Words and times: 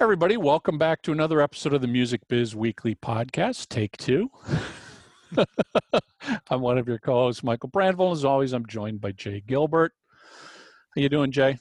Everybody, 0.00 0.36
welcome 0.36 0.78
back 0.78 1.02
to 1.02 1.10
another 1.10 1.40
episode 1.40 1.74
of 1.74 1.80
the 1.80 1.88
Music 1.88 2.20
Biz 2.28 2.54
Weekly 2.54 2.94
Podcast, 2.94 3.66
take 3.66 3.96
two. 3.96 4.30
I'm 6.50 6.60
one 6.60 6.78
of 6.78 6.86
your 6.86 7.00
co-hosts, 7.00 7.42
Michael 7.42 7.68
Brandvold. 7.68 8.12
As 8.12 8.24
always, 8.24 8.52
I'm 8.52 8.64
joined 8.66 9.00
by 9.00 9.10
Jay 9.10 9.42
Gilbert. 9.44 9.92
How 10.94 11.02
you 11.02 11.08
doing, 11.08 11.32
Jay? 11.32 11.58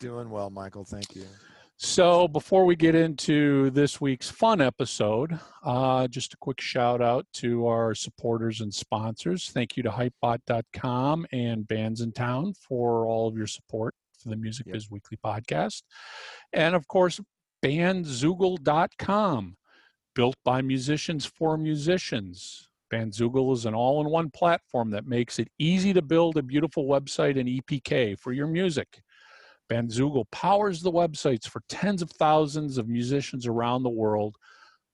Doing 0.00 0.30
well, 0.30 0.50
Michael. 0.50 0.84
Thank 0.84 1.14
you. 1.14 1.26
So 1.76 2.26
before 2.26 2.64
we 2.64 2.74
get 2.74 2.96
into 2.96 3.70
this 3.70 4.00
week's 4.00 4.28
fun 4.28 4.60
episode, 4.60 5.38
uh, 5.62 6.08
just 6.08 6.34
a 6.34 6.36
quick 6.38 6.60
shout 6.60 7.00
out 7.00 7.24
to 7.34 7.68
our 7.68 7.94
supporters 7.94 8.62
and 8.62 8.74
sponsors. 8.74 9.50
Thank 9.50 9.76
you 9.76 9.84
to 9.84 9.90
Hypebot.com 9.90 11.24
and 11.30 11.64
Bandsintown 11.68 12.56
for 12.56 13.06
all 13.06 13.28
of 13.28 13.36
your 13.36 13.46
support 13.46 13.94
for 14.18 14.30
the 14.30 14.36
Music 14.36 14.66
Yep. 14.66 14.74
Biz 14.74 14.90
Weekly 14.90 15.18
podcast. 15.24 15.82
And 16.52 16.74
of 16.74 16.88
course, 16.88 17.20
bandzoogle.com, 17.66 19.56
built 20.14 20.36
by 20.44 20.62
musicians 20.62 21.26
for 21.26 21.58
musicians. 21.58 22.68
Bandzoogle 22.92 23.52
is 23.52 23.66
an 23.66 23.74
all 23.74 24.00
in 24.00 24.08
one 24.08 24.30
platform 24.30 24.90
that 24.90 25.08
makes 25.08 25.40
it 25.40 25.48
easy 25.58 25.92
to 25.92 26.00
build 26.00 26.36
a 26.36 26.44
beautiful 26.44 26.84
website 26.84 27.36
and 27.40 27.48
EPK 27.48 28.16
for 28.20 28.32
your 28.32 28.46
music. 28.46 29.02
Bandzoogle 29.68 30.30
powers 30.30 30.80
the 30.80 30.92
websites 30.92 31.48
for 31.48 31.60
tens 31.68 32.02
of 32.02 32.10
thousands 32.12 32.78
of 32.78 32.88
musicians 32.88 33.48
around 33.48 33.82
the 33.82 33.90
world, 33.90 34.36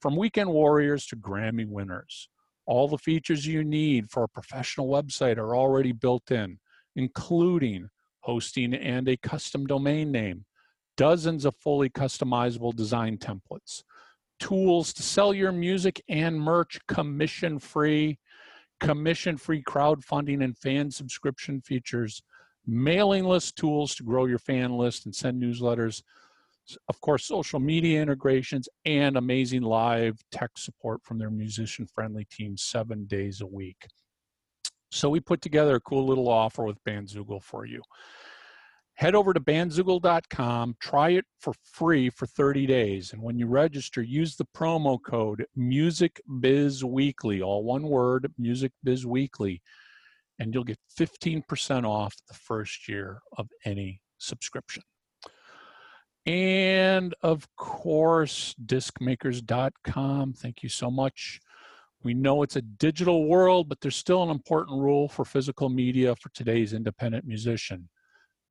from 0.01 0.17
weekend 0.17 0.49
warriors 0.49 1.05
to 1.09 1.17
Grammy 1.17 1.69
winners. 1.69 2.31
All 2.65 2.89
the 2.89 2.97
features 2.97 3.47
you 3.47 3.65
need 3.65 4.11
for 4.11 4.23
a 4.23 4.29
professional 4.29 4.89
website 4.89 5.37
are 5.37 5.55
already 5.55 5.93
built 5.93 6.31
in, 6.31 6.59
including 6.97 7.91
hosting 8.21 8.73
and 8.73 9.11
a 9.11 9.19
custom 9.19 9.67
domain 9.67 10.11
name, 10.11 10.47
dozens 10.97 11.45
of 11.45 11.55
fully 11.57 11.89
customizable 11.89 12.75
design 12.75 13.17
templates, 13.19 13.83
tools 14.39 14.93
to 14.93 15.03
sell 15.03 15.33
your 15.33 15.53
music 15.53 16.03
and 16.09 16.41
merch 16.41 16.79
commission 16.89 17.59
free, 17.59 18.19
commission 18.81 19.37
free 19.37 19.63
crowdfunding 19.63 20.43
and 20.43 20.57
fan 20.59 20.91
subscription 20.91 21.61
features, 21.61 22.23
mailing 22.67 23.25
list 23.25 23.57
tools 23.57 23.95
to 23.95 24.03
grow 24.03 24.27
your 24.27 24.39
fan 24.39 24.77
list 24.77 25.07
and 25.07 25.15
send 25.15 25.43
newsletters, 25.43 26.03
of 26.89 27.01
course, 27.01 27.25
social 27.25 27.61
media 27.61 28.01
integrations, 28.01 28.69
and 28.85 29.17
amazing 29.17 29.63
live 29.63 30.19
tech 30.31 30.51
support 30.57 31.03
from 31.03 31.19
their 31.19 31.31
musician 31.31 31.87
friendly 31.87 32.25
team 32.25 32.57
seven 32.57 33.05
days 33.07 33.41
a 33.41 33.47
week. 33.47 33.87
So 34.91 35.09
we 35.09 35.21
put 35.21 35.41
together 35.41 35.77
a 35.77 35.81
cool 35.81 36.07
little 36.07 36.29
offer 36.29 36.65
with 36.65 36.83
Bandzoogle 36.85 37.43
for 37.43 37.65
you. 37.65 37.83
Head 38.95 39.15
over 39.15 39.33
to 39.33 39.41
bandzoogle.com, 39.41 40.77
try 40.81 41.11
it 41.11 41.25
for 41.41 41.55
free 41.65 42.11
for 42.11 42.27
30 42.27 42.67
days. 42.67 43.13
And 43.13 43.23
when 43.23 43.39
you 43.39 43.47
register, 43.47 44.03
use 44.03 44.37
the 44.37 44.47
promo 44.55 44.99
code 45.03 45.47
MusicBizWeekly, 45.59 47.43
all 47.43 47.65
one 47.65 47.85
word, 47.85 48.31
MusicBizWeekly, 48.41 49.61
and 50.39 50.55
you'll 50.55 50.65
get 50.65 50.79
15% 50.99 51.85
off 51.85 52.15
the 52.29 52.35
first 52.35 52.89
year 52.89 53.21
of 53.39 53.49
any 53.65 54.01
subscription. 54.19 54.83
And 56.27 57.15
of 57.23 57.49
course, 57.57 58.55
discmakers.com. 58.65 60.35
Thank 60.35 60.63
you 60.63 60.69
so 60.69 60.91
much. 60.91 61.41
We 62.05 62.15
know 62.15 62.43
it's 62.43 62.57
a 62.57 62.63
digital 62.63 63.27
world, 63.27 63.69
but 63.69 63.81
there's 63.81 63.97
still 63.97 64.23
an 64.23 64.31
important 64.31 64.81
rule 64.81 65.09
for 65.09 65.25
physical 65.25 65.69
media 65.69 66.15
for 66.17 66.29
today's 66.31 66.73
independent 66.73 67.25
musician. 67.25 67.89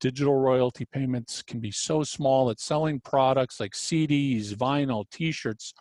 Digital 0.02 0.34
royalty 0.34 0.84
payments 0.84 1.42
can 1.42 1.60
be 1.60 1.70
so 1.70 2.02
small 2.02 2.48
that 2.48 2.58
selling 2.58 2.98
products 2.98 3.60
like 3.60 3.72
CDs, 3.72 4.52
vinyl, 4.52 5.08
t 5.12 5.30
shirts 5.30 5.72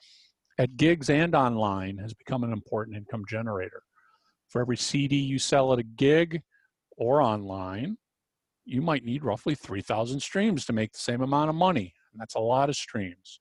at 0.60 0.78
gigs 0.78 1.10
and 1.10 1.34
online 1.34 1.98
has 1.98 2.14
become 2.14 2.44
an 2.44 2.54
important 2.54 2.96
income 2.96 3.24
generator. 3.28 3.82
For 4.48 4.62
every 4.62 4.78
CD 4.78 5.16
you 5.16 5.40
sell 5.40 5.74
at 5.74 5.80
a 5.80 5.84
gig 5.84 6.44
or 6.98 7.20
online, 7.20 7.98
you 8.64 8.84
might 8.84 9.04
need 9.04 9.24
roughly 9.24 9.56
3,000 9.56 10.20
streams 10.20 10.66
to 10.66 10.74
make 10.74 10.92
the 10.92 11.00
same 11.00 11.22
amount 11.22 11.50
of 11.50 11.56
money. 11.56 11.96
And 12.12 12.22
that's 12.22 12.36
a 12.36 12.40
lot 12.40 12.70
of 12.70 12.76
streams. 12.76 13.40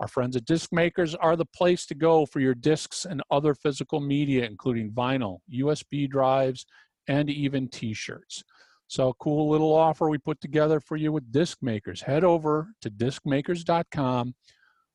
Our 0.00 0.08
friends 0.08 0.36
at 0.36 0.44
Disc 0.44 0.70
Makers 0.70 1.14
are 1.14 1.34
the 1.34 1.46
place 1.46 1.86
to 1.86 1.94
go 1.94 2.26
for 2.26 2.40
your 2.40 2.54
discs 2.54 3.06
and 3.06 3.22
other 3.30 3.54
physical 3.54 4.00
media, 4.00 4.44
including 4.44 4.90
vinyl, 4.90 5.38
USB 5.50 6.10
drives, 6.10 6.66
and 7.08 7.30
even 7.30 7.68
t 7.68 7.94
shirts. 7.94 8.44
So, 8.86 9.08
a 9.08 9.14
cool 9.14 9.50
little 9.50 9.74
offer 9.74 10.08
we 10.08 10.18
put 10.18 10.40
together 10.40 10.80
for 10.80 10.96
you 10.96 11.10
with 11.10 11.32
Disc 11.32 11.58
Makers. 11.62 12.02
Head 12.02 12.22
over 12.22 12.68
to 12.82 12.90
discmakers.com, 12.90 14.34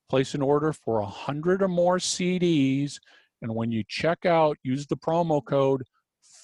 place 0.09 0.33
an 0.33 0.41
order 0.41 0.73
for 0.73 1.01
100 1.01 1.61
or 1.61 1.67
more 1.67 1.97
CDs, 1.97 2.99
and 3.41 3.53
when 3.55 3.71
you 3.71 3.83
check 3.87 4.25
out, 4.25 4.57
use 4.63 4.85
the 4.87 4.97
promo 4.97 5.43
code 5.43 5.83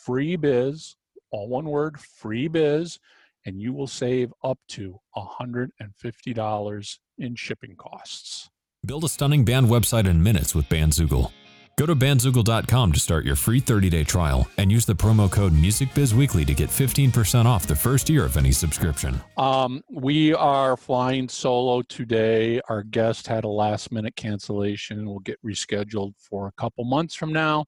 FREEBIZ, 0.06 0.95
all 1.31 1.47
one 1.50 1.66
word, 1.66 1.97
FREEBIZ, 1.97 2.97
and 3.45 3.62
you 3.62 3.73
will 3.73 3.88
save 3.88 4.33
up 4.44 4.57
to 4.69 5.00
$150 5.16 6.97
in 7.17 7.35
shipping 7.35 7.75
costs. 7.75 8.50
Build 8.85 9.03
a 9.03 9.09
stunning 9.09 9.45
band 9.45 9.67
website 9.67 10.07
in 10.07 10.22
minutes 10.22 10.53
with 10.53 10.67
Bandzoogle. 10.69 11.31
Go 11.78 11.86
to 11.86 11.94
bandzoogle.com 11.94 12.94
to 12.94 13.00
start 13.02 13.25
your 13.25 13.36
free 13.36 13.59
30-day 13.59 14.06
trial 14.06 14.47
and 14.58 14.72
use 14.72 14.86
the 14.86 14.94
promo 14.94 15.30
code 15.30 15.52
MusicBizWeekly 15.52 16.46
to 16.46 16.53
get 16.53 16.69
15% 16.69 17.44
off 17.44 17.68
the 17.68 17.75
first 17.75 18.09
year 18.09 18.24
of 18.24 18.38
any 18.38 18.53
subscription. 18.53 19.19
Um, 19.36 19.84
we 19.91 20.34
are 20.34 20.78
flying 20.78 21.28
solo 21.28 21.81
today. 21.81 22.62
Our 22.69 22.84
guest 22.84 23.28
had 23.28 23.44
a 23.44 23.50
last 23.50 23.91
minute 23.91 24.16
cancellation 24.16 25.00
and 25.00 25.08
will 25.08 25.19
get 25.19 25.38
rescheduled 25.46 26.13
for 26.18 26.47
a 26.47 26.53
couple 26.53 26.86
months 26.86 27.13
from 27.13 27.34
now. 27.34 27.66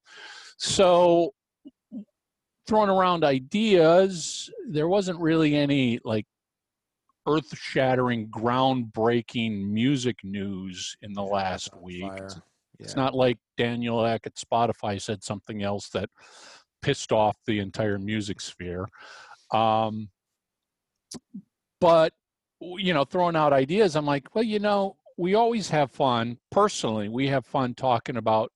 So, 0.55 1.33
throwing 2.65 2.89
around 2.89 3.25
ideas, 3.25 4.49
there 4.69 4.87
wasn't 4.87 5.19
really 5.19 5.53
any 5.53 5.99
like 6.05 6.25
earth 7.27 7.53
shattering, 7.57 8.29
groundbreaking 8.29 9.67
music 9.67 10.23
news 10.23 10.95
in 11.01 11.11
the 11.11 11.23
last 11.23 11.75
week. 11.81 12.03
fire. 12.03 12.29
It's- 12.79 12.85
It's 12.91 12.95
not 12.95 13.15
like 13.15 13.37
Daniel 13.57 14.03
Ek 14.05 14.27
at 14.27 14.35
Spotify 14.35 15.01
said 15.01 15.23
something 15.23 15.63
else 15.63 15.89
that 15.89 16.09
pissed 16.81 17.11
off 17.11 17.37
the 17.45 17.59
entire 17.59 17.97
music 17.99 18.39
sphere. 18.41 18.87
Um, 19.51 20.09
but 21.79 22.13
you 22.59 22.93
know, 22.93 23.05
throwing 23.05 23.35
out 23.35 23.53
ideas, 23.53 23.95
I'm 23.95 24.05
like, 24.05 24.33
well, 24.33 24.43
you 24.43 24.59
know, 24.59 24.97
we 25.15 25.35
always 25.35 25.69
have 25.69 25.91
fun. 25.91 26.37
Personally, 26.51 27.07
we 27.07 27.27
have 27.27 27.45
fun 27.45 27.75
talking 27.75 28.17
about 28.17 28.51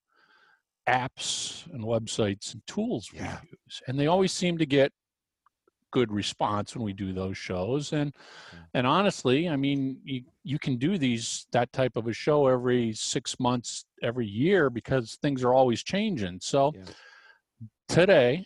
apps 0.89 1.71
and 1.71 1.83
websites 1.83 2.53
and 2.53 2.65
tools 2.65 3.11
we 3.13 3.19
use, 3.19 3.81
and 3.87 3.99
they 3.99 4.07
always 4.07 4.31
seem 4.33 4.57
to 4.57 4.65
get 4.65 4.91
good 5.91 6.11
response 6.11 6.75
when 6.75 6.83
we 6.83 6.93
do 6.93 7.13
those 7.13 7.37
shows. 7.37 7.93
And 7.93 8.13
Yeah. 8.53 8.59
and 8.73 8.87
honestly, 8.87 9.49
I 9.49 9.55
mean, 9.55 9.99
you 10.03 10.23
you 10.43 10.59
can 10.59 10.77
do 10.77 10.97
these 10.97 11.45
that 11.51 11.71
type 11.73 11.95
of 11.95 12.07
a 12.07 12.13
show 12.13 12.47
every 12.47 12.93
six 12.93 13.39
months, 13.39 13.85
every 14.01 14.27
year 14.27 14.69
because 14.69 15.17
things 15.21 15.43
are 15.43 15.53
always 15.53 15.83
changing. 15.83 16.39
So 16.41 16.73
Yeah. 16.75 16.83
today, 17.87 18.45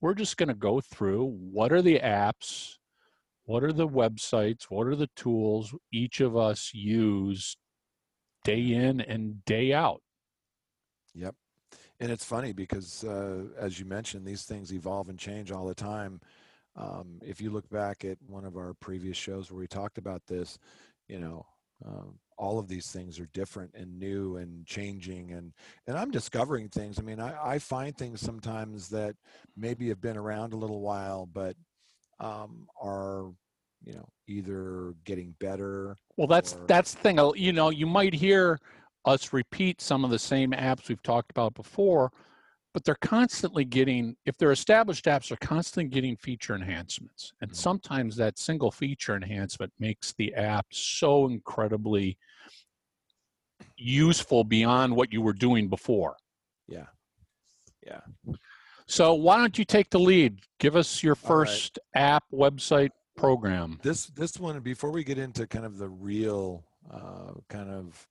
we're 0.00 0.14
just 0.14 0.36
going 0.36 0.48
to 0.48 0.54
go 0.54 0.80
through 0.80 1.26
what 1.26 1.72
are 1.72 1.82
the 1.82 1.98
apps, 1.98 2.76
what 3.44 3.62
are 3.62 3.72
the 3.72 3.88
websites, 3.88 4.64
what 4.64 4.86
are 4.86 4.96
the 4.96 5.10
tools 5.16 5.74
each 5.92 6.20
of 6.20 6.36
us 6.36 6.72
use 6.72 7.56
day 8.44 8.72
in 8.72 9.00
and 9.00 9.44
day 9.44 9.72
out. 9.72 10.02
Yep. 11.14 11.34
And 11.98 12.10
it's 12.10 12.24
funny 12.24 12.52
because, 12.52 13.04
uh, 13.04 13.44
as 13.58 13.78
you 13.78 13.84
mentioned, 13.84 14.26
these 14.26 14.44
things 14.44 14.72
evolve 14.72 15.08
and 15.08 15.18
change 15.18 15.52
all 15.52 15.66
the 15.66 15.74
time. 15.74 16.20
Um, 16.76 17.18
if 17.22 17.40
you 17.40 17.50
look 17.50 17.68
back 17.70 18.04
at 18.04 18.18
one 18.26 18.44
of 18.44 18.56
our 18.56 18.74
previous 18.74 19.16
shows 19.16 19.50
where 19.50 19.58
we 19.58 19.66
talked 19.66 19.98
about 19.98 20.22
this, 20.26 20.58
you 21.08 21.18
know, 21.18 21.44
um, 21.84 22.18
all 22.36 22.58
of 22.58 22.68
these 22.68 22.90
things 22.90 23.18
are 23.20 23.28
different 23.34 23.70
and 23.74 23.98
new 23.98 24.36
and 24.36 24.66
changing 24.66 25.32
and 25.32 25.52
and 25.86 25.98
i'm 25.98 26.10
discovering 26.10 26.68
things 26.68 26.98
i 26.98 27.02
mean 27.02 27.20
i, 27.20 27.52
I 27.54 27.58
find 27.58 27.96
things 27.96 28.20
sometimes 28.20 28.88
that 28.90 29.14
maybe 29.56 29.88
have 29.88 30.00
been 30.00 30.16
around 30.16 30.52
a 30.54 30.56
little 30.56 30.80
while 30.80 31.26
but 31.26 31.54
um, 32.18 32.66
are 32.80 33.30
you 33.84 33.94
know 33.94 34.08
either 34.26 34.94
getting 35.04 35.34
better 35.40 35.96
Well, 36.16 36.26
that's 36.26 36.54
or- 36.54 36.66
that's 36.66 36.94
the 36.94 37.00
thing. 37.00 37.18
You 37.34 37.52
know, 37.52 37.70
you 37.70 37.86
might 37.86 38.14
hear 38.14 38.58
us 39.04 39.32
repeat 39.32 39.80
some 39.80 40.04
of 40.04 40.10
the 40.10 40.18
same 40.18 40.52
apps 40.52 40.88
we've 40.88 41.02
talked 41.02 41.30
about 41.30 41.54
before, 41.54 42.12
but 42.72 42.84
they're 42.84 42.96
constantly 43.00 43.64
getting. 43.64 44.16
If 44.24 44.36
they're 44.36 44.52
established 44.52 45.06
apps, 45.06 45.28
they're 45.28 45.38
constantly 45.40 45.88
getting 45.90 46.16
feature 46.16 46.54
enhancements, 46.54 47.32
and 47.40 47.50
Mhm. 47.50 47.56
sometimes 47.56 48.16
that 48.16 48.38
single 48.38 48.70
feature 48.70 49.16
enhancement 49.16 49.72
makes 49.78 50.12
the 50.12 50.34
app 50.34 50.66
so 50.72 51.26
incredibly 51.28 52.16
useful 53.76 54.44
beyond 54.44 54.94
what 54.94 55.12
you 55.12 55.20
were 55.22 55.32
doing 55.32 55.68
before. 55.68 56.16
yeah 56.68 56.86
yeah 57.86 58.00
So 58.86 59.14
why 59.14 59.38
don't 59.38 59.56
you 59.58 59.64
take 59.64 59.90
the 59.90 59.98
lead? 60.00 60.40
Give 60.58 60.76
us 60.76 61.02
your 61.02 61.14
All 61.24 61.36
right. 61.36 61.48
first 61.48 61.78
app, 61.94 62.24
website, 62.32 62.90
program. 63.16 63.78
this 63.82 64.06
this 64.06 64.38
one 64.38 64.60
before 64.60 64.90
we 64.90 65.02
get 65.04 65.18
into 65.18 65.46
kind 65.46 65.64
of 65.64 65.78
the 65.78 65.88
real 65.88 66.64
uh, 66.90 67.32
kind 67.48 67.70
of 67.70 68.06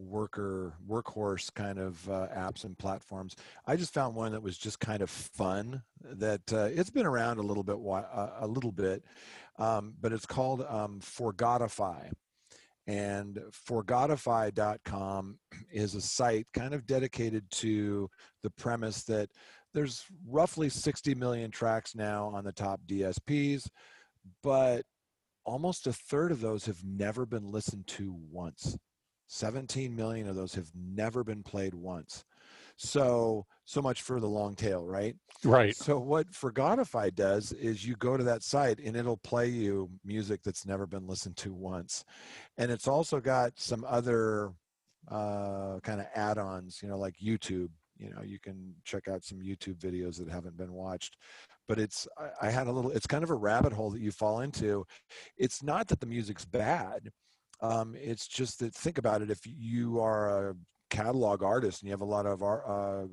worker 0.00 0.74
workhorse 0.88 1.52
kind 1.54 1.78
of 1.78 2.08
uh, 2.08 2.28
apps 2.34 2.64
and 2.64 2.78
platforms. 2.78 3.36
I 3.66 3.76
just 3.76 3.92
found 3.92 4.14
one 4.14 4.32
that 4.32 4.42
was 4.42 4.56
just 4.56 4.80
kind 4.80 5.02
of 5.02 5.10
fun 5.10 5.82
that 6.02 6.40
uh, 6.52 6.68
it's 6.72 6.90
been 6.90 7.06
around 7.06 7.38
a 7.38 7.42
little 7.42 7.62
bit 7.62 7.76
uh, 7.76 8.30
a 8.40 8.46
little 8.46 8.72
bit 8.72 9.04
um, 9.58 9.94
but 10.00 10.12
it's 10.12 10.26
called 10.26 10.64
um, 10.68 11.00
forgotify 11.00 12.08
and 12.86 13.40
forgotify.com 13.52 15.38
is 15.72 15.94
a 15.94 16.00
site 16.00 16.46
kind 16.54 16.74
of 16.74 16.86
dedicated 16.86 17.48
to 17.50 18.08
the 18.42 18.50
premise 18.50 19.02
that 19.04 19.28
there's 19.72 20.04
roughly 20.26 20.68
60 20.68 21.14
million 21.14 21.50
tracks 21.50 21.94
now 21.94 22.26
on 22.34 22.44
the 22.44 22.52
top 22.52 22.80
dsps 22.88 23.68
but 24.42 24.82
almost 25.44 25.86
a 25.86 25.92
third 25.92 26.32
of 26.32 26.40
those 26.40 26.64
have 26.64 26.82
never 26.84 27.26
been 27.26 27.50
listened 27.50 27.86
to 27.86 28.14
once 28.30 28.76
17 29.30 29.94
million 29.94 30.28
of 30.28 30.34
those 30.34 30.54
have 30.56 30.70
never 30.74 31.22
been 31.22 31.42
played 31.44 31.72
once. 31.72 32.24
So, 32.76 33.46
so 33.64 33.80
much 33.80 34.02
for 34.02 34.18
the 34.18 34.26
long 34.26 34.56
tail, 34.56 34.84
right? 34.84 35.14
Right. 35.44 35.76
So, 35.76 36.00
what 36.00 36.34
Forgotify 36.34 37.10
does 37.10 37.52
is 37.52 37.86
you 37.86 37.94
go 37.96 38.16
to 38.16 38.24
that 38.24 38.42
site 38.42 38.80
and 38.80 38.96
it'll 38.96 39.18
play 39.18 39.48
you 39.48 39.88
music 40.04 40.42
that's 40.42 40.66
never 40.66 40.84
been 40.84 41.06
listened 41.06 41.36
to 41.38 41.54
once. 41.54 42.04
And 42.58 42.72
it's 42.72 42.88
also 42.88 43.20
got 43.20 43.52
some 43.54 43.84
other 43.86 44.50
uh, 45.08 45.78
kind 45.84 46.00
of 46.00 46.06
add 46.14 46.38
ons, 46.38 46.80
you 46.82 46.88
know, 46.88 46.98
like 46.98 47.14
YouTube. 47.22 47.68
You 47.98 48.10
know, 48.10 48.22
you 48.24 48.40
can 48.40 48.74
check 48.84 49.06
out 49.06 49.22
some 49.24 49.38
YouTube 49.38 49.76
videos 49.76 50.16
that 50.16 50.28
haven't 50.28 50.56
been 50.56 50.72
watched. 50.72 51.18
But 51.68 51.78
it's, 51.78 52.08
I, 52.18 52.48
I 52.48 52.50
had 52.50 52.66
a 52.66 52.72
little, 52.72 52.90
it's 52.90 53.06
kind 53.06 53.22
of 53.22 53.30
a 53.30 53.34
rabbit 53.34 53.72
hole 53.72 53.90
that 53.90 54.00
you 54.00 54.10
fall 54.10 54.40
into. 54.40 54.84
It's 55.36 55.62
not 55.62 55.86
that 55.88 56.00
the 56.00 56.06
music's 56.06 56.46
bad 56.46 57.10
um, 57.62 57.94
it's 57.98 58.26
just 58.26 58.60
that 58.60 58.74
think 58.74 58.98
about 58.98 59.22
it. 59.22 59.30
If 59.30 59.40
you 59.44 60.00
are 60.00 60.50
a 60.50 60.54
catalog 60.90 61.42
artist 61.42 61.82
and 61.82 61.88
you 61.88 61.92
have 61.92 62.00
a 62.00 62.04
lot 62.04 62.26
of 62.26 62.42
our, 62.42 63.02
uh, 63.02 63.06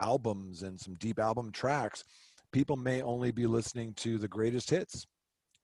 albums 0.00 0.62
and 0.62 0.80
some 0.80 0.94
deep 0.94 1.18
album 1.18 1.52
tracks, 1.52 2.04
people 2.52 2.76
may 2.76 3.02
only 3.02 3.30
be 3.30 3.46
listening 3.46 3.94
to 3.94 4.18
the 4.18 4.28
greatest 4.28 4.70
hits. 4.70 5.06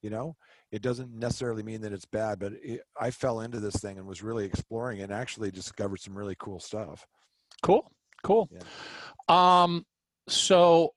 You 0.02 0.10
know, 0.10 0.36
it 0.70 0.82
doesn't 0.82 1.12
necessarily 1.12 1.62
mean 1.62 1.80
that 1.80 1.92
it's 1.92 2.04
bad, 2.04 2.38
but 2.38 2.52
it, 2.62 2.82
I 3.00 3.10
fell 3.10 3.40
into 3.40 3.60
this 3.60 3.76
thing 3.76 3.98
and 3.98 4.06
was 4.06 4.22
really 4.22 4.44
exploring 4.44 5.00
and 5.00 5.10
actually 5.10 5.50
discovered 5.50 6.00
some 6.00 6.16
really 6.16 6.36
cool 6.38 6.60
stuff. 6.60 7.06
Cool, 7.62 7.90
cool. 8.22 8.48
Yeah. 8.52 9.62
Um, 9.62 9.84
so 10.28 10.92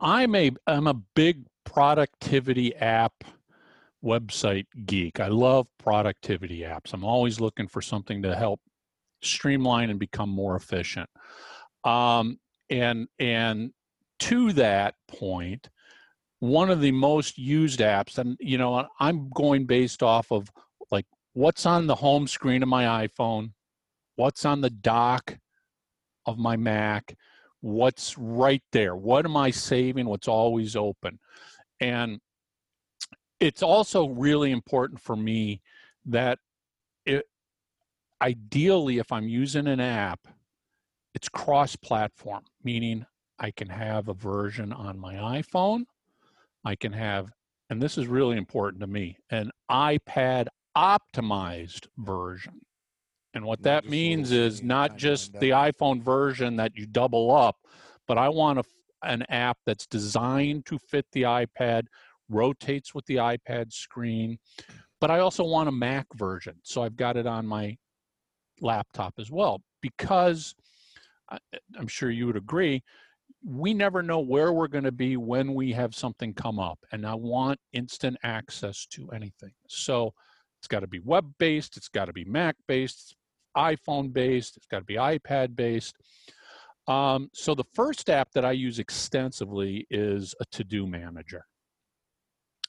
I'm 0.00 0.34
a 0.34 0.50
I'm 0.66 0.86
a 0.86 1.00
big 1.14 1.46
productivity 1.64 2.74
app 2.76 3.12
website 4.04 4.66
geek. 4.86 5.20
I 5.20 5.28
love 5.28 5.66
productivity 5.78 6.60
apps. 6.60 6.92
I'm 6.92 7.04
always 7.04 7.40
looking 7.40 7.68
for 7.68 7.80
something 7.80 8.22
to 8.22 8.34
help 8.34 8.60
streamline 9.22 9.90
and 9.90 9.98
become 9.98 10.28
more 10.28 10.56
efficient. 10.56 11.08
Um, 11.84 12.38
and 12.70 13.08
and 13.18 13.72
to 14.20 14.52
that 14.54 14.94
point, 15.08 15.68
one 16.40 16.70
of 16.70 16.80
the 16.80 16.92
most 16.92 17.38
used 17.38 17.80
apps, 17.80 18.18
and 18.18 18.36
you 18.40 18.58
know, 18.58 18.86
I'm 18.98 19.30
going 19.30 19.66
based 19.66 20.02
off 20.02 20.30
of 20.32 20.50
like 20.90 21.06
what's 21.34 21.66
on 21.66 21.86
the 21.86 21.94
home 21.94 22.26
screen 22.26 22.62
of 22.62 22.68
my 22.68 23.06
iPhone, 23.06 23.52
what's 24.16 24.44
on 24.44 24.60
the 24.60 24.70
dock 24.70 25.38
of 26.26 26.38
my 26.38 26.56
Mac, 26.56 27.16
what's 27.60 28.16
right 28.18 28.62
there, 28.72 28.94
what 28.96 29.24
am 29.24 29.36
I 29.36 29.50
saving, 29.50 30.06
what's 30.06 30.28
always 30.28 30.76
open. 30.76 31.18
And 31.80 32.20
it's 33.42 33.62
also 33.62 34.06
really 34.08 34.52
important 34.52 35.00
for 35.00 35.16
me 35.16 35.60
that 36.06 36.38
it 37.04 37.24
ideally 38.22 38.98
if 38.98 39.10
i'm 39.10 39.28
using 39.28 39.66
an 39.66 39.80
app 39.80 40.20
it's 41.14 41.28
cross 41.28 41.74
platform 41.74 42.44
meaning 42.62 43.04
i 43.40 43.50
can 43.50 43.68
have 43.68 44.08
a 44.08 44.14
version 44.14 44.72
on 44.72 44.96
my 44.96 45.14
iphone 45.40 45.82
i 46.64 46.76
can 46.76 46.92
have 46.92 47.32
and 47.68 47.82
this 47.82 47.98
is 47.98 48.06
really 48.06 48.36
important 48.36 48.80
to 48.80 48.86
me 48.86 49.16
an 49.30 49.50
ipad 49.70 50.46
optimized 50.76 51.86
version. 51.98 52.60
And 53.34 53.44
what 53.44 53.62
that 53.62 53.86
means 53.86 54.30
is 54.30 54.62
not 54.62 54.96
just 54.96 55.32
the 55.34 55.50
iphone 55.50 56.02
version 56.02 56.56
that 56.56 56.76
you 56.76 56.86
double 56.86 57.34
up 57.34 57.56
but 58.06 58.18
i 58.18 58.28
want 58.28 58.58
a, 58.58 58.64
an 59.02 59.22
app 59.30 59.58
that's 59.66 59.86
designed 59.86 60.66
to 60.66 60.78
fit 60.78 61.06
the 61.12 61.22
ipad 61.22 61.86
rotates 62.32 62.94
with 62.94 63.04
the 63.06 63.16
iPad 63.16 63.72
screen, 63.72 64.38
but 65.00 65.10
I 65.10 65.20
also 65.20 65.44
want 65.44 65.68
a 65.68 65.72
Mac 65.72 66.06
version. 66.14 66.54
So 66.62 66.82
I've 66.82 66.96
got 66.96 67.16
it 67.16 67.26
on 67.26 67.46
my 67.46 67.76
laptop 68.60 69.14
as 69.18 69.30
well 69.30 69.60
because 69.80 70.54
I'm 71.78 71.88
sure 71.88 72.10
you 72.10 72.26
would 72.26 72.36
agree, 72.36 72.82
we 73.44 73.74
never 73.74 74.02
know 74.02 74.20
where 74.20 74.52
we're 74.52 74.68
going 74.68 74.84
to 74.84 74.92
be 74.92 75.16
when 75.16 75.54
we 75.54 75.72
have 75.72 75.94
something 75.94 76.32
come 76.34 76.58
up. 76.58 76.78
And 76.92 77.06
I 77.06 77.14
want 77.14 77.58
instant 77.72 78.16
access 78.22 78.86
to 78.90 79.08
anything. 79.10 79.52
So 79.68 80.12
it's 80.60 80.68
got 80.68 80.80
to 80.80 80.86
be 80.86 81.00
web 81.00 81.26
based, 81.38 81.76
it's 81.76 81.88
got 81.88 82.04
to 82.04 82.12
be 82.12 82.24
Mac 82.24 82.56
based, 82.68 83.16
iPhone 83.56 84.12
based, 84.12 84.56
it's 84.56 84.66
got 84.66 84.78
to 84.78 84.84
be 84.84 84.94
iPad 84.94 85.56
based. 85.56 85.96
Um, 86.86 87.30
so 87.32 87.54
the 87.54 87.64
first 87.74 88.10
app 88.10 88.30
that 88.34 88.44
I 88.44 88.52
use 88.52 88.78
extensively 88.78 89.86
is 89.90 90.34
a 90.40 90.44
to 90.52 90.64
do 90.64 90.86
manager. 90.86 91.44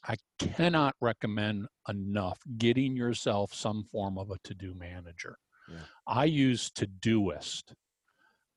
I 0.06 0.16
cannot 0.38 0.96
recommend 1.00 1.68
enough 1.88 2.40
getting 2.58 2.96
yourself 2.96 3.54
some 3.54 3.86
form 3.92 4.18
of 4.18 4.32
a 4.32 4.38
to 4.44 4.54
do 4.54 4.74
manager. 4.74 5.38
Yeah. 5.70 5.78
I 6.08 6.26
use 6.26 6.72
Todoist. 6.72 7.74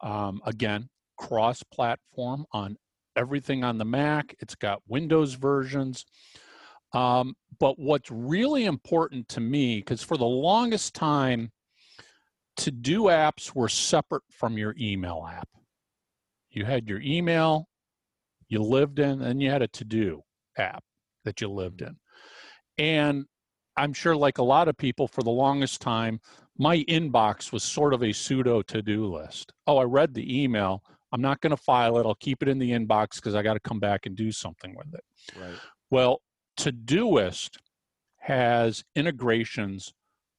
Um, 0.01 0.41
again, 0.45 0.89
cross 1.17 1.63
platform 1.63 2.47
on 2.53 2.77
everything 3.15 3.65
on 3.65 3.79
the 3.79 3.85
Mac, 3.85 4.35
it's 4.41 4.57
got 4.57 4.83
Windows 4.89 5.35
versions. 5.35 6.05
Um, 6.93 7.35
but 7.59 7.79
what's 7.79 8.11
really 8.11 8.65
important 8.65 9.29
to 9.31 9.41
me, 9.41 9.79
because 9.79 10.03
for 10.03 10.17
the 10.17 10.25
longest 10.25 10.95
time, 10.95 11.51
to 12.59 12.71
do 12.71 13.05
apps 13.05 13.55
were 13.55 13.69
separate 13.69 14.23
from 14.31 14.59
your 14.59 14.75
email 14.81 15.27
app. 15.31 15.49
You 16.51 16.65
had 16.65 16.89
your 16.89 17.01
email, 17.01 17.69
you 18.49 18.63
lived 18.63 18.99
in, 18.99 19.21
and 19.21 19.43
you 19.43 19.51
had 19.51 19.63
a 19.63 19.69
to 19.69 19.85
do 19.85 20.23
app 20.57 20.83
that 21.27 21.43
you 21.43 21.51
lived 21.51 21.83
in. 21.83 21.97
And 22.79 23.27
I'm 23.77 23.93
sure, 23.93 24.17
like 24.17 24.39
a 24.39 24.43
lot 24.43 24.69
of 24.69 24.79
people, 24.79 25.07
for 25.07 25.23
the 25.23 25.31
longest 25.31 25.83
time, 25.83 26.21
my 26.57 26.79
inbox 26.85 27.53
was 27.53 27.63
sort 27.63 27.93
of 27.93 28.03
a 28.03 28.13
pseudo 28.13 28.63
to 28.63 28.81
do 28.81 29.05
list. 29.05 29.53
Oh, 29.67 29.77
I 29.77 29.85
read 29.85 30.15
the 30.15 30.43
email. 30.43 30.83
I'm 31.13 31.21
not 31.21 31.43
going 31.43 31.51
to 31.51 31.63
file 31.63 31.99
it. 31.99 32.07
I'll 32.07 32.15
keep 32.15 32.43
it 32.43 32.49
in 32.49 32.59
the 32.59 32.71
inbox 32.71 33.17
because 33.17 33.35
I 33.35 33.43
got 33.43 33.55
to 33.55 33.61
come 33.61 33.79
back 33.79 34.07
and 34.07 34.17
do 34.17 34.33
something 34.33 34.75
with 34.75 34.95
it. 34.95 35.05
Right. 35.39 35.59
Well, 35.91 36.23
Todoist 36.59 37.59
has 38.21 38.83
integrations 38.95 39.93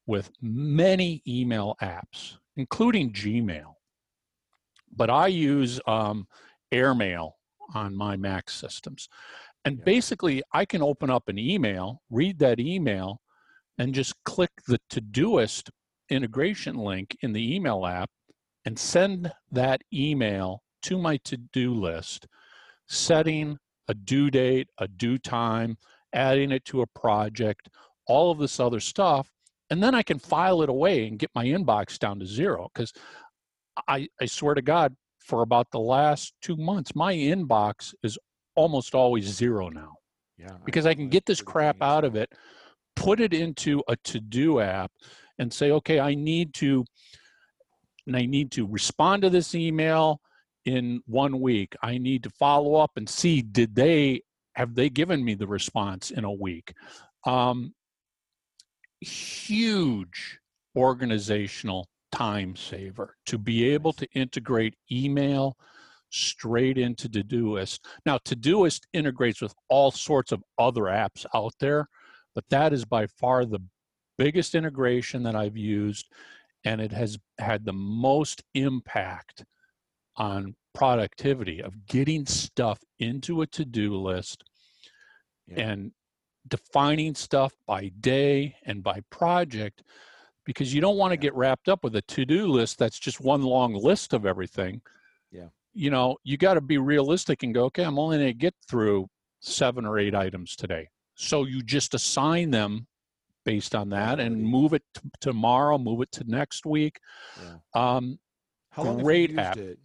with 0.06 0.30
many 0.42 1.22
email 1.26 1.76
apps, 1.80 2.36
including 2.56 3.12
Gmail. 3.12 3.74
But 4.94 5.10
I 5.10 5.28
use 5.28 5.80
um, 5.86 6.26
Airmail 6.72 7.36
on 7.74 7.94
my 7.94 8.16
Mac 8.16 8.50
systems. 8.50 9.08
And 9.64 9.84
basically, 9.84 10.42
I 10.52 10.64
can 10.64 10.82
open 10.82 11.10
up 11.10 11.28
an 11.28 11.38
email, 11.38 12.02
read 12.10 12.38
that 12.38 12.60
email, 12.60 13.20
and 13.78 13.94
just 13.94 14.14
click 14.24 14.50
the 14.66 14.80
Todoist 14.90 15.70
integration 16.10 16.76
link 16.76 17.16
in 17.22 17.32
the 17.32 17.54
email 17.54 17.86
app 17.86 18.10
and 18.64 18.78
send 18.78 19.32
that 19.52 19.82
email 19.92 20.62
to 20.82 20.98
my 20.98 21.16
to 21.24 21.36
do 21.36 21.74
list, 21.74 22.26
setting 22.88 23.58
a 23.88 23.94
due 23.94 24.30
date, 24.30 24.68
a 24.78 24.88
due 24.88 25.18
time, 25.18 25.76
adding 26.12 26.52
it 26.52 26.64
to 26.66 26.82
a 26.82 26.86
project, 26.86 27.68
all 28.06 28.30
of 28.30 28.38
this 28.38 28.60
other 28.60 28.80
stuff. 28.80 29.30
And 29.70 29.82
then 29.82 29.94
I 29.94 30.02
can 30.02 30.18
file 30.18 30.62
it 30.62 30.68
away 30.68 31.06
and 31.06 31.18
get 31.18 31.30
my 31.34 31.44
inbox 31.44 31.98
down 31.98 32.18
to 32.20 32.26
zero. 32.26 32.68
Because 32.72 32.92
I, 33.86 34.08
I 34.20 34.26
swear 34.26 34.54
to 34.54 34.62
God, 34.62 34.94
for 35.18 35.42
about 35.42 35.70
the 35.70 35.80
last 35.80 36.32
two 36.40 36.56
months, 36.56 36.94
my 36.94 37.14
inbox 37.14 37.94
is 38.02 38.18
almost 38.58 38.94
always 38.94 39.24
zero 39.24 39.68
now. 39.68 39.94
Yeah. 40.36 40.56
Because 40.64 40.84
I, 40.84 40.90
I 40.90 40.94
can 40.94 41.08
get 41.08 41.26
this 41.26 41.40
crap 41.40 41.80
out 41.80 42.04
of 42.04 42.16
it, 42.16 42.30
put 42.96 43.20
it 43.20 43.32
into 43.32 43.82
a 43.86 43.96
to-do 43.96 44.60
app 44.60 44.90
and 45.38 45.52
say, 45.52 45.70
okay, 45.70 46.00
I 46.00 46.14
need 46.14 46.54
to 46.54 46.84
and 48.06 48.16
I 48.16 48.24
need 48.24 48.50
to 48.52 48.66
respond 48.66 49.22
to 49.22 49.30
this 49.30 49.54
email 49.54 50.20
in 50.64 51.02
one 51.06 51.40
week. 51.40 51.76
I 51.82 51.98
need 51.98 52.22
to 52.24 52.30
follow 52.30 52.74
up 52.76 52.92
and 52.96 53.08
see 53.08 53.42
did 53.42 53.74
they 53.74 54.22
have 54.54 54.74
they 54.74 54.88
given 54.90 55.24
me 55.24 55.34
the 55.34 55.46
response 55.46 56.10
in 56.10 56.24
a 56.24 56.32
week. 56.32 56.74
Um, 57.24 57.74
huge 59.00 60.40
organizational 60.74 61.88
time 62.10 62.56
saver 62.56 63.14
to 63.26 63.38
be 63.38 63.68
able 63.68 63.92
to 63.92 64.08
integrate 64.14 64.74
email 64.90 65.56
straight 66.10 66.78
into 66.78 67.08
Todoist. 67.08 67.80
Now, 68.06 68.18
Todoist 68.18 68.82
integrates 68.92 69.40
with 69.40 69.54
all 69.68 69.90
sorts 69.90 70.32
of 70.32 70.42
other 70.58 70.82
apps 70.82 71.26
out 71.34 71.52
there, 71.60 71.88
but 72.34 72.44
that 72.50 72.72
is 72.72 72.84
by 72.84 73.06
far 73.06 73.44
the 73.44 73.60
biggest 74.16 74.54
integration 74.54 75.22
that 75.22 75.36
I've 75.36 75.56
used, 75.56 76.06
and 76.64 76.80
it 76.80 76.92
has 76.92 77.18
had 77.38 77.64
the 77.64 77.72
most 77.72 78.42
impact 78.54 79.44
on 80.16 80.54
productivity 80.74 81.62
of 81.62 81.86
getting 81.86 82.26
stuff 82.26 82.80
into 82.98 83.42
a 83.42 83.46
to-do 83.46 83.96
list 83.96 84.44
Yeah. 85.46 85.70
and 85.70 85.92
defining 86.46 87.14
stuff 87.14 87.52
by 87.66 87.88
day 88.00 88.56
and 88.64 88.82
by 88.82 89.00
project 89.10 89.82
because 90.44 90.72
you 90.74 90.80
don't 90.80 90.96
want 90.96 91.10
to 91.12 91.16
Yeah. 91.16 91.22
get 91.22 91.34
wrapped 91.34 91.68
up 91.68 91.84
with 91.84 91.94
a 91.96 92.02
to-do 92.02 92.46
list 92.48 92.78
that's 92.78 92.98
just 92.98 93.20
one 93.20 93.42
long 93.42 93.74
list 93.74 94.12
of 94.12 94.24
everything. 94.26 94.80
You 95.78 95.90
know 95.90 96.16
you 96.24 96.36
got 96.36 96.54
to 96.54 96.60
be 96.60 96.76
realistic 96.76 97.42
and 97.44 97.54
go 97.54 97.64
okay 97.66 97.84
i'm 97.84 97.98
only 97.98 98.16
going 98.18 98.26
to 98.28 98.34
get 98.34 98.54
through 98.68 99.06
seven 99.40 99.86
or 99.86 99.98
eight 99.98 100.14
items 100.14 100.56
today 100.56 100.88
so 101.14 101.44
you 101.44 101.62
just 101.62 101.94
assign 101.94 102.50
them 102.50 102.86
based 103.44 103.74
on 103.74 103.88
that 103.90 104.18
and 104.18 104.42
move 104.42 104.74
it 104.74 104.82
to 104.92 105.00
tomorrow 105.20 105.78
move 105.78 106.02
it 106.02 106.10
to 106.10 106.24
next 106.26 106.66
week 106.66 106.98
Yeah. 107.40 107.96
um, 107.96 108.18
How 108.70 108.82
long 108.82 109.02
Great 109.02 109.30
have 109.38 109.56
you 109.56 109.62
used 109.62 109.70
it? 109.72 109.78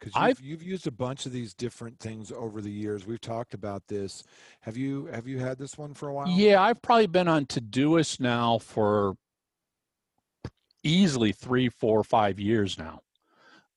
Because 0.00 0.28
you've, 0.28 0.40
you've 0.40 0.62
used 0.62 0.86
a 0.86 0.90
bunch 0.90 1.24
of 1.26 1.32
these 1.32 1.54
different 1.54 1.98
things 1.98 2.30
over 2.30 2.60
the 2.60 2.70
years. 2.70 3.06
We've 3.06 3.20
talked 3.20 3.54
about 3.54 3.82
this. 3.88 4.22
Have 4.60 4.76
you 4.76 5.06
have 5.06 5.26
you 5.26 5.38
had 5.38 5.56
this 5.58 5.78
one 5.78 5.94
for 5.94 6.08
a 6.08 6.14
while? 6.14 6.28
Yeah, 6.28 6.60
I've 6.60 6.82
probably 6.82 7.06
been 7.06 7.28
on 7.28 7.46
Todoist 7.46 8.20
now 8.20 8.58
for 8.58 9.16
easily 10.82 11.32
three, 11.32 11.68
four, 11.68 12.04
five 12.04 12.38
years 12.38 12.76
now. 12.78 13.00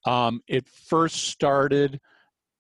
Um, 0.08 0.42
it 0.48 0.68
first 0.68 1.28
started 1.28 2.00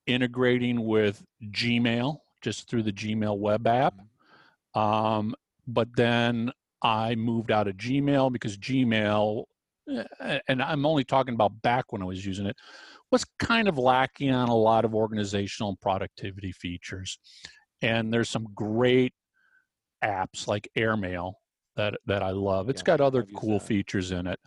integrating 0.05 0.85
with 0.85 1.23
Gmail 1.51 2.17
just 2.41 2.69
through 2.69 2.83
the 2.83 2.91
Gmail 2.91 3.37
web 3.37 3.65
app. 3.67 3.95
Um, 4.75 5.33
but 5.65 5.87
then 5.95 6.51
I 6.81 7.15
moved 7.15 7.51
out 7.51 7.67
of 7.67 7.75
Gmail 7.75 8.31
because 8.31 8.57
Gmail, 8.57 9.45
eh, 10.19 10.39
and 10.47 10.61
I'm 10.61 10.85
only 10.85 11.03
talking 11.03 11.33
about 11.33 11.61
back 11.61 11.91
when 11.91 12.01
I 12.01 12.05
was 12.05 12.25
using 12.25 12.45
it, 12.45 12.55
was 13.11 13.25
kind 13.39 13.67
of 13.67 13.77
lacking 13.77 14.31
on 14.31 14.49
a 14.49 14.55
lot 14.55 14.85
of 14.85 14.93
organizational 14.93 15.69
and 15.69 15.79
productivity 15.79 16.51
features. 16.51 17.17
And 17.81 18.13
there's 18.13 18.29
some 18.29 18.47
great 18.53 19.13
apps 20.03 20.47
like 20.47 20.69
Airmail 20.75 21.33
that 21.75 21.95
that 22.05 22.23
I 22.23 22.31
love. 22.31 22.69
It's 22.69 22.81
Yeah, 22.81 22.97
got 22.97 23.01
other 23.01 23.23
cool 23.35 23.59
that. 23.59 23.67
features 23.67 24.11
in 24.11 24.27
it. 24.27 24.39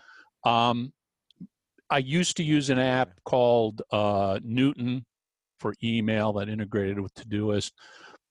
Um, 0.45 0.93
I 1.91 1.99
used 1.99 2.37
to 2.37 2.45
use 2.45 2.71
an 2.71 2.79
app 2.79 3.21
called 3.25 3.83
uh, 3.91 4.39
Newton 4.43 5.05
for 5.59 5.75
email 5.83 6.33
that 6.35 6.49
integrated 6.49 7.01
with 7.01 7.13
Todoist, 7.15 7.73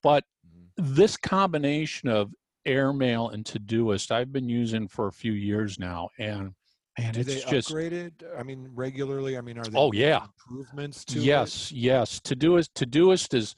but 0.02 0.24
Mhm. 0.46 0.68
this 0.76 1.16
combination 1.16 2.08
of 2.08 2.32
Airmail 2.66 3.28
and 3.30 3.44
Todoist 3.44 4.10
I've 4.10 4.32
been 4.32 4.48
using 4.48 4.88
for 4.88 5.06
a 5.06 5.12
few 5.12 5.32
years 5.32 5.78
now, 5.78 6.08
and 6.18 6.54
and 6.96 7.14
Do 7.14 7.20
it's 7.20 7.44
just 7.44 7.70
upgrade 7.70 7.92
it? 7.92 8.22
I 8.36 8.42
mean, 8.42 8.68
regularly. 8.74 9.38
I 9.38 9.40
mean, 9.40 9.56
are 9.58 9.64
they 9.64 9.78
Oh, 9.78 9.92
yeah. 9.92 10.24
improvements 10.24 11.04
to 11.06 11.20
it? 11.20 11.24
yes, 11.24 11.70
yes. 11.72 12.20
Todoist 12.20 12.70
Todoist 12.74 13.32
is 13.34 13.54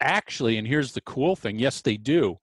actually, 0.00 0.58
and 0.58 0.66
here's 0.66 0.92
the 0.92 1.00
cool 1.02 1.36
thing. 1.36 1.58
Yes, 1.58 1.80
they 1.82 1.96
do. 1.96 2.38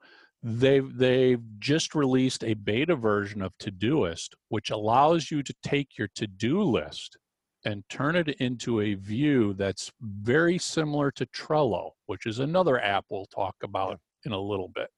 They've 0.45 0.97
they've 0.97 1.41
just 1.59 1.95
released 1.95 2.43
a 2.43 2.53
beta 2.53 2.95
version 2.97 3.41
of 3.41 3.57
Todoist, 3.59 4.29
which 4.49 4.71
allows 4.71 5.31
you 5.31 5.41
to 5.41 5.53
take 5.63 5.97
your 5.97 6.09
to-do 6.15 6.61
list 6.61 7.17
and 7.65 7.83
turn 7.89 8.17
it 8.17 8.27
into 8.41 8.81
a 8.81 8.95
view 8.95 9.53
that's 9.53 9.89
very 10.01 10.57
similar 10.57 11.11
to 11.11 11.25
Trello, 11.27 11.91
which 12.07 12.25
is 12.25 12.39
another 12.39 12.81
app 12.81 13.05
we'll 13.09 13.25
talk 13.27 13.55
about 13.63 13.97
in 14.25 14.33
a 14.33 14.39
little 14.39 14.67
bit. 14.75 14.89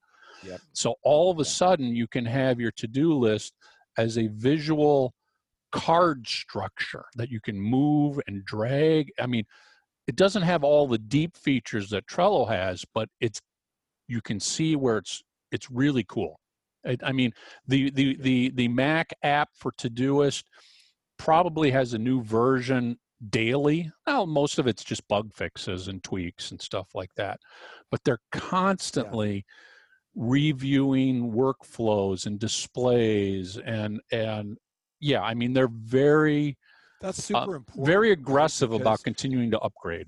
Yep. 0.43 0.61
So 0.73 0.95
all 1.03 1.29
of 1.29 1.39
a 1.39 1.45
sudden, 1.45 1.95
you 1.95 2.07
can 2.07 2.25
have 2.25 2.59
your 2.59 2.71
to-do 2.71 3.13
list 3.13 3.53
as 3.99 4.17
a 4.17 4.27
visual 4.27 5.13
card 5.71 6.27
structure 6.27 7.05
that 7.15 7.29
you 7.29 7.39
can 7.39 7.59
move 7.59 8.19
and 8.27 8.43
drag. 8.45 9.11
I 9.19 9.27
mean, 9.27 9.45
it 10.07 10.15
doesn't 10.15 10.43
have 10.43 10.63
all 10.63 10.87
the 10.87 10.97
deep 10.97 11.37
features 11.37 11.89
that 11.89 12.07
Trello 12.07 12.47
has, 12.47 12.83
but 12.95 13.09
it's 13.21 13.39
you 14.07 14.21
can 14.21 14.39
see 14.39 14.75
where 14.75 14.97
it's 14.97 15.23
it's 15.55 15.71
really 15.71 16.05
cool. 16.07 16.39
I, 16.85 16.97
I 17.03 17.11
mean, 17.11 17.31
the 17.67 17.89
the 17.89 18.15
the 18.17 18.51
the 18.53 18.67
Mac 18.67 19.07
app 19.23 19.49
for 19.55 19.71
Todoist 19.71 20.43
probably 21.17 21.71
has 21.71 21.93
a 21.93 21.97
new 21.97 22.21
version 22.21 22.97
daily. 23.29 23.91
Now, 24.05 24.25
most 24.25 24.59
of 24.59 24.67
it's 24.67 24.83
just 24.83 25.07
bug 25.07 25.33
fixes 25.33 25.87
and 25.87 26.03
tweaks 26.03 26.51
and 26.51 26.61
stuff 26.61 26.89
like 26.93 27.13
that, 27.15 27.39
but 27.89 28.01
they're 28.03 28.19
constantly 28.31 29.45
reviewing 30.15 31.31
workflows 31.31 32.25
and 32.25 32.39
displays 32.39 33.57
and 33.57 33.99
and 34.11 34.57
yeah, 35.01 35.21
I 35.21 35.33
mean 35.33 35.53
they're 35.53 35.67
very 35.67 36.57
That's 37.01 37.23
super 37.23 37.55
important. 37.55 37.83
Uh, 37.83 37.85
very 37.85 38.09
right? 38.09 38.19
aggressive 38.19 38.71
about 38.71 39.03
continuing 39.03 39.51
to 39.51 39.59
upgrade. 39.59 40.07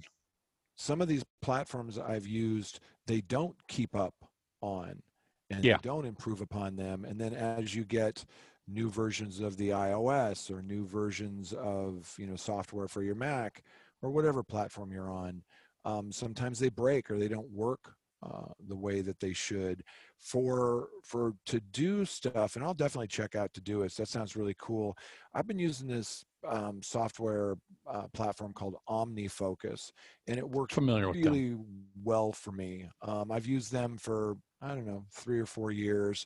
some 0.76 1.02
of 1.02 1.08
these 1.08 1.24
platforms 1.42 1.98
I've 1.98 2.28
used, 2.28 2.80
they 3.06 3.22
don't 3.22 3.56
keep 3.68 3.96
up 3.96 4.14
on 4.62 5.02
and 5.50 5.64
Yeah. 5.64 5.80
don't 5.82 6.06
improve 6.06 6.42
upon 6.42 6.76
them. 6.76 7.06
And 7.06 7.20
then 7.20 7.34
as 7.34 7.74
you 7.76 7.86
get 7.86 8.26
new 8.68 8.90
versions 8.90 9.40
of 9.40 9.58
the 9.58 9.70
iOS 9.70 10.52
or 10.52 10.62
new 10.62 10.86
versions 10.86 11.54
of 11.54 12.14
you 12.20 12.28
know 12.28 12.36
software 12.36 12.88
for 12.88 13.02
your 13.04 13.16
Mac 13.16 13.64
or 14.02 14.10
whatever 14.12 14.44
platform 14.44 14.92
you're 14.92 15.12
on, 15.12 15.44
um, 15.86 16.12
sometimes 16.12 16.60
they 16.60 16.70
break 16.70 17.10
or 17.10 17.18
they 17.18 17.28
don't 17.30 17.50
work 17.50 17.96
uh, 18.24 18.52
the 18.60 18.76
way 18.76 19.02
that 19.02 19.20
they 19.20 19.34
should. 19.34 19.84
For 20.18 20.90
for 21.04 21.34
to 21.46 21.60
do 21.62 22.04
stuff, 22.06 22.56
and 22.56 22.66
I'll 22.66 22.74
definitely 22.74 23.08
check 23.08 23.36
out 23.36 23.54
to 23.54 23.62
do 23.62 23.80
Todoist. 23.80 23.98
That 23.98 24.08
sounds 24.08 24.36
really 24.36 24.56
cool. 24.58 24.98
I've 25.34 25.48
been 25.48 25.60
using 25.60 25.88
this 25.88 26.26
um, 26.48 26.82
software 26.82 27.56
uh, 27.86 28.08
platform 28.14 28.54
called 28.54 28.76
OmniFocus, 28.90 29.92
and 30.28 30.38
it 30.38 30.50
works 30.50 30.78
Familiar 30.78 31.08
with 31.10 31.20
really 31.22 31.58
well 32.04 32.32
for 32.32 32.52
me. 32.52 32.90
Um, 33.02 33.32
I've 33.32 33.46
used 33.46 33.72
them 33.72 33.98
for 33.98 34.38
I 34.62 34.70
don't 34.70 34.88
know 34.88 35.06
three 35.12 35.40
or 35.40 35.46
four 35.46 35.72
years, 35.72 36.26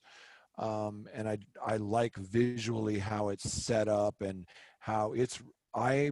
um, 0.57 1.07
and 1.13 1.27
I 1.27 1.37
I 1.65 1.77
like 1.77 2.15
visually 2.15 2.99
how 2.99 3.29
it's 3.29 3.51
set 3.51 3.87
up 3.87 4.15
and 4.21 4.47
how 4.79 5.13
it's 5.13 5.41
I 5.75 6.11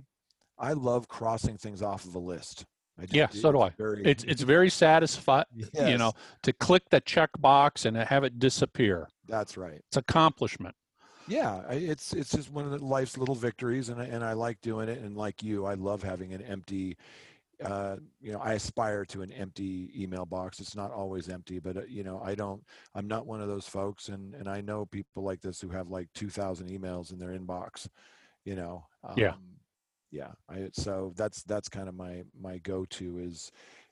I 0.57 0.73
love 0.73 1.07
crossing 1.07 1.57
things 1.57 1.81
off 1.81 2.05
of 2.05 2.15
a 2.15 2.19
list. 2.19 2.65
I 2.97 3.03
just 3.03 3.13
Yeah, 3.13 3.27
so 3.29 3.51
do 3.51 3.61
I. 3.61 3.69
Very, 3.77 4.03
It's 4.03 4.23
it's 4.25 4.41
very 4.41 4.69
satisfying, 4.69 5.45
you 5.73 5.97
know, 5.97 6.13
to 6.43 6.51
click 6.53 6.83
the 6.89 6.99
check 6.99 7.29
box 7.39 7.85
and 7.85 7.95
have 7.95 8.23
it 8.23 8.39
disappear. 8.39 9.07
that's 9.27 9.57
right. 9.57 9.81
It's 9.87 9.97
accomplishment. 9.97 10.75
Yeah, 11.27 11.61
it's 11.69 12.13
it's 12.13 12.31
just 12.31 12.51
one 12.51 12.65
of 12.65 12.71
the 12.71 12.83
life's 12.83 13.17
little 13.17 13.35
victories, 13.35 13.89
and 13.89 14.01
I, 14.01 14.05
and 14.05 14.23
I 14.23 14.33
like 14.33 14.59
doing 14.61 14.89
it. 14.89 14.99
And 14.99 15.15
like 15.15 15.43
you, 15.43 15.65
I 15.65 15.75
love 15.75 16.01
having 16.03 16.33
an 16.33 16.41
empty. 16.41 16.97
Uh, 17.63 17.97
you 18.21 18.31
know, 18.31 18.39
I 18.39 18.53
aspire 18.53 19.03
to 19.05 19.21
an 19.21 19.31
empty 19.33 19.91
email 19.95 20.25
box. 20.25 20.59
It's 20.59 20.75
not 20.75 20.91
always 20.91 21.27
empty, 21.27 21.59
but 21.59 21.77
uh, 21.77 21.81
you 21.87 22.03
know, 22.03 22.21
I 22.23 22.35
don't. 22.35 22.63
I'm 22.95 23.07
not 23.07 23.27
one 23.27 23.41
of 23.41 23.47
those 23.47 23.67
folks, 23.67 24.09
and 24.09 24.33
and 24.35 24.47
I 24.47 24.61
know 24.61 24.85
people 24.85 25.23
like 25.23 25.41
this 25.41 25.59
who 25.59 25.69
have 25.69 25.89
like 25.89 26.07
2,000 26.15 26.69
emails 26.69 27.11
in 27.11 27.19
their 27.19 27.37
inbox. 27.37 27.87
You 28.45 28.55
know. 28.55 28.85
Yeah. 29.17 29.31
Um, 29.31 29.41
yeah. 30.11 30.31
I 30.49 30.69
so 30.71 31.13
that's 31.15 31.43
that's 31.43 31.69
kind 31.69 31.89
of 31.89 31.95
my 31.95 32.23
my 32.39 32.59
go-to 32.59 33.19
is 33.19 33.51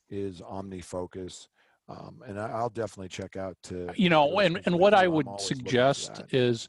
is 0.10 0.42
OmniFocus. 0.42 1.48
Um, 1.90 2.22
and 2.28 2.40
I, 2.40 2.50
I'll 2.50 2.70
definitely 2.70 3.10
check 3.10 3.38
out 3.38 3.56
to 3.64 3.90
You 3.96 4.10
know, 4.10 4.40
and 4.40 4.62
and 4.66 4.78
what 4.78 4.94
I 4.94 5.08
would 5.08 5.28
always 5.28 5.50
looking 5.50 5.58
for 5.58 5.70
suggest 5.70 6.22
is, 6.32 6.68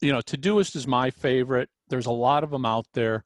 you 0.00 0.12
know, 0.12 0.20
Todoist 0.20 0.76
is 0.76 0.86
my 0.86 1.10
favorite. 1.10 1.70
There's 1.88 2.06
a 2.06 2.10
lot 2.10 2.44
of 2.44 2.50
them 2.50 2.66
out 2.66 2.86
there. 2.92 3.24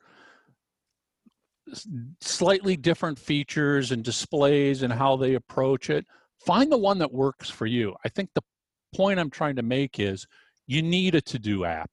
Slightly 2.21 2.76
different 2.76 3.19
features 3.19 3.93
and 3.93 4.02
displays 4.02 4.83
and 4.83 4.93
how 4.93 5.17
they 5.17 5.35
approach 5.35 5.90
it. 5.90 6.07
Find 6.45 6.73
the 6.73 6.79
one 6.79 6.99
that 6.99 7.12
works 7.12 7.50
for 7.50 7.67
you. 7.67 7.95
I 8.05 8.09
think 8.09 8.31
the 8.35 8.43
point 8.95 9.21
I'm 9.21 9.31
trying 9.31 9.57
to 9.57 9.62
make 9.62 10.00
is 10.00 10.26
you 10.67 10.83
need 10.83 11.14
a 11.14 11.21
to-do 11.21 11.64
app. 11.64 11.90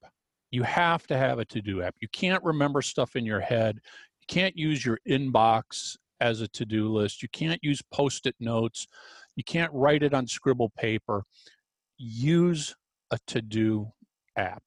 You 0.51 0.63
have 0.63 1.05
to 1.07 1.17
have 1.17 1.39
a 1.39 1.45
to-do 1.45 1.81
app. 1.81 1.95
You 1.99 2.07
can't 2.07 2.43
remember 2.43 2.81
stuff 2.81 3.15
in 3.15 3.25
your 3.25 3.41
head. 3.41 3.79
You 4.21 4.25
can't 4.27 4.57
use 4.57 4.85
your 4.85 4.99
inbox 5.07 5.97
as 6.21 6.41
a 6.41 6.47
to-do 6.47 6.87
list. 6.87 7.21
You 7.21 7.29
can't 7.29 7.63
use 7.63 7.81
post-it 7.91 8.35
notes. 8.39 8.87
You 9.35 9.43
can't 9.43 9.73
write 9.73 10.01
it 10.01 10.13
on 10.13 10.25
scribble 10.25 10.69
paper. 10.69 11.23
Use 11.97 12.75
a 13.11 13.19
to-do 13.27 13.91
app. 14.35 14.63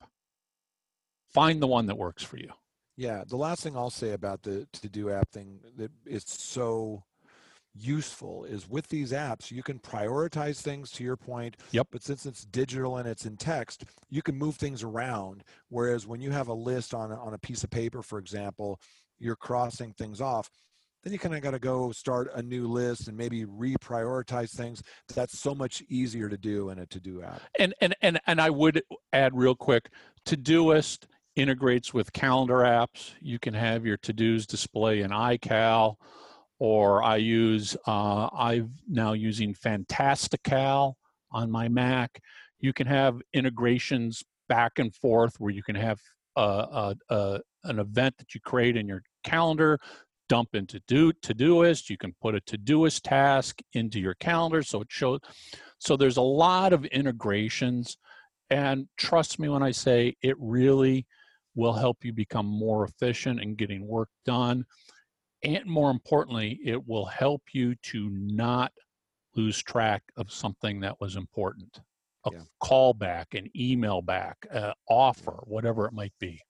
Find 1.33 1.63
the 1.63 1.67
one 1.67 1.87
that 1.87 1.99
works 1.99 2.23
for 2.23 2.37
you. 2.37 2.51
Yeah, 2.97 3.25
the 3.27 3.37
last 3.37 3.63
thing 3.63 3.77
I'll 3.77 3.91
say 3.91 4.13
about 4.13 4.43
the 4.43 4.67
to 4.75 4.89
do 4.89 5.11
app 5.11 5.31
thing 5.31 5.61
that 5.77 5.91
is 6.05 6.25
so 6.27 7.03
useful 7.75 8.45
is 8.45 8.69
with 8.69 8.89
these 8.89 9.13
apps, 9.13 9.51
you 9.51 9.63
can 9.63 9.79
prioritize 9.79 10.61
things 10.61 10.91
to 10.91 11.05
your 11.05 11.17
point. 11.17 11.57
Yep. 11.71 11.87
But 11.93 12.03
since 12.03 12.27
it's 12.27 12.45
digital 12.45 12.97
and 12.99 13.09
it's 13.09 13.27
in 13.27 13.37
text, 13.37 13.85
you 14.11 14.23
can 14.23 14.37
move 14.37 14.57
things 14.57 14.83
around. 14.83 15.45
Whereas 15.69 16.07
when 16.07 16.21
you 16.21 16.31
have 16.33 16.49
a 16.49 16.53
list 16.55 16.93
on, 16.95 17.13
a- 17.13 17.21
on 17.21 17.33
a 17.35 17.39
piece 17.39 17.63
of 17.65 17.71
paper, 17.71 18.03
for 18.03 18.19
example, 18.19 18.81
you're 19.19 19.37
crossing 19.37 19.93
things 19.95 20.21
off. 20.21 20.51
then 21.03 21.13
you 21.13 21.19
kind 21.19 21.35
of 21.35 21.41
got 21.43 21.53
to 21.53 21.59
go 21.59 21.93
start 21.93 22.31
a 22.35 22.43
new 22.43 22.67
list 22.69 23.09
and 23.09 23.17
maybe 23.17 23.45
reprioritize 23.47 24.51
things. 24.55 24.83
That's 25.15 25.39
so 25.39 25.55
much 25.55 25.83
easier 25.89 26.29
to 26.29 26.37
do 26.37 26.71
in 26.71 26.79
a 26.81 26.87
to-do 26.87 27.23
app. 27.23 27.41
And 27.59 27.73
and 27.81 27.95
and 28.03 28.21
and 28.27 28.41
I 28.41 28.51
would 28.51 28.83
add 29.13 29.35
real 29.35 29.55
quick, 29.55 29.91
Todoist 30.27 31.07
integrates 31.37 31.95
with 31.95 32.13
calendar 32.13 32.59
apps. 32.59 33.13
You 33.21 33.39
can 33.39 33.55
have 33.55 33.87
your 33.87 33.97
to-dos 33.99 34.47
display 34.47 35.01
in 35.01 35.11
iCal, 35.11 35.97
or 36.59 37.03
I 37.03 37.17
use 37.17 37.77
uh, 37.87 38.29
I'm 38.33 38.75
now 38.89 39.13
using 39.13 39.55
Fantastical 39.55 40.97
on 41.33 41.51
my 41.51 41.69
Mac. 41.69 42.21
You 42.59 42.73
can 42.73 42.87
have 42.87 43.21
integrations 43.33 44.23
back 44.49 44.79
and 44.79 44.95
forth 44.95 45.35
where 45.39 45.53
you 45.53 45.63
can 45.63 45.77
have 45.77 45.99
uh, 46.37 46.95
uh, 47.09 47.39
an 47.65 47.79
event 47.79 48.15
that 48.19 48.35
you 48.35 48.41
create 48.41 48.77
in 48.77 48.87
your 48.87 49.03
calendar 49.25 49.79
dump 50.31 50.55
into 50.55 50.81
do 50.87 51.13
Todoist. 51.13 51.91
You 51.91 51.99
can 51.99 52.15
put 52.23 52.37
a 52.37 52.41
Todoist 52.41 53.03
task 53.03 53.61
into 53.73 53.99
your 53.99 54.15
calendar, 54.15 54.63
so 54.63 54.83
it 54.83 54.87
shows. 54.89 55.19
So 55.79 55.97
there's 55.97 56.19
a 56.19 56.23
lot 56.23 56.73
of 56.73 56.85
integrations, 56.87 57.97
and 58.49 58.87
trust 58.97 59.41
me 59.41 59.49
when 59.49 59.63
I 59.63 59.73
say 59.73 60.15
it 60.23 60.37
really 60.39 61.07
will 61.55 61.73
help 61.73 62.05
you 62.05 62.13
become 62.13 62.47
more 62.47 62.85
efficient 62.85 63.41
in 63.41 63.55
getting 63.55 63.87
work 63.87 64.09
done, 64.25 64.65
and 65.43 65.65
more 65.67 65.91
importantly, 65.91 66.61
it 66.65 66.87
will 66.87 67.07
help 67.07 67.43
you 67.53 67.75
to 67.77 68.11
not 68.11 68.73
lose 69.35 69.63
track 69.63 70.03
of 70.17 70.33
something 70.33 70.81
that 70.81 71.01
was 71.01 71.17
important. 71.17 71.81
A 72.27 72.31
yeah. 72.33 72.41
call 72.63 72.93
back, 72.93 73.35
an 73.35 73.49
email 73.57 74.03
back, 74.03 74.37
uh, 74.53 74.73
offer, 74.89 75.39
whatever 75.45 75.87
it 75.87 75.93
might 75.93 76.13
be. 76.21 76.41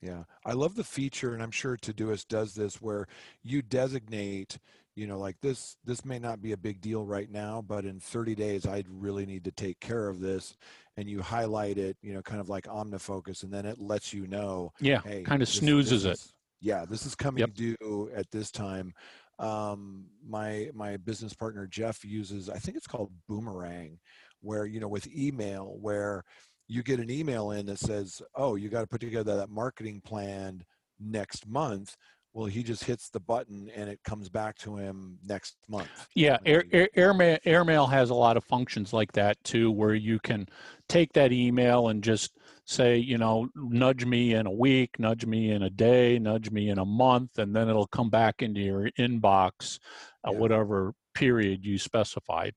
Yeah, 0.00 0.24
I 0.44 0.52
love 0.52 0.76
the 0.76 0.84
feature, 0.84 1.34
and 1.34 1.42
I'm 1.42 1.50
sure 1.50 1.76
Todoist 1.76 2.28
does 2.28 2.54
this, 2.54 2.80
where 2.80 3.08
you 3.42 3.62
designate, 3.62 4.58
you 4.94 5.08
know, 5.08 5.18
like 5.18 5.40
this. 5.40 5.76
This 5.84 6.04
may 6.04 6.20
not 6.20 6.40
be 6.40 6.52
a 6.52 6.56
big 6.56 6.80
deal 6.80 7.04
right 7.04 7.28
now, 7.28 7.64
but 7.66 7.84
in 7.84 7.98
30 7.98 8.36
days, 8.36 8.64
I 8.64 8.84
really 8.88 9.26
need 9.26 9.42
to 9.44 9.50
take 9.50 9.80
care 9.80 10.08
of 10.08 10.20
this, 10.20 10.56
and 10.98 11.08
you 11.08 11.22
highlight 11.22 11.78
it, 11.78 11.96
you 12.02 12.12
know, 12.12 12.20
kind 12.20 12.40
of 12.40 12.48
like 12.48 12.64
OmniFocus, 12.64 13.44
and 13.44 13.52
then 13.52 13.64
it 13.64 13.78
lets 13.78 14.12
you 14.12 14.26
know. 14.26 14.72
Yeah, 14.80 15.00
hey, 15.04 15.22
kind 15.22 15.42
of 15.42 15.48
snoozes 15.48 16.04
it. 16.04 16.20
Yeah, 16.60 16.84
this 16.84 17.06
is 17.06 17.14
coming 17.14 17.38
yep. 17.38 17.54
due 17.54 18.10
at 18.16 18.28
this 18.32 18.50
time. 18.50 18.92
Um, 19.38 20.06
my 20.28 20.70
my 20.74 20.96
business 20.96 21.34
partner 21.34 21.68
Jeff 21.68 22.04
uses, 22.04 22.50
I 22.50 22.58
think 22.58 22.76
it's 22.76 22.88
called 22.88 23.12
Boomerang, 23.28 24.00
where 24.40 24.66
you 24.66 24.80
know 24.80 24.88
with 24.88 25.06
email, 25.16 25.76
where 25.80 26.24
you 26.66 26.82
get 26.82 26.98
an 26.98 27.10
email 27.10 27.52
in 27.52 27.66
that 27.66 27.78
says, 27.78 28.20
"Oh, 28.34 28.56
you 28.56 28.68
got 28.68 28.80
to 28.80 28.88
put 28.88 29.00
together 29.00 29.36
that 29.36 29.50
marketing 29.50 30.00
plan 30.04 30.64
next 30.98 31.46
month." 31.46 31.96
Well, 32.34 32.46
he 32.46 32.62
just 32.62 32.84
hits 32.84 33.08
the 33.08 33.20
button 33.20 33.70
and 33.74 33.88
it 33.88 34.00
comes 34.04 34.28
back 34.28 34.56
to 34.58 34.76
him 34.76 35.18
next 35.26 35.56
month. 35.68 35.88
Yeah, 36.14 36.36
Air, 36.44 36.64
Air, 36.72 36.88
Airmail, 36.94 37.38
Airmail 37.44 37.86
has 37.86 38.10
a 38.10 38.14
lot 38.14 38.36
of 38.36 38.44
functions 38.44 38.92
like 38.92 39.12
that 39.12 39.42
too, 39.44 39.70
where 39.70 39.94
you 39.94 40.20
can 40.20 40.46
take 40.88 41.12
that 41.14 41.32
email 41.32 41.88
and 41.88 42.04
just 42.04 42.32
say, 42.64 42.98
you 42.98 43.18
know, 43.18 43.48
nudge 43.56 44.04
me 44.04 44.34
in 44.34 44.46
a 44.46 44.52
week, 44.52 44.98
nudge 44.98 45.24
me 45.24 45.50
in 45.50 45.62
a 45.62 45.70
day, 45.70 46.18
nudge 46.18 46.50
me 46.50 46.68
in 46.68 46.78
a 46.78 46.84
month, 46.84 47.38
and 47.38 47.56
then 47.56 47.68
it'll 47.68 47.86
come 47.86 48.10
back 48.10 48.42
into 48.42 48.60
your 48.60 48.90
inbox, 48.98 49.78
uh, 50.26 50.30
yeah. 50.30 50.38
whatever 50.38 50.92
period 51.14 51.64
you 51.64 51.78
specified. 51.78 52.54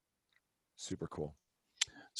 Super 0.75 1.07
cool. 1.07 1.35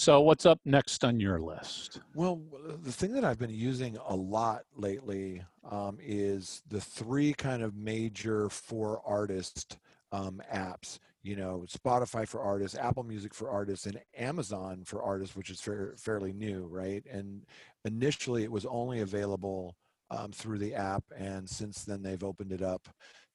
So, 0.01 0.20
what's 0.22 0.48
up 0.48 0.60
next 0.65 1.05
on 1.05 1.20
your 1.20 1.39
list? 1.39 2.00
Well, 2.15 2.41
the 2.84 2.91
thing 2.91 3.13
that 3.13 3.24
I've 3.24 3.38
been 3.38 3.53
using 3.53 4.00
a 4.08 4.15
lot 4.15 4.63
lately 4.75 5.43
um, 5.70 6.00
is 6.01 6.63
the 6.67 6.81
three 6.81 7.34
kind 7.34 7.62
of 7.62 7.75
major 7.75 8.50
for 8.50 9.03
artist 9.05 9.77
um, 10.12 10.41
apps. 10.51 10.98
You 11.22 11.36
know, 11.36 11.65
Spotify 11.70 12.27
for 12.27 12.41
artists, 12.41 12.75
Apple 12.75 13.03
Music 13.03 13.31
for 13.31 13.51
artists, 13.51 13.86
and 13.86 14.01
Amazon 14.17 14.81
for 14.86 15.03
artists, 15.03 15.36
which 15.36 15.51
is 15.51 15.62
fa- 15.62 15.91
fairly 15.98 16.34
new, 16.34 16.65
right? 16.65 17.05
And 17.05 17.46
initially, 17.86 18.41
it 18.41 18.51
was 18.51 18.65
only 18.65 19.01
available 19.01 19.75
um, 20.10 20.31
through 20.31 20.58
the 20.58 20.74
app, 20.74 21.03
and 21.15 21.48
since 21.48 21.84
then, 21.84 22.01
they've 22.01 22.24
opened 22.24 22.53
it 22.53 22.63
up 22.63 22.89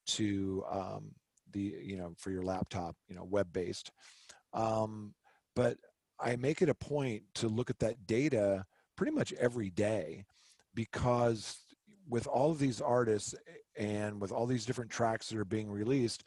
to 0.09 0.65
um, 0.69 1.13
the 1.53 1.77
you 1.81 1.97
know 1.97 2.13
for 2.19 2.33
your 2.33 2.43
laptop, 2.43 2.97
you 3.09 3.15
know, 3.15 3.23
web 3.23 3.53
based. 3.53 3.93
Um, 4.53 5.15
but 5.55 5.79
I 6.19 6.37
make 6.37 6.63
it 6.63 6.69
a 6.69 6.75
point 6.75 7.23
to 7.37 7.49
look 7.49 7.71
at 7.71 7.79
that 7.81 8.07
data 8.07 8.65
pretty 8.97 9.13
much 9.13 9.33
every 9.35 9.71
day 9.71 10.25
because 10.75 11.59
with 12.09 12.27
all 12.27 12.51
of 12.51 12.59
these 12.59 12.81
artists 12.81 13.35
eh, 13.35 13.83
and 13.83 14.21
with 14.21 14.33
all 14.33 14.47
these 14.47 14.65
different 14.65 14.91
tracks 14.91 15.29
that 15.29 15.39
are 15.39 15.45
being 15.45 15.71
released, 15.71 16.25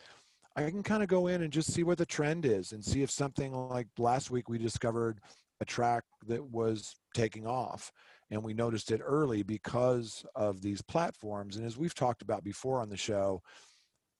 I 0.56 0.70
can 0.70 0.84
kind 0.84 1.02
of 1.02 1.10
go 1.10 1.28
in 1.28 1.42
and 1.42 1.54
just 1.54 1.72
see 1.74 1.84
what 1.84 1.98
the 1.98 2.06
trend 2.06 2.46
is 2.46 2.72
and 2.72 2.84
see 2.84 3.02
if 3.02 3.12
something 3.12 3.54
like 3.54 3.88
last 3.98 4.30
week 4.30 4.50
we 4.50 4.58
discovered 4.58 5.20
a 5.62 5.66
track 5.66 6.04
that 6.28 6.44
was 6.44 6.96
taking 7.14 7.48
off 7.48 7.92
and 8.32 8.44
we 8.44 8.54
noticed 8.54 8.92
it 8.92 9.02
early 9.04 9.42
because 9.42 10.26
of 10.36 10.62
these 10.62 10.82
platforms. 10.82 11.58
And 11.58 11.66
as 11.66 11.78
we've 11.78 11.96
talked 11.96 12.22
about 12.22 12.44
before 12.44 12.80
on 12.82 12.90
the 12.90 12.98
show 12.98 13.42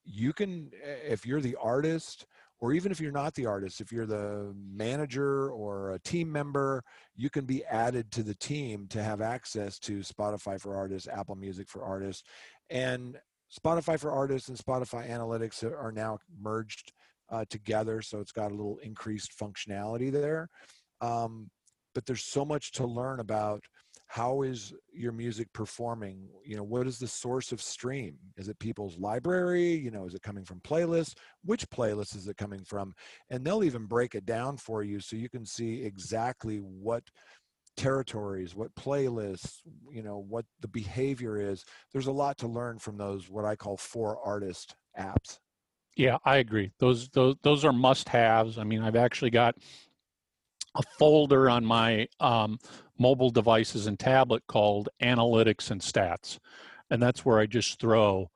you 0.06 0.34
can 0.34 0.72
eh, 0.84 0.96
if 1.08 1.26
you're 1.26 1.42
the 1.42 1.58
artist 1.62 2.26
or 2.62 2.74
even 2.74 2.92
if 2.92 3.00
you're 3.00 3.12
not 3.12 3.34
the 3.36 3.46
artist, 3.46 3.80
if 3.80 3.92
you're 3.92 4.06
the 4.06 4.54
manager 4.72 5.50
or 5.52 5.92
a 5.92 6.00
team 6.00 6.32
member, 6.32 6.84
you 7.16 7.30
can 7.30 7.46
be 7.46 7.64
added 7.66 8.12
to 8.12 8.24
the 8.24 8.36
team 8.36 8.88
to 8.90 9.02
have 9.02 9.22
access 9.22 9.80
to 9.80 10.00
Spotify 10.00 10.60
for 10.60 10.76
Artists, 10.76 11.08
Apple 11.08 11.36
Music 11.36 11.70
for 11.70 11.84
Artists, 11.84 12.24
and 12.70 13.18
Spotify 13.58 14.00
for 14.00 14.12
Artists 14.12 14.50
and 14.50 14.58
Spotify 14.58 15.10
Analytics 15.10 15.64
are 15.64 15.92
now 15.92 16.20
merged 16.40 16.92
uh, 17.32 17.46
together, 17.50 18.02
so 18.02 18.20
it's 18.20 18.32
got 18.32 18.52
a 18.52 18.56
little 18.56 18.78
increased 18.84 19.32
functionality 19.40 20.12
there. 20.12 20.50
Um, 21.02 21.50
but 21.96 22.06
there's 22.06 22.26
so 22.26 22.46
much 22.46 22.72
to 22.74 22.86
learn 22.86 23.20
about 23.20 23.64
how 24.10 24.42
is 24.42 24.74
your 24.92 25.12
music 25.12 25.54
performing? 25.54 26.28
You 26.44 26.58
know 26.58 26.64
what 26.64 26.88
is 26.88 26.98
the 26.98 27.08
source 27.08 27.52
of 27.52 27.62
stream? 27.62 28.18
Is 28.38 28.50
it 28.50 28.58
people's 28.58 28.98
library? 28.98 29.76
You 29.76 29.92
know 29.92 30.06
is 30.06 30.16
it 30.16 30.24
coming 30.24 30.44
from 30.44 30.62
playlists? 30.62 31.14
Which 31.46 31.70
playlist 31.70 32.16
is 32.16 32.28
it 32.28 32.36
coming 32.36 32.64
from? 32.64 32.96
And 33.30 33.46
they'll 33.46 33.64
even 33.64 33.86
break 33.86 34.16
it 34.16 34.26
down 34.26 34.58
for 34.58 34.84
you 34.84 35.00
so 35.00 35.16
you 35.16 35.30
can 35.30 35.46
see 35.46 35.84
exactly 35.84 36.58
what 36.58 37.04
territories 37.78 38.56
what 38.56 38.74
playlists 38.76 39.60
you 39.90 40.02
know 40.02 40.26
what 40.28 40.44
the 40.60 40.68
behavior 40.68 41.40
is. 41.40 41.64
There's 41.94 42.08
a 42.08 42.12
lot 42.12 42.36
to 42.40 42.48
learn 42.48 42.80
from 42.80 42.98
those 42.98 43.30
what 43.30 43.46
i 43.46 43.56
call 43.56 43.78
four 43.78 44.18
artist 44.26 44.76
apps. 45.00 45.38
Yeah 45.96 46.18
i 46.26 46.38
agree. 46.38 46.72
Those 46.80 47.10
those 47.10 47.36
those 47.44 47.64
are 47.64 47.72
must 47.72 48.10
haves 48.10 48.58
i 48.58 48.64
mean 48.64 48.82
i've 48.82 48.96
actually 48.96 49.30
got 49.30 49.56
a 50.76 50.84
folder 50.98 51.50
on 51.50 51.66
my 51.66 52.08
um, 52.20 52.60
mobile 52.98 53.30
devices 53.30 53.88
and 53.88 54.00
tablet 54.00 54.44
called 54.48 54.90
analytics 55.02 55.72
and 55.72 55.82
stats 55.82 56.38
and 56.90 57.02
that's 57.02 57.26
where 57.26 57.40
i 57.40 57.46
just 57.46 57.80
throw 57.80 58.30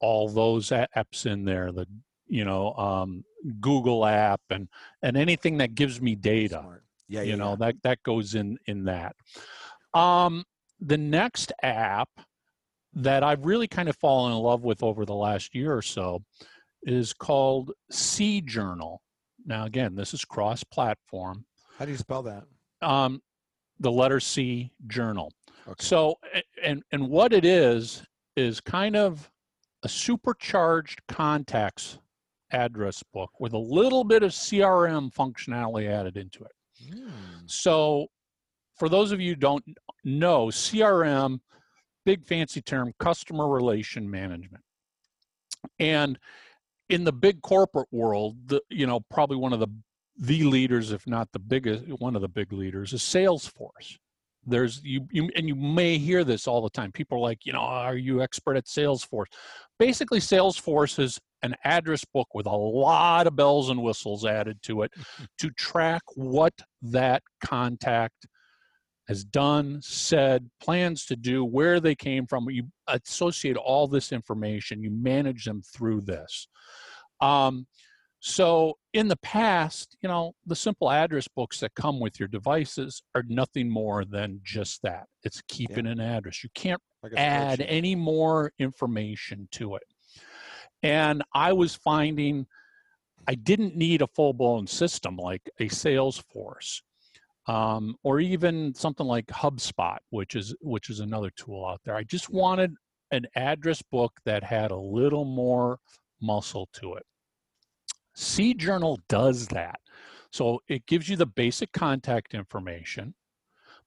all 0.00 0.28
those 0.28 0.70
apps 0.70 1.26
in 1.26 1.44
there 1.44 1.72
the 1.72 1.86
you 2.26 2.44
know 2.44 2.72
um, 2.74 3.24
google 3.60 4.06
app 4.06 4.40
and 4.50 4.68
and 5.02 5.16
anything 5.16 5.58
that 5.58 5.74
gives 5.74 6.00
me 6.00 6.14
data 6.14 6.60
Smart. 6.60 6.84
yeah 7.08 7.22
you 7.22 7.30
yeah, 7.30 7.36
know 7.36 7.50
yeah. 7.50 7.56
that 7.56 7.74
that 7.82 8.02
goes 8.02 8.34
in 8.34 8.58
in 8.66 8.84
that 8.84 9.14
um 9.94 10.44
the 10.80 10.98
next 10.98 11.52
app 11.62 12.08
that 12.94 13.22
i've 13.22 13.44
really 13.44 13.68
kind 13.68 13.88
of 13.88 13.96
fallen 13.96 14.32
in 14.32 14.38
love 14.38 14.62
with 14.62 14.82
over 14.82 15.04
the 15.04 15.14
last 15.14 15.54
year 15.54 15.74
or 15.74 15.82
so 15.82 16.22
is 16.84 17.12
called 17.12 17.72
c 17.90 18.40
journal 18.40 19.00
now 19.44 19.64
again 19.64 19.94
this 19.94 20.14
is 20.14 20.24
cross 20.24 20.64
platform 20.64 21.44
how 21.80 21.86
do 21.86 21.92
you 21.92 21.98
spell 21.98 22.22
that 22.22 22.44
um, 22.82 23.22
the 23.78 23.90
letter 23.90 24.20
C 24.20 24.70
journal. 24.86 25.32
Okay. 25.66 25.82
So, 25.82 26.18
and 26.62 26.82
and 26.92 27.08
what 27.08 27.32
it 27.32 27.44
is 27.44 28.02
is 28.36 28.60
kind 28.60 28.96
of 28.96 29.30
a 29.82 29.88
supercharged 29.88 31.00
contacts 31.08 31.98
address 32.52 33.02
book 33.14 33.30
with 33.40 33.54
a 33.54 33.58
little 33.58 34.04
bit 34.04 34.22
of 34.22 34.32
CRM 34.32 35.12
functionality 35.12 35.88
added 35.88 36.18
into 36.18 36.44
it. 36.44 36.52
Mm. 36.94 37.10
So, 37.46 38.08
for 38.76 38.90
those 38.90 39.10
of 39.10 39.20
you 39.20 39.34
don't 39.34 39.64
know, 40.04 40.48
CRM, 40.48 41.40
big 42.04 42.26
fancy 42.26 42.60
term, 42.60 42.92
customer 42.98 43.48
relation 43.48 44.10
management. 44.10 44.64
And 45.78 46.18
in 46.90 47.04
the 47.04 47.12
big 47.12 47.40
corporate 47.40 47.88
world, 47.90 48.36
the, 48.48 48.60
you 48.68 48.86
know, 48.86 49.00
probably 49.00 49.36
one 49.36 49.52
of 49.52 49.60
the 49.60 49.68
the 50.20 50.44
leaders, 50.44 50.92
if 50.92 51.06
not 51.06 51.28
the 51.32 51.38
biggest, 51.38 51.84
one 51.98 52.14
of 52.14 52.20
the 52.20 52.28
big 52.28 52.52
leaders, 52.52 52.92
is 52.92 53.00
Salesforce. 53.00 53.96
There's 54.46 54.80
you, 54.84 55.06
you, 55.10 55.30
and 55.34 55.48
you 55.48 55.54
may 55.54 55.98
hear 55.98 56.24
this 56.24 56.46
all 56.46 56.62
the 56.62 56.70
time. 56.70 56.92
People 56.92 57.18
are 57.18 57.20
like, 57.20 57.44
you 57.44 57.52
know, 57.52 57.60
are 57.60 57.96
you 57.96 58.22
expert 58.22 58.56
at 58.56 58.66
Salesforce? 58.66 59.26
Basically, 59.78 60.20
Salesforce 60.20 60.98
is 60.98 61.18
an 61.42 61.54
address 61.64 62.04
book 62.04 62.28
with 62.34 62.46
a 62.46 62.50
lot 62.50 63.26
of 63.26 63.34
bells 63.34 63.70
and 63.70 63.82
whistles 63.82 64.26
added 64.26 64.58
to 64.62 64.82
it 64.82 64.92
to 65.38 65.50
track 65.50 66.02
what 66.14 66.52
that 66.82 67.22
contact 67.42 68.26
has 69.08 69.24
done, 69.24 69.80
said, 69.82 70.48
plans 70.62 71.04
to 71.06 71.16
do, 71.16 71.44
where 71.44 71.80
they 71.80 71.94
came 71.94 72.26
from. 72.26 72.48
You 72.50 72.64
associate 72.86 73.56
all 73.56 73.88
this 73.88 74.12
information, 74.12 74.82
you 74.82 74.90
manage 74.90 75.44
them 75.44 75.62
through 75.62 76.02
this. 76.02 76.46
Um, 77.20 77.66
so 78.20 78.76
in 78.92 79.08
the 79.08 79.16
past, 79.16 79.96
you 80.02 80.08
know, 80.08 80.34
the 80.46 80.54
simple 80.54 80.90
address 80.90 81.26
books 81.26 81.60
that 81.60 81.74
come 81.74 81.98
with 81.98 82.20
your 82.20 82.28
devices 82.28 83.02
are 83.14 83.24
nothing 83.26 83.68
more 83.68 84.04
than 84.04 84.40
just 84.42 84.82
that. 84.82 85.06
It's 85.24 85.42
keeping 85.48 85.86
an 85.86 86.00
address. 86.00 86.44
You 86.44 86.50
can't 86.54 86.80
Like 87.02 87.14
add 87.16 87.62
any 87.62 87.94
more 87.94 88.52
information 88.58 89.48
to 89.52 89.76
it. 89.76 89.84
And 90.82 91.22
I 91.34 91.52
was 91.54 91.74
finding 91.74 92.46
I 93.26 93.34
didn't 93.34 93.76
need 93.76 94.02
a 94.02 94.06
full 94.06 94.32
blown 94.32 94.66
system 94.66 95.16
like 95.16 95.48
a 95.58 95.68
Salesforce 95.68 96.80
um, 97.46 97.96
or 98.02 98.20
even 98.20 98.74
something 98.74 99.06
like 99.06 99.26
HubSpot, 99.26 99.98
which 100.10 100.34
is 100.36 100.54
which 100.60 100.90
is 100.90 101.00
another 101.00 101.30
tool 101.36 101.64
out 101.66 101.80
there. 101.84 101.94
I 101.94 102.02
just 102.04 102.30
wanted 102.30 102.74
an 103.12 103.26
address 103.34 103.82
book 103.82 104.12
that 104.24 104.42
had 104.42 104.70
a 104.70 104.76
little 104.76 105.24
more 105.24 105.78
muscle 106.20 106.68
to 106.74 106.94
it. 106.94 107.04
C 108.14 108.54
Journal 108.54 108.98
does 109.08 109.46
that. 109.48 109.80
So 110.32 110.60
it 110.68 110.86
gives 110.86 111.08
you 111.08 111.16
the 111.16 111.26
basic 111.26 111.72
contact 111.72 112.34
information, 112.34 113.14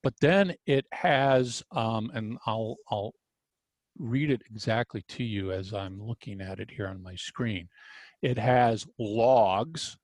but 0.01 0.13
then 0.19 0.53
it 0.65 0.85
has, 0.91 1.63
um, 1.71 2.11
and 2.13 2.37
I'll, 2.45 2.75
I'll 2.89 3.13
read 3.97 4.29
it 4.29 4.41
exactly 4.49 5.03
to 5.07 5.23
you 5.23 5.51
as 5.51 5.73
I'm 5.73 6.01
looking 6.01 6.41
at 6.41 6.59
it 6.59 6.69
here 6.71 6.87
on 6.87 7.01
my 7.01 7.15
screen. 7.15 7.69
It 8.21 8.37
has 8.37 8.85
logs. 8.99 9.97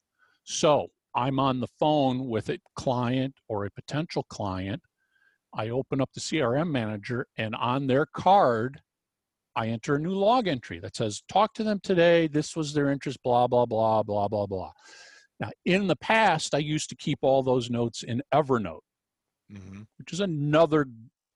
So 0.44 0.88
I'm 1.16 1.40
on 1.40 1.60
the 1.60 1.68
phone 1.80 2.28
with 2.28 2.50
a 2.50 2.60
client 2.76 3.36
or 3.48 3.66
a 3.66 3.72
potential 3.72 4.24
client. 4.30 4.82
I 5.54 5.70
open 5.70 6.00
up 6.00 6.12
the 6.14 6.22
CRM 6.22 6.70
manager 6.70 7.26
and 7.38 7.56
on 7.56 7.88
their 7.88 8.06
card, 8.06 8.80
I 9.56 9.68
enter 9.68 9.96
a 9.96 10.00
new 10.00 10.14
log 10.14 10.48
entry 10.48 10.80
that 10.80 10.96
says, 10.96 11.22
talk 11.28 11.54
to 11.56 11.64
them 11.64 11.80
today. 11.82 12.28
This 12.28 12.56
was 12.56 12.74
their 12.74 12.90
interest, 12.90 13.20
blah, 13.24 13.48
blah, 13.48 13.66
blah, 13.66 14.04
blah, 14.04 14.28
blah, 14.28 14.46
blah. 14.46 14.72
Now, 15.40 15.50
in 15.66 15.88
the 15.88 15.96
past, 15.96 16.54
I 16.54 16.60
used 16.60 16.90
to 16.90 16.96
keep 16.96 17.20
all 17.22 17.44
those 17.44 17.70
notes 17.70 18.04
in 18.04 18.22
Evernote, 18.34 18.84
Mhm. 19.52 19.88
which 19.98 20.14
is 20.14 20.20
another 20.20 20.88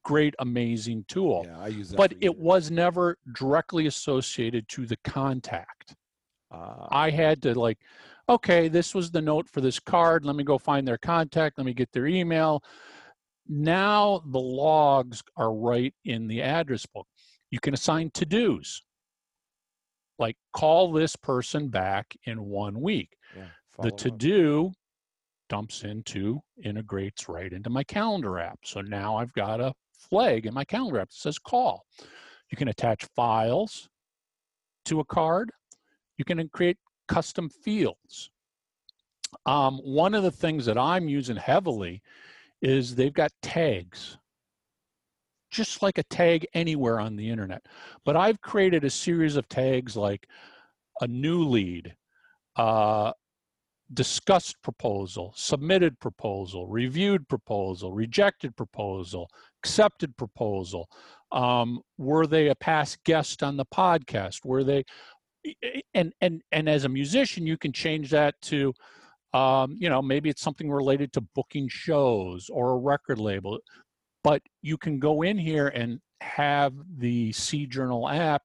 great, 0.04 0.36
amazing 0.40 1.06
tool. 1.08 1.44
Yeah, 1.46 1.60
I 1.60 1.68
use 1.68 1.90
that. 1.90 1.98
But 1.98 2.14
it 2.22 2.38
was 2.38 2.70
never 2.70 3.18
directly 3.34 3.88
associated 3.88 4.68
to 4.70 4.86
the 4.86 4.98
contact. 4.98 5.96
Uh, 6.52 6.88
I 6.92 7.10
had 7.10 7.42
to 7.44 7.58
like, 7.58 7.80
okay, 8.30 8.68
this 8.68 8.94
was 8.94 9.12
the 9.12 9.22
note 9.22 9.50
for 9.50 9.62
this 9.62 9.80
card. 9.80 10.26
Let 10.26 10.36
me 10.36 10.44
go 10.44 10.58
find 10.58 10.88
their 10.88 10.98
contact. 10.98 11.58
Let 11.58 11.66
me 11.66 11.74
get 11.74 11.92
their 11.94 12.06
email. 12.06 12.62
Now 13.48 14.22
the 14.26 14.40
logs 14.40 15.24
are 15.36 15.54
right 15.54 15.94
in 16.06 16.28
the 16.28 16.42
address 16.42 16.86
book. 16.86 17.08
You 17.54 17.60
can 17.60 17.76
assign 17.76 18.10
to 18.16 18.26
dos, 18.26 18.82
like 20.18 20.36
call 20.54 20.92
this 20.92 21.16
person 21.16 21.68
back 21.68 22.18
in 22.24 22.44
one 22.44 22.82
week. 22.82 23.16
yeah, 23.38 23.44
The 23.80 23.92
to 23.92 24.10
do 24.10 24.72
dumps 25.50 25.84
into, 25.84 26.42
integrates 26.64 27.30
right 27.30 27.54
into 27.54 27.70
my 27.70 27.84
calendar 27.84 28.40
app. 28.40 28.58
So 28.66 28.82
now 28.82 29.18
I've 29.18 29.32
got 29.34 29.62
a 29.62 29.72
flag 29.96 30.48
in 30.48 30.54
my 30.56 30.66
calendar 30.66 31.00
app 31.00 31.10
that 31.10 31.16
says 31.16 31.38
call. 31.38 31.86
You 32.50 32.58
can 32.58 32.70
attach 32.70 33.06
files 33.16 33.88
to 34.86 35.00
a 35.02 35.06
card. 35.06 35.52
You 36.18 36.26
can 36.26 36.50
create 36.50 36.78
custom 37.08 37.50
fields. 37.50 38.32
Um, 39.46 39.78
one 39.84 40.16
of 40.16 40.24
the 40.24 40.32
things 40.32 40.66
that 40.66 40.80
I'm 40.80 41.08
using 41.08 41.36
heavily 41.36 42.02
is 42.64 42.96
they've 42.96 43.14
got 43.14 43.32
tags, 43.44 44.18
just 45.54 45.82
like 45.82 45.98
a 45.98 46.04
tag 46.04 46.46
anywhere 46.54 47.00
on 47.00 47.16
the 47.16 47.30
internet. 47.30 47.62
But 48.04 48.18
I've 48.18 48.42
created 48.42 48.84
a 48.84 48.90
series 48.90 49.36
of 49.36 49.48
tags 49.48 49.96
like 49.96 50.28
a 51.00 51.08
new 51.08 51.44
lead, 51.44 51.96
uh, 52.56 53.12
discussed 53.94 54.56
proposal, 54.64 55.34
submitted 55.36 56.00
proposal, 56.00 56.68
reviewed 56.68 57.28
proposal, 57.30 57.94
rejected 57.94 58.56
proposal, 58.56 59.30
accepted 59.64 60.18
proposal. 60.18 60.90
Um, 61.32 61.82
were 61.98 62.26
they 62.28 62.50
a 62.50 62.56
past 62.56 63.04
guest 63.04 63.44
on 63.44 63.58
the 63.58 63.66
podcast? 63.66 64.46
Were 64.46 64.64
they, 64.64 64.84
and 65.94 66.14
and 66.22 66.42
and 66.52 66.68
as 66.70 66.86
a 66.86 66.90
musician, 66.90 67.46
you 67.46 67.58
can 67.58 67.72
change 67.72 68.10
that 68.12 68.36
to, 68.44 68.74
um, 69.34 69.76
you 69.80 69.90
know, 69.90 70.02
maybe 70.02 70.30
it's 70.30 70.42
something 70.42 70.72
related 70.72 71.12
to 71.14 71.22
booking 71.36 71.68
shows 71.68 72.50
or 72.50 72.72
a 72.72 72.78
record 72.78 73.20
label, 73.20 73.60
but 74.24 74.42
you 74.62 74.78
can 74.78 75.00
go 75.00 75.22
in 75.22 75.38
here 75.38 75.68
and 75.68 76.00
have 76.22 76.74
the 76.98 77.32
C 77.34 77.66
Journal 77.66 78.08
app 78.08 78.42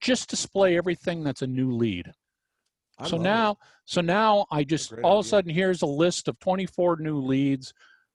just 0.00 0.28
display 0.28 0.76
everything 0.76 1.24
that's 1.24 1.42
a 1.42 1.46
new 1.46 1.72
lead. 1.72 2.12
I 2.98 3.08
so 3.08 3.16
love 3.16 3.24
it. 3.24 3.28
now, 3.28 3.58
so 3.84 4.00
now 4.00 4.46
I 4.50 4.64
just 4.64 4.92
all 5.04 5.20
of 5.20 5.26
a 5.26 5.28
sudden 5.28 5.50
here's 5.50 5.82
a 5.82 5.86
list 5.86 6.28
of 6.28 6.38
24 6.40 6.98
new 7.00 7.18
leads. 7.18 7.72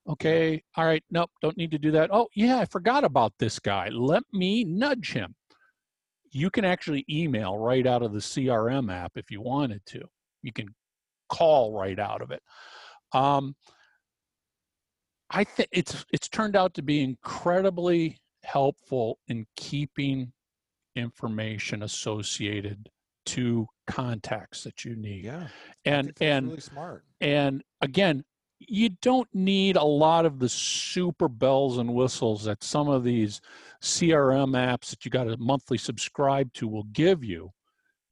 Okay, 0.08 0.62
all 0.76 0.86
right, 0.86 1.04
nope, 1.12 1.32
don't 1.42 1.58
need 1.58 1.72
to 1.72 1.80
do 1.80 1.92
that. 1.92 2.10
Oh 2.12 2.28
yeah, 2.36 2.60
I 2.60 2.66
forgot 2.66 3.04
about 3.04 3.34
this 3.40 3.60
guy. 3.60 3.90
Let 3.90 4.24
me 4.34 4.64
nudge 4.66 5.14
him. 5.14 5.36
You 6.32 6.50
can 6.50 6.66
actually 6.66 7.06
email 7.10 7.58
right 7.58 7.86
out 7.86 8.02
of 8.02 8.12
the 8.12 8.20
CRM 8.20 8.92
app 8.92 9.14
if 9.16 9.32
you 9.32 9.42
wanted 9.42 9.86
to. 9.88 10.02
You 10.42 10.52
can 10.52 10.68
call 11.30 11.74
right 11.74 12.00
out 12.00 12.22
of 12.22 12.32
it. 12.32 12.42
Um, 13.14 13.56
I 15.34 15.44
think 15.44 15.70
it's 15.72 16.06
it's 16.14 16.30
turned 16.30 16.56
out 16.56 16.74
to 16.76 16.82
be 16.82 17.02
incredibly 17.02 18.20
helpful 18.44 19.20
in 19.28 19.46
keeping 19.56 20.32
information 20.96 21.84
associated 21.84 22.90
to 23.26 23.68
contacts 23.88 24.64
that 24.64 24.86
you 24.86 24.96
need. 24.96 25.26
Yeah, 25.26 25.48
and 25.86 26.14
and 26.22 26.50
really 26.50 26.62
smart. 26.62 27.04
and 27.20 27.64
again, 27.82 28.24
you 28.60 28.90
don't 29.02 29.28
need 29.34 29.76
a 29.76 29.84
lot 29.84 30.26
of 30.26 30.40
the 30.40 30.50
super 30.50 31.28
bells 31.28 31.80
and 31.80 31.94
whistles 31.94 32.44
that 32.46 32.64
some 32.64 32.88
of 32.88 33.04
these 33.04 33.42
CRM 33.82 34.52
apps 34.52 34.90
that 34.92 35.04
you 35.04 35.12
got 35.12 35.26
to 35.26 35.38
monthly 35.38 35.78
subscribe 35.78 36.54
to 36.54 36.68
will 36.68 36.86
give 36.94 37.24
you. 37.24 37.50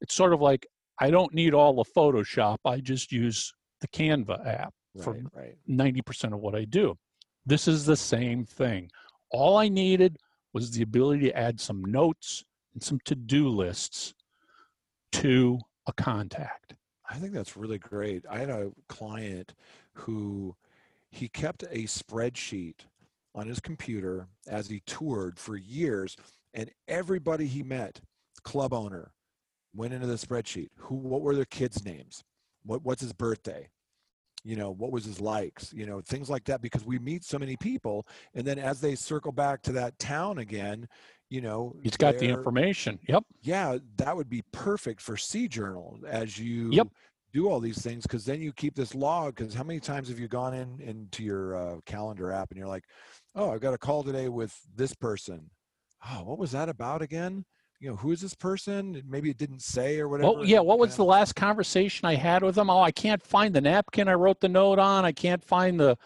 It's 0.00 0.14
sort 0.14 0.32
of 0.32 0.40
like 0.40 0.66
I 0.98 1.10
don't 1.10 1.32
need 1.34 1.54
all 1.54 1.74
the 1.74 1.90
Photoshop. 1.96 2.58
I 2.64 2.80
just 2.80 3.12
use 3.12 3.52
the 3.80 3.88
Canva 3.88 4.46
app 4.46 4.74
for 5.00 5.14
Right, 5.14 5.22
right. 5.34 5.56
90% 5.68 6.34
of 6.34 6.40
what 6.40 6.54
I 6.54 6.64
do. 6.64 6.96
This 7.44 7.66
is 7.66 7.84
the 7.84 7.96
same 7.96 8.44
thing. 8.44 8.90
All 9.30 9.56
I 9.56 9.68
needed 9.68 10.18
was 10.52 10.70
the 10.70 10.82
ability 10.82 11.22
to 11.26 11.36
add 11.36 11.60
some 11.60 11.84
notes 11.84 12.44
and 12.74 12.82
some 12.82 13.00
to 13.04 13.14
do 13.14 13.48
lists 13.48 14.14
to 15.12 15.58
a 15.86 15.92
contact. 15.92 16.74
I 17.08 17.16
think 17.16 17.32
that's 17.32 17.56
really 17.56 17.78
great. 17.78 18.24
I 18.30 18.38
had 18.38 18.50
a 18.50 18.70
client 18.88 19.54
who 19.94 20.54
he 21.10 21.28
kept 21.28 21.64
a 21.64 21.84
spreadsheet 21.84 22.76
on 23.34 23.46
his 23.46 23.60
computer 23.60 24.28
as 24.48 24.68
he 24.68 24.80
toured 24.86 25.38
for 25.38 25.56
years, 25.56 26.16
and 26.54 26.70
everybody 26.88 27.46
he 27.46 27.62
met, 27.62 28.00
club 28.44 28.72
owner, 28.72 29.12
went 29.74 29.92
into 29.92 30.06
the 30.06 30.14
spreadsheet. 30.14 30.68
Who, 30.76 30.94
what 30.94 31.22
were 31.22 31.34
their 31.34 31.44
kids' 31.46 31.84
names? 31.84 32.24
What, 32.64 32.82
what's 32.82 33.02
his 33.02 33.12
birthday? 33.12 33.68
You 34.44 34.56
know, 34.56 34.70
what 34.70 34.90
was 34.92 35.04
his 35.04 35.20
likes? 35.20 35.72
You 35.72 35.86
know, 35.86 36.00
things 36.00 36.28
like 36.28 36.44
that. 36.44 36.60
Because 36.62 36.84
we 36.84 36.98
meet 36.98 37.24
so 37.24 37.38
many 37.38 37.56
people, 37.56 38.06
and 38.34 38.46
then 38.46 38.58
as 38.58 38.80
they 38.80 38.94
circle 38.94 39.32
back 39.32 39.62
to 39.62 39.72
that 39.72 39.98
town 39.98 40.38
again, 40.38 40.88
you 41.30 41.40
know, 41.40 41.74
He's 41.82 41.96
got 41.96 42.18
the 42.18 42.28
information. 42.28 42.98
Yep. 43.08 43.24
yeah, 43.42 43.78
that 43.96 44.16
would 44.16 44.28
be 44.28 44.42
perfect 44.52 45.00
for 45.00 45.16
C 45.16 45.48
Journal 45.48 45.98
as 46.06 46.38
you 46.38 46.72
Yep. 46.72 46.88
do 47.32 47.48
all 47.48 47.60
these 47.60 47.80
things 47.80 48.02
because 48.02 48.24
then 48.24 48.42
you 48.42 48.52
keep 48.52 48.74
this 48.74 48.94
log. 48.94 49.36
Because 49.36 49.54
how 49.54 49.64
many 49.64 49.80
times 49.80 50.08
have 50.08 50.18
you 50.18 50.28
gone 50.28 50.54
in 50.54 50.80
into 50.80 51.22
your 51.22 51.56
uh, 51.56 51.80
calendar 51.86 52.30
app 52.32 52.50
and 52.50 52.58
you're 52.58 52.68
like, 52.68 52.84
oh, 53.34 53.50
I've 53.50 53.60
got 53.60 53.74
a 53.74 53.78
call 53.78 54.02
today 54.02 54.28
with 54.28 54.54
this 54.74 54.94
person. 54.94 55.50
Oh, 56.10 56.24
what 56.24 56.38
was 56.38 56.52
that 56.52 56.68
about 56.68 57.00
again? 57.00 57.44
You 57.82 57.88
know, 57.88 57.96
who 57.96 58.12
is 58.12 58.20
this 58.20 58.36
person? 58.36 59.02
Maybe 59.08 59.28
it 59.28 59.38
didn't 59.38 59.60
say 59.60 59.98
or 59.98 60.08
whatever. 60.08 60.34
Well, 60.34 60.44
yeah. 60.44 60.60
What 60.60 60.78
was 60.78 60.94
the 60.94 61.04
last 61.04 61.34
conversation 61.34 62.06
I 62.06 62.14
had 62.14 62.44
with 62.44 62.54
them? 62.54 62.70
Oh, 62.70 62.80
I 62.80 62.92
can't 62.92 63.20
find 63.20 63.52
the 63.52 63.60
napkin 63.60 64.06
I 64.06 64.14
wrote 64.14 64.38
the 64.38 64.48
note 64.48 64.78
on. 64.78 65.04
I 65.04 65.10
can't 65.10 65.44
find 65.44 65.80
the 65.80 65.98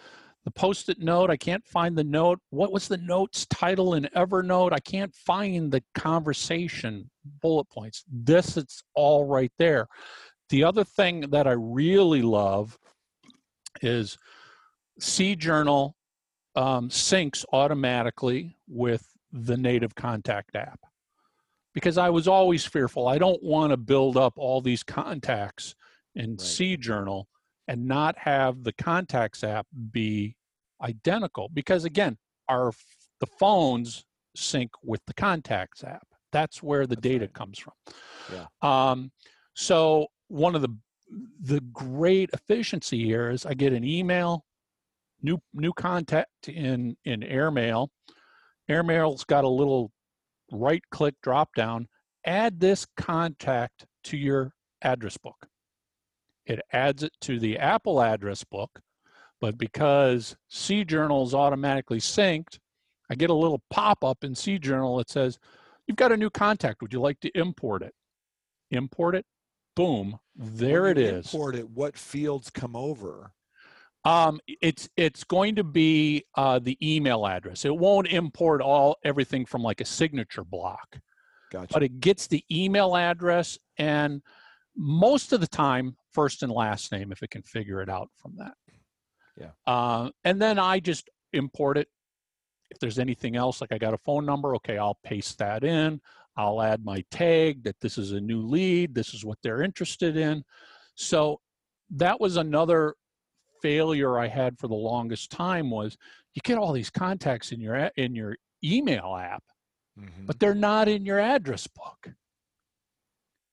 the 0.46 0.50
post-it 0.52 1.00
note. 1.00 1.28
I 1.28 1.36
can't 1.36 1.66
find 1.66 1.94
the 1.94 2.04
note. 2.04 2.40
What 2.48 2.72
was 2.72 2.88
the 2.88 2.96
note's 2.96 3.44
title 3.46 3.92
in 3.92 4.08
Evernote? 4.16 4.72
I 4.72 4.78
can't 4.78 5.14
find 5.14 5.70
the 5.70 5.84
conversation 5.94 7.10
bullet 7.42 7.68
points. 7.68 8.04
This 8.10 8.56
it's 8.56 8.82
all 8.94 9.26
right 9.26 9.52
there. 9.58 9.86
The 10.48 10.64
other 10.64 10.84
thing 10.84 11.28
that 11.28 11.46
I 11.46 11.56
really 11.58 12.22
love 12.22 12.78
is 13.82 14.16
C 14.98 15.36
Journal 15.36 15.94
um, 16.54 16.88
syncs 16.88 17.44
automatically 17.52 18.56
with 18.66 19.06
the 19.30 19.58
native 19.58 19.94
contact 19.94 20.56
app 20.56 20.80
because 21.76 21.98
I 21.98 22.08
was 22.08 22.26
always 22.26 22.64
fearful. 22.64 23.06
I 23.06 23.18
don't 23.18 23.42
want 23.42 23.70
to 23.70 23.76
build 23.76 24.16
up 24.16 24.32
all 24.38 24.62
these 24.62 24.82
contacts 24.82 25.74
in 26.14 26.30
Right. 26.30 26.40
C 26.40 26.74
Journal 26.78 27.28
and 27.68 27.86
not 27.86 28.16
have 28.16 28.64
the 28.64 28.72
contacts 28.72 29.44
app 29.44 29.66
be 29.90 30.36
identical 30.80 31.50
because 31.52 31.84
again, 31.84 32.16
our 32.48 32.72
the 33.20 33.26
phones 33.26 34.06
sync 34.34 34.70
with 34.82 35.02
the 35.06 35.12
contacts 35.12 35.84
app. 35.84 36.06
That's 36.32 36.62
where 36.62 36.86
the 36.86 36.94
That's 36.94 37.02
data 37.02 37.24
right. 37.26 37.34
comes 37.34 37.58
from. 37.58 37.74
Yeah. 38.32 38.46
Um, 38.62 39.12
so 39.52 40.06
one 40.28 40.54
of 40.54 40.62
the 40.62 40.74
the 41.42 41.60
great 41.74 42.30
efficiency 42.32 43.04
here 43.04 43.28
is 43.28 43.44
I 43.44 43.52
get 43.52 43.74
an 43.74 43.84
email, 43.84 44.46
new 45.20 45.38
new 45.52 45.74
contact 45.74 46.48
in 46.48 46.96
in 47.04 47.20
AirMail. 47.20 47.88
AirMail's 48.70 49.24
got 49.24 49.44
a 49.44 49.48
little 49.48 49.92
right 50.52 50.82
click 50.90 51.14
drop 51.22 51.54
down. 51.54 51.88
Add 52.24 52.60
this 52.60 52.86
contact 52.96 53.86
to 54.04 54.16
your 54.16 54.52
address 54.82 55.16
book. 55.16 55.46
It 56.44 56.60
adds 56.72 57.02
it 57.02 57.12
to 57.22 57.38
the 57.38 57.58
Apple 57.58 58.00
address 58.00 58.44
book, 58.44 58.80
but 59.40 59.58
because 59.58 60.36
CJournal 60.50 61.26
is 61.26 61.34
automatically 61.34 61.98
synced, 61.98 62.58
I 63.10 63.14
get 63.14 63.30
a 63.30 63.34
little 63.34 63.62
pop 63.70 64.04
up 64.04 64.24
in 64.24 64.32
CJournal 64.34 64.98
that 64.98 65.10
says, 65.10 65.38
You've 65.86 65.96
got 65.96 66.12
a 66.12 66.16
new 66.16 66.30
contact. 66.30 66.82
Would 66.82 66.92
you 66.92 67.00
like 67.00 67.20
to 67.20 67.38
import 67.38 67.82
it? 67.82 67.94
Import 68.72 69.14
it. 69.14 69.24
Boom. 69.76 70.18
There 70.34 70.86
it 70.86 70.98
is. 70.98 71.32
Import 71.32 71.54
it. 71.54 71.70
What 71.70 71.96
fields 71.96 72.50
come 72.50 72.74
over? 72.74 73.32
Um, 74.06 74.40
it's 74.62 74.88
it's 74.96 75.24
going 75.24 75.56
to 75.56 75.64
be 75.64 76.24
uh, 76.36 76.60
the 76.60 76.78
email 76.80 77.26
address. 77.26 77.64
It 77.64 77.76
won't 77.76 78.06
import 78.06 78.62
all 78.62 78.96
everything 79.04 79.44
from 79.44 79.62
like 79.62 79.80
a 79.80 79.84
signature 79.84 80.44
block, 80.44 80.98
Gotcha. 81.50 81.72
but 81.72 81.82
it 81.82 81.98
gets 81.98 82.28
the 82.28 82.44
email 82.50 82.96
address 82.96 83.58
and 83.78 84.22
most 84.76 85.32
of 85.32 85.40
the 85.40 85.46
time 85.46 85.96
first 86.12 86.42
and 86.42 86.52
last 86.52 86.92
name 86.92 87.10
if 87.10 87.22
it 87.22 87.30
can 87.30 87.42
figure 87.42 87.82
it 87.82 87.88
out 87.88 88.08
from 88.16 88.34
that. 88.36 88.54
Yeah. 89.36 89.50
Uh, 89.66 90.10
and 90.24 90.40
then 90.40 90.58
I 90.58 90.78
just 90.80 91.10
import 91.32 91.76
it. 91.76 91.88
If 92.70 92.78
there's 92.78 92.98
anything 92.98 93.36
else, 93.36 93.60
like 93.60 93.72
I 93.72 93.78
got 93.78 93.94
a 93.94 93.98
phone 93.98 94.24
number, 94.24 94.54
okay, 94.56 94.78
I'll 94.78 94.98
paste 95.02 95.38
that 95.38 95.64
in. 95.64 96.00
I'll 96.36 96.60
add 96.60 96.84
my 96.84 97.04
tag 97.10 97.64
that 97.64 97.80
this 97.80 97.96
is 97.98 98.12
a 98.12 98.20
new 98.20 98.42
lead. 98.42 98.94
This 98.94 99.14
is 99.14 99.24
what 99.24 99.38
they're 99.42 99.62
interested 99.62 100.16
in. 100.16 100.44
So 100.94 101.40
that 101.90 102.20
was 102.20 102.36
another 102.36 102.94
failure 103.62 104.18
I 104.18 104.28
had 104.28 104.58
for 104.58 104.68
the 104.68 104.74
longest 104.74 105.30
time 105.30 105.70
was 105.70 105.96
you 106.34 106.40
get 106.44 106.58
all 106.58 106.72
these 106.72 106.90
contacts 106.90 107.52
in 107.52 107.60
your 107.60 107.90
in 107.96 108.14
your 108.14 108.36
email 108.64 109.16
app, 109.16 109.44
Mhm. 109.98 110.26
but 110.26 110.38
they're 110.38 110.54
not 110.54 110.88
in 110.88 111.04
your 111.06 111.18
address 111.18 111.66
book. 111.66 112.10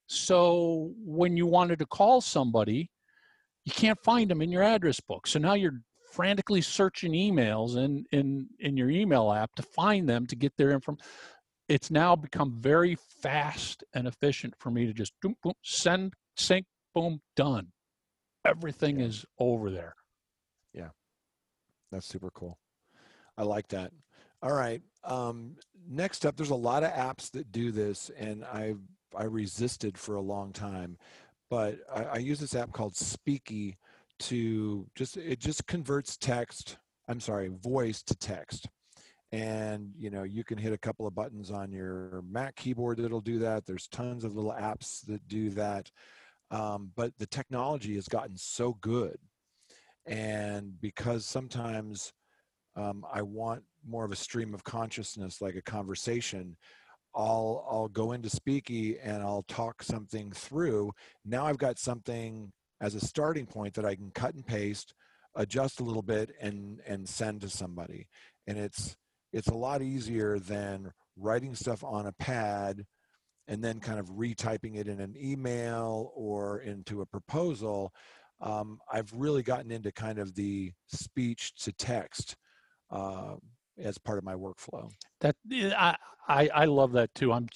So 0.08 0.94
when 0.98 1.38
you 1.38 1.46
wanted 1.48 1.80
to 1.80 1.86
call 1.86 2.22
somebody, 2.22 2.92
you 3.66 3.72
can't 3.72 4.00
find 4.04 4.30
them 4.30 4.42
in 4.42 4.52
your 4.52 4.64
address 4.64 5.00
book. 5.00 5.28
So 5.28 5.40
now 5.40 5.54
you're 5.54 5.82
frantically 6.12 6.62
searching 6.62 7.14
emails 7.14 7.78
in 7.78 8.06
in 8.12 8.50
in 8.60 8.78
your 8.78 8.90
email 8.90 9.32
app 9.32 9.56
to 9.56 9.64
find 9.64 10.08
them 10.08 10.28
to 10.28 10.36
get 10.36 10.56
their 10.58 10.72
info. 10.72 10.98
It's 11.70 11.90
now 11.90 12.16
become 12.16 12.60
very 12.60 12.96
fast 12.96 13.84
and 13.94 14.08
efficient 14.08 14.54
for 14.60 14.70
me 14.70 14.86
to 14.86 14.94
just 14.94 15.14
boom, 15.22 15.36
boom, 15.42 15.54
send, 15.64 16.14
sync, 16.36 16.68
boom, 16.94 17.22
done. 17.36 17.72
Everything 18.46 19.00
Yeah. 19.00 19.06
is 19.08 19.26
over 19.40 19.70
there. 19.72 19.96
Yeah. 20.74 20.90
That's 21.92 22.06
super 22.08 22.32
cool. 22.32 22.60
I 23.38 23.44
like 23.44 23.68
that. 23.70 23.92
All 24.42 24.54
right. 24.54 24.82
Um, 25.04 25.56
next 25.88 26.26
up, 26.26 26.36
there's 26.36 26.50
a 26.50 26.56
lot 26.56 26.84
of 26.84 26.92
apps 26.92 27.32
that 27.32 27.52
do 27.52 27.72
this, 27.72 28.10
and 28.18 28.44
I 28.46 28.76
I 29.16 29.26
resisted 29.26 29.98
for 29.98 30.16
a 30.16 30.22
long 30.22 30.52
time, 30.52 30.98
but 31.50 31.78
I, 31.94 32.04
I 32.04 32.18
use 32.18 32.40
this 32.40 32.56
app 32.56 32.72
called 32.72 32.94
Speaky 32.96 33.78
to 34.20 34.88
just 34.96 35.18
it 35.18 35.40
just 35.40 35.68
converts 35.68 36.18
text. 36.18 36.78
I'm 37.08 37.20
sorry, 37.20 37.50
voice 37.50 38.02
to 38.04 38.16
text, 38.16 38.68
and 39.32 39.92
you 39.98 40.10
know 40.10 40.24
you 40.24 40.44
can 40.44 40.58
hit 40.58 40.74
a 40.74 40.78
couple 40.78 41.06
of 41.06 41.16
buttons 41.16 41.52
on 41.52 41.72
your 41.72 42.24
Mac 42.28 42.56
keyboard 42.56 42.98
that'll 42.98 43.22
do 43.22 43.40
that. 43.40 43.66
There's 43.66 43.88
tons 43.88 44.24
of 44.24 44.36
little 44.36 44.54
apps 44.54 45.06
that 45.08 45.28
do 45.28 45.50
that, 45.52 45.92
um, 46.54 46.92
but 46.96 47.12
the 47.18 47.26
technology 47.28 47.96
has 47.96 48.08
gotten 48.08 48.38
so 48.38 48.78
good 48.82 49.18
and 50.06 50.80
because 50.82 51.26
sometimes 51.26 52.14
um, 52.76 53.06
I 53.12 53.22
want 53.22 53.64
more 53.86 54.06
of 54.06 54.12
a 54.12 54.18
stream 54.18 54.54
of 54.54 54.64
consciousness, 54.64 55.42
like 55.42 55.56
a 55.56 55.62
conversation, 55.62 56.58
I'll 57.16 57.66
I'll 57.70 57.88
go 57.90 58.14
into 58.14 58.30
Speaky 58.30 58.98
and 59.04 59.22
I'll 59.22 59.46
talk 59.48 59.84
something 59.84 60.32
through. 60.32 60.92
Now 61.26 61.46
I've 61.46 61.60
got 61.60 61.78
something 61.78 62.52
as 62.82 62.96
a 62.96 63.00
starting 63.06 63.46
point 63.46 63.76
that 63.76 63.86
I 63.86 63.96
can 63.96 64.12
cut 64.12 64.34
and 64.34 64.46
paste, 64.46 64.94
adjust 65.36 65.80
a 65.80 65.84
little 65.84 66.02
bit, 66.02 66.32
and 66.42 66.82
and 66.88 67.08
send 67.08 67.42
to 67.42 67.50
somebody. 67.50 68.08
And 68.48 68.58
it's 68.58 68.96
it's 69.32 69.50
a 69.50 69.56
lot 69.56 69.82
easier 69.82 70.40
than 70.40 70.92
writing 71.16 71.54
stuff 71.56 71.84
on 71.84 72.08
a 72.08 72.14
pad 72.14 72.84
and 73.48 73.64
then 73.64 73.80
kind 73.80 74.00
of 74.00 74.10
retyping 74.12 74.76
it 74.78 74.88
in 74.88 75.00
an 75.00 75.16
email 75.18 76.12
or 76.16 76.60
into 76.60 77.02
a 77.02 77.06
proposal 77.06 77.94
um, 78.44 78.80
I've 78.92 79.12
really 79.14 79.42
gotten 79.42 79.72
into 79.72 79.92
kind 79.92 80.20
of 80.20 80.36
the 80.36 80.74
speech 80.88 81.56
to 81.64 81.72
text 81.72 82.36
uh, 82.92 83.36
as 83.78 83.98
part 83.98 84.18
of 84.18 84.26
my 84.26 84.36
workflow. 84.36 84.92
That 85.22 85.36
I, 85.52 85.96
I 86.28 86.50
I 86.54 86.66
love 86.66 86.92
that 86.92 87.16
too. 87.16 87.32
I'm 87.32 87.48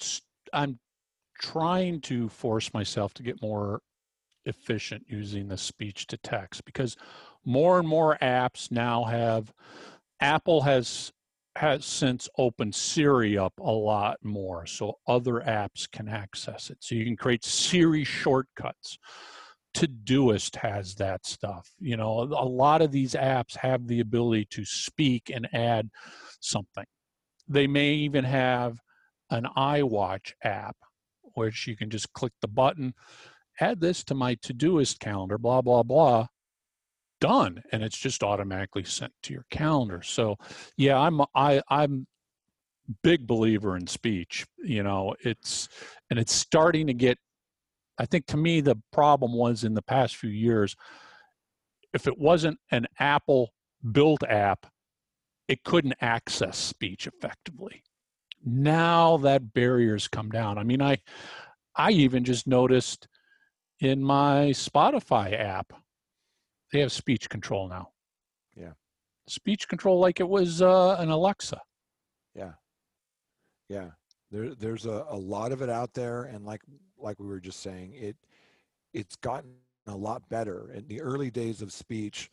I'm 0.52 0.78
trying 1.38 2.00
to 2.02 2.28
force 2.30 2.72
myself 2.72 3.14
to 3.14 3.22
get 3.22 3.42
more 3.42 3.80
efficient 4.46 5.04
using 5.08 5.46
the 5.46 5.58
speech 5.58 6.06
to 6.06 6.16
text 6.16 6.64
because 6.64 6.96
more 7.44 7.78
and 7.78 7.86
more 7.86 8.16
apps 8.22 8.70
now 8.72 9.04
have 9.04 9.52
Apple 10.20 10.62
has 10.62 11.12
has 11.58 11.84
since 11.84 12.28
opened 12.38 12.72
Siri 12.74 13.36
up 13.36 13.52
a 13.58 13.70
lot 13.70 14.18
more 14.22 14.64
so 14.64 14.94
other 15.08 15.42
apps 15.46 15.90
can 15.90 16.08
access 16.08 16.70
it. 16.70 16.78
So 16.80 16.94
you 16.94 17.04
can 17.04 17.16
create 17.16 17.44
Siri 17.44 18.04
shortcuts. 18.04 18.96
Todoist 19.74 20.54
has 20.56 20.94
that 20.94 21.26
stuff. 21.26 21.68
You 21.80 21.96
know, 21.96 22.20
a 22.20 22.44
lot 22.44 22.80
of 22.80 22.92
these 22.92 23.14
apps 23.14 23.56
have 23.56 23.88
the 23.88 23.98
ability 24.00 24.46
to 24.50 24.64
speak 24.64 25.32
and 25.34 25.48
add 25.52 25.90
something. 26.40 26.86
They 27.48 27.66
may 27.66 27.92
even 27.94 28.24
have 28.24 28.78
an 29.30 29.46
iWatch 29.56 30.34
app, 30.44 30.76
which 31.34 31.66
you 31.66 31.76
can 31.76 31.90
just 31.90 32.12
click 32.12 32.32
the 32.40 32.48
button, 32.48 32.94
add 33.60 33.80
this 33.80 34.04
to 34.04 34.14
my 34.14 34.36
Todoist 34.36 35.00
calendar, 35.00 35.38
blah, 35.38 35.60
blah, 35.60 35.82
blah, 35.82 36.28
done. 37.20 37.62
And 37.72 37.82
it's 37.82 37.98
just 37.98 38.22
automatically 38.22 38.84
sent 38.84 39.12
to 39.24 39.32
your 39.32 39.46
calendar. 39.50 40.02
So 40.02 40.36
yeah, 40.76 40.98
I'm 40.98 41.20
I 41.34 41.62
I'm 41.68 42.06
big 43.02 43.26
believer 43.26 43.76
in 43.76 43.86
speech. 43.86 44.46
You 44.58 44.82
know, 44.82 45.14
it's 45.20 45.68
and 46.10 46.18
it's 46.18 46.32
starting 46.32 46.86
to 46.86 46.94
get 46.94 47.18
I 47.98 48.06
think 48.06 48.26
to 48.26 48.36
me 48.36 48.60
the 48.60 48.76
problem 48.92 49.32
was 49.32 49.64
in 49.64 49.74
the 49.74 49.82
past 49.82 50.16
few 50.16 50.30
years, 50.30 50.76
if 51.92 52.06
it 52.06 52.18
wasn't 52.18 52.58
an 52.70 52.86
Apple 52.98 53.50
built 53.92 54.22
app, 54.22 54.66
it 55.48 55.64
couldn't 55.64 55.94
access 56.00 56.58
speech 56.58 57.06
effectively. 57.06 57.82
Now 58.44 59.16
that 59.18 59.52
barrier's 59.52 60.06
come 60.06 60.30
down. 60.30 60.58
I 60.58 60.64
mean, 60.64 60.80
I 60.80 60.98
I 61.74 61.90
even 61.90 62.24
just 62.24 62.46
noticed 62.46 63.08
in 63.80 64.02
my 64.02 64.50
Spotify 64.50 65.38
app, 65.38 65.72
they 66.72 66.80
have 66.80 66.92
speech 66.92 67.28
control 67.28 67.68
now. 67.68 67.90
Yeah. 68.56 68.72
Speech 69.26 69.68
control 69.68 69.98
like 69.98 70.20
it 70.20 70.28
was 70.28 70.62
uh, 70.62 70.96
an 70.98 71.10
Alexa. 71.10 71.60
Yeah, 72.34 72.52
Yeah. 73.68 73.90
there, 74.30 74.54
there's 74.54 74.86
a, 74.86 75.04
a 75.08 75.16
lot 75.16 75.52
of 75.52 75.60
it 75.62 75.68
out 75.70 75.92
there, 75.92 76.24
and 76.24 76.44
like 76.44 76.62
like 76.98 77.18
we 77.18 77.26
were 77.26 77.40
just 77.40 77.60
saying, 77.60 77.92
it 77.94 78.16
it's 78.94 79.16
gotten 79.16 79.54
a 79.86 79.96
lot 79.96 80.28
better. 80.28 80.70
In 80.72 80.86
the 80.86 81.00
early 81.00 81.30
days 81.30 81.62
of 81.62 81.72
speech, 81.72 82.30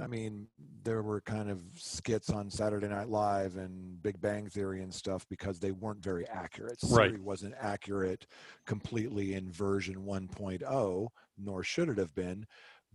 I 0.00 0.06
mean, 0.06 0.46
there 0.84 1.02
were 1.02 1.20
kind 1.20 1.50
of 1.50 1.60
skits 1.76 2.30
on 2.30 2.50
Saturday 2.50 2.86
Night 2.88 3.08
Live 3.08 3.56
and 3.56 4.00
Big 4.02 4.20
Bang 4.20 4.48
Theory 4.48 4.82
and 4.82 4.94
stuff 4.94 5.26
because 5.28 5.58
they 5.58 5.72
weren't 5.72 6.02
very 6.02 6.26
accurate. 6.28 6.78
Right. 6.88 7.10
Siri 7.10 7.20
wasn't 7.20 7.54
accurate 7.60 8.26
completely 8.64 9.34
in 9.34 9.50
version 9.50 9.96
1.0, 10.04 11.08
nor 11.36 11.62
should 11.64 11.88
it 11.88 11.98
have 11.98 12.14
been. 12.14 12.46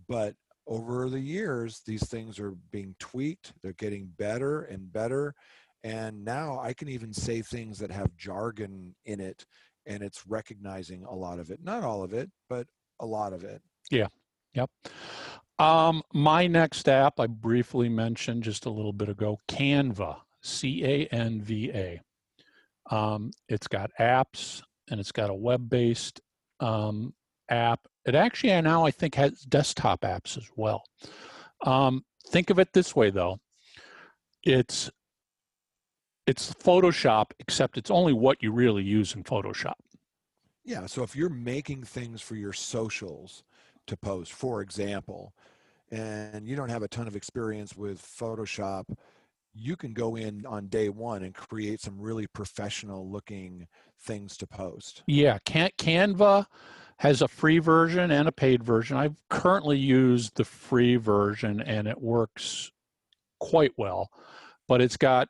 But 0.08 0.34
over 0.66 1.08
the 1.08 1.20
years, 1.20 1.82
these 1.86 2.06
things 2.08 2.38
are 2.38 2.54
being 2.70 2.94
tweaked. 2.98 3.52
They're 3.62 3.72
getting 3.74 4.10
better 4.16 4.62
and 4.62 4.92
better. 4.92 5.34
And 5.82 6.24
now 6.24 6.58
I 6.60 6.72
can 6.72 6.88
even 6.88 7.12
say 7.12 7.42
things 7.42 7.78
that 7.78 7.90
have 7.90 8.16
jargon 8.16 8.94
in 9.04 9.20
it 9.20 9.44
and 9.86 10.02
it's 10.02 10.26
recognizing 10.26 11.04
a 11.04 11.14
lot 11.14 11.38
of 11.38 11.50
it. 11.50 11.60
Not 11.62 11.84
all 11.84 12.02
of 12.02 12.14
it, 12.14 12.30
but 12.48 12.66
a 13.00 13.06
lot 13.06 13.32
of 13.34 13.44
it. 13.44 13.60
Yeah. 13.90 14.06
Yep. 14.54 14.70
Um, 15.58 16.02
my 16.12 16.46
next 16.46 16.88
app 16.88 17.20
I 17.20 17.26
briefly 17.26 17.88
mentioned 17.88 18.42
just 18.42 18.66
a 18.66 18.70
little 18.70 18.92
bit 18.92 19.08
ago, 19.08 19.38
Canva, 19.48 20.16
C 20.42 20.84
A 20.84 21.06
N 21.06 21.42
V 21.42 21.70
A. 21.72 22.00
Um, 22.90 23.30
it's 23.48 23.68
got 23.68 23.90
apps 24.00 24.62
and 24.90 25.00
it's 25.00 25.12
got 25.12 25.30
a 25.30 25.34
web-based 25.34 26.20
um, 26.60 27.14
app. 27.48 27.80
It 28.06 28.14
actually 28.14 28.60
now 28.62 28.84
I 28.84 28.90
think 28.90 29.14
has 29.14 29.42
desktop 29.42 30.02
apps 30.02 30.36
as 30.36 30.48
well. 30.56 30.84
Um, 31.64 32.04
think 32.28 32.50
of 32.50 32.58
it 32.58 32.72
this 32.72 32.94
way 32.94 33.10
though: 33.10 33.38
it's 34.42 34.90
it's 36.26 36.52
Photoshop, 36.54 37.26
except 37.38 37.76
it's 37.76 37.90
only 37.90 38.12
what 38.12 38.42
you 38.42 38.52
really 38.52 38.82
use 38.82 39.14
in 39.14 39.24
Photoshop. 39.24 39.74
Yeah. 40.64 40.86
So 40.86 41.02
if 41.02 41.14
you're 41.14 41.28
making 41.28 41.84
things 41.84 42.22
for 42.22 42.36
your 42.36 42.52
socials 42.52 43.44
to 43.86 43.96
post, 43.96 44.32
for 44.32 44.62
example, 44.62 45.34
and 45.90 46.48
you 46.48 46.56
don't 46.56 46.70
have 46.70 46.82
a 46.82 46.88
ton 46.88 47.06
of 47.06 47.16
experience 47.16 47.76
with 47.76 48.00
Photoshop, 48.00 48.84
you 49.54 49.76
can 49.76 49.92
go 49.92 50.16
in 50.16 50.44
on 50.46 50.66
day 50.68 50.88
one 50.88 51.22
and 51.22 51.34
create 51.34 51.80
some 51.80 52.00
really 52.00 52.26
professional 52.26 53.08
looking 53.08 53.68
things 54.00 54.36
to 54.38 54.46
post. 54.46 55.02
Yeah, 55.06 55.38
Can- 55.44 55.70
Canva 55.78 56.46
has 57.04 57.20
a 57.20 57.28
free 57.28 57.58
version 57.58 58.10
and 58.10 58.26
a 58.26 58.32
paid 58.32 58.64
version. 58.64 58.96
I've 58.96 59.14
currently 59.28 59.76
used 59.76 60.36
the 60.36 60.44
free 60.44 60.96
version 60.96 61.60
and 61.60 61.86
it 61.86 62.00
works 62.00 62.72
quite 63.38 63.72
well, 63.76 64.08
but 64.68 64.80
it's 64.80 64.96
got 64.96 65.28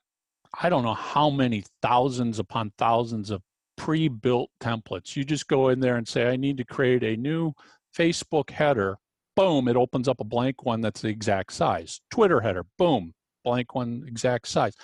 I 0.63 0.69
don't 0.69 0.85
know 0.85 0.95
how 0.95 1.31
many 1.31 1.65
thousands 1.83 2.39
upon 2.39 2.73
thousands 2.79 3.31
of 3.31 3.43
pre-built 3.77 4.51
templates. 4.61 5.17
You 5.17 5.25
just 5.25 5.49
go 5.49 5.71
in 5.71 5.81
there 5.81 5.97
and 5.97 6.07
say 6.07 6.29
I 6.29 6.37
need 6.37 6.59
to 6.59 6.65
create 6.65 7.03
a 7.03 7.17
new 7.17 7.53
Facebook 7.93 8.51
header. 8.51 8.97
Boom, 9.35 9.67
it 9.67 9.75
opens 9.75 10.07
up 10.07 10.21
a 10.21 10.25
blank 10.25 10.65
one 10.65 10.81
that's 10.81 11.01
the 11.01 11.09
exact 11.09 11.53
size. 11.53 12.01
Twitter 12.09 12.41
header, 12.41 12.65
boom, 12.79 13.15
blank 13.43 13.75
one 13.75 14.05
exact 14.07 14.47
size. 14.47 14.75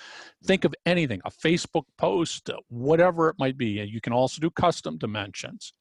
Think 0.42 0.64
of 0.64 0.74
anything, 0.87 1.20
a 1.24 1.31
Facebook 1.31 1.85
post, 1.96 2.50
whatever 2.66 3.29
it 3.29 3.37
might 3.38 3.57
be. 3.57 3.81
You 3.81 4.00
can 4.00 4.12
also 4.12 4.40
do 4.40 4.50
custom 4.50 4.98
dimensions. 4.98 5.72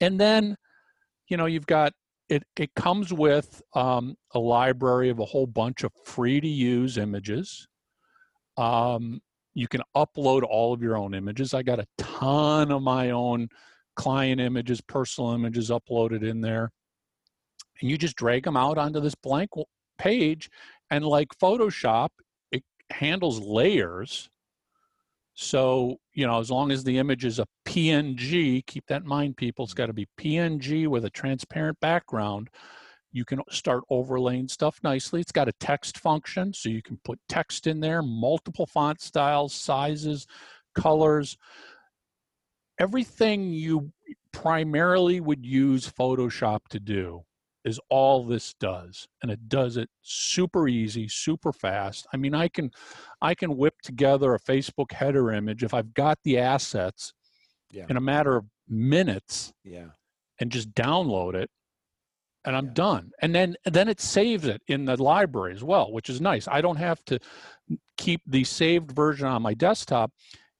And 0.00 0.20
then, 0.20 0.56
you 1.28 1.36
know, 1.36 1.46
you've 1.46 1.66
got 1.66 1.92
it, 2.28 2.44
it 2.56 2.74
comes 2.74 3.12
with 3.12 3.62
um, 3.74 4.16
a 4.32 4.38
library 4.38 5.08
of 5.08 5.18
a 5.18 5.24
whole 5.24 5.46
bunch 5.46 5.82
of 5.82 5.92
free 6.04 6.40
to 6.40 6.48
use 6.48 6.98
images. 6.98 7.66
Um, 8.56 9.20
you 9.54 9.66
can 9.66 9.82
upload 9.96 10.42
all 10.42 10.72
of 10.72 10.82
your 10.82 10.96
own 10.96 11.14
images. 11.14 11.54
I 11.54 11.62
got 11.62 11.80
a 11.80 11.86
ton 11.96 12.70
of 12.70 12.82
my 12.82 13.10
own 13.10 13.48
client 13.96 14.40
images, 14.40 14.80
personal 14.80 15.32
images 15.32 15.70
uploaded 15.70 16.22
in 16.22 16.40
there. 16.40 16.70
And 17.80 17.90
you 17.90 17.96
just 17.96 18.16
drag 18.16 18.44
them 18.44 18.56
out 18.56 18.78
onto 18.78 19.00
this 19.00 19.14
blank 19.14 19.50
page. 19.98 20.50
And 20.90 21.04
like 21.04 21.28
Photoshop, 21.40 22.10
it 22.52 22.62
handles 22.90 23.40
layers 23.40 24.28
so, 25.40 26.00
you 26.14 26.26
know, 26.26 26.40
as 26.40 26.50
long 26.50 26.72
as 26.72 26.82
the 26.82 26.98
image 26.98 27.24
is 27.24 27.38
a 27.38 27.46
PNG, 27.64 28.66
keep 28.66 28.84
that 28.88 29.02
in 29.02 29.08
mind, 29.08 29.36
people, 29.36 29.64
it's 29.64 29.72
mm-hmm. 29.72 29.82
got 29.82 29.86
to 29.86 29.92
be 29.92 30.08
PNG 30.18 30.88
with 30.88 31.04
a 31.04 31.10
transparent 31.10 31.78
background. 31.78 32.50
You 33.12 33.24
can 33.24 33.42
start 33.48 33.84
overlaying 33.88 34.48
stuff 34.48 34.80
nicely. 34.82 35.20
It's 35.20 35.30
got 35.30 35.46
a 35.46 35.52
text 35.60 35.98
function, 35.98 36.52
so 36.52 36.70
you 36.70 36.82
can 36.82 36.98
put 37.04 37.20
text 37.28 37.68
in 37.68 37.78
there, 37.78 38.02
multiple 38.02 38.66
font 38.66 39.00
styles, 39.00 39.54
sizes, 39.54 40.26
colors. 40.74 41.38
Everything 42.80 43.52
you 43.52 43.92
primarily 44.32 45.20
would 45.20 45.46
use 45.46 45.88
Photoshop 45.88 46.62
to 46.70 46.80
do 46.80 47.22
is 47.68 47.78
all 47.90 48.24
this 48.24 48.54
does 48.54 49.06
and 49.22 49.30
it 49.30 49.48
does 49.48 49.76
it 49.76 49.88
super 50.02 50.66
easy 50.66 51.06
super 51.06 51.52
fast. 51.52 52.06
I 52.12 52.16
mean 52.16 52.34
i 52.34 52.48
can 52.48 52.70
i 53.20 53.34
can 53.34 53.56
whip 53.56 53.74
together 53.82 54.34
a 54.34 54.40
facebook 54.40 54.90
header 54.92 55.32
image 55.32 55.62
if 55.62 55.74
i've 55.74 55.92
got 55.94 56.18
the 56.24 56.38
assets 56.38 57.12
yeah. 57.70 57.86
in 57.88 57.96
a 57.96 58.00
matter 58.00 58.36
of 58.36 58.46
minutes 58.68 59.52
yeah. 59.64 59.88
and 60.40 60.50
just 60.50 60.72
download 60.72 61.34
it 61.34 61.50
and 62.44 62.56
i'm 62.56 62.66
yeah. 62.66 62.72
done. 62.74 63.10
And 63.22 63.34
then 63.34 63.56
then 63.64 63.88
it 63.88 64.00
saves 64.00 64.46
it 64.46 64.62
in 64.68 64.84
the 64.84 65.00
library 65.00 65.52
as 65.52 65.62
well 65.62 65.92
which 65.92 66.08
is 66.08 66.20
nice. 66.20 66.48
I 66.48 66.60
don't 66.60 66.76
have 66.76 67.04
to 67.04 67.18
keep 67.96 68.22
the 68.26 68.44
saved 68.44 68.92
version 68.92 69.26
on 69.26 69.42
my 69.42 69.54
desktop. 69.54 70.10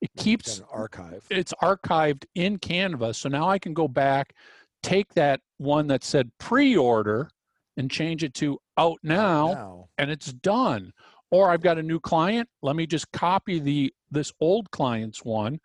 It 0.01 0.11
keeps 0.17 0.63
archive. 0.71 1.25
it's 1.29 1.53
archived 1.61 2.25
in 2.37 2.59
canva 2.59 3.17
so 3.17 3.29
now 3.29 3.49
i 3.49 3.59
can 3.59 3.75
go 3.75 3.89
back 3.89 4.33
take 4.83 5.15
that 5.15 5.41
one 5.59 5.87
that 5.89 6.05
said 6.05 6.31
pre-order 6.39 7.31
and 7.77 7.91
change 7.91 8.25
it 8.25 8.35
to 8.35 8.59
out 8.77 8.99
now, 9.03 9.53
now, 9.53 9.89
and 9.99 10.11
it's 10.11 10.33
done 10.33 10.93
or 11.31 11.51
i've 11.51 11.63
got 11.63 11.79
a 11.79 11.83
new 11.83 12.01
client 12.01 12.49
let 12.63 12.77
me 12.77 12.87
just 12.87 13.11
copy 13.13 13.59
the 13.59 13.93
this 14.11 14.33
old 14.41 14.71
client's 14.71 15.25
one 15.25 15.59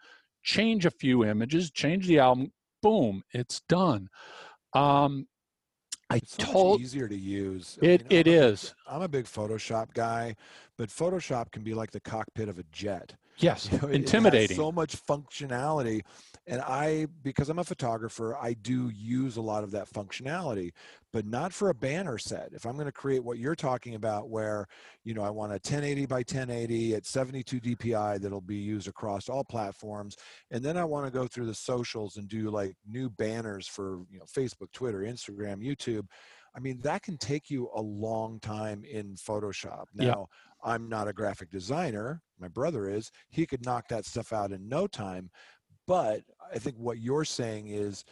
change 0.44 0.86
a 0.86 0.92
few 0.92 1.24
images 1.24 1.72
change 1.72 2.08
the 2.08 2.20
album 2.20 2.52
boom 2.82 3.24
it's 3.34 3.62
done 3.70 4.10
um 4.74 5.26
I 6.10 6.18
it's 6.18 6.36
so 6.36 6.44
told 6.44 6.82
easier 6.82 7.08
to 7.08 7.16
use. 7.16 7.80
It 7.82 8.02
I 8.02 8.04
mean, 8.04 8.20
it 8.20 8.28
I'm 8.28 8.34
is. 8.34 8.76
I'm 8.88 9.02
a 9.02 9.08
big 9.08 9.26
Photoshop 9.26 9.94
guy, 9.96 10.36
but 10.78 10.90
Photoshop 10.90 11.52
can 11.52 11.64
be 11.64 11.74
like 11.74 11.90
the 11.90 12.00
cockpit 12.00 12.50
of 12.50 12.60
a 12.60 12.64
jet. 12.72 13.16
Yes, 13.38 13.70
you 13.72 13.80
know, 13.80 13.88
intimidating. 13.88 14.56
so 14.56 14.72
much 14.72 14.96
functionality, 15.06 16.02
and 16.46 16.62
I, 16.62 17.08
because 17.24 17.50
I'm 17.50 17.60
a 17.60 17.64
photographer, 17.64 18.36
I 18.36 18.54
do 18.54 18.90
use 18.90 19.38
a 19.38 19.42
lot 19.42 19.64
of 19.64 19.72
that 19.72 19.90
functionality, 19.90 20.72
but 21.12 21.26
not 21.26 21.54
for 21.54 21.70
a 21.70 21.74
banner 21.74 22.18
set. 22.18 22.50
If 22.54 22.66
I'm 22.66 22.74
going 22.74 22.86
to 22.86 22.92
create 22.92 23.24
what 23.24 23.38
you're 23.38 23.56
talking 23.56 23.96
about, 23.96 24.30
where 24.30 24.68
you 25.04 25.14
know 25.14 25.24
I 25.24 25.30
want 25.30 25.52
a 25.52 25.56
1080 25.56 26.06
by 26.06 26.18
1080 26.18 26.96
at 26.96 27.06
72 27.06 27.60
DPI 27.60 28.22
that'll 28.22 28.42
be 28.42 28.56
used 28.56 28.88
across 28.88 29.30
all 29.30 29.44
platforms, 29.44 30.16
and 30.52 30.64
then 30.64 30.78
I 30.78 30.84
want 30.84 31.06
to 31.06 31.12
go 31.12 31.28
through 31.28 31.48
the 31.48 31.56
socials 31.56 32.18
and 32.18 32.28
do 32.28 32.50
like 32.50 32.76
new 32.88 33.10
banners 33.10 33.68
for 33.68 34.02
you 34.12 34.20
know 34.20 34.26
Facebook, 34.26 34.72
Twitter, 34.74 35.00
Instagram, 35.00 35.64
YouTube. 35.64 36.06
I 36.56 36.60
mean, 36.60 36.80
that 36.82 37.02
can 37.02 37.18
take 37.18 37.50
you 37.50 37.70
a 37.76 37.82
long 37.82 38.40
time 38.40 38.84
in 38.84 39.16
Photoshop. 39.16 39.86
Now, 39.96 40.06
yep. 40.06 40.18
I'm 40.64 40.90
not 40.90 41.08
a 41.08 41.14
graphic 41.14 41.52
designer. 41.52 42.22
My 42.40 42.48
brother 42.48 42.90
is. 42.90 43.12
He 43.30 43.46
could 43.46 43.66
knock 43.66 43.88
that 43.90 44.06
stuff 44.06 44.34
out 44.34 44.52
in 44.52 44.68
no 44.68 44.88
time. 44.88 45.30
But 45.86 46.22
I 46.54 46.60
think 46.60 46.78
what 46.78 47.00
you're 47.00 47.26
saying 47.26 47.68
is 47.68 48.06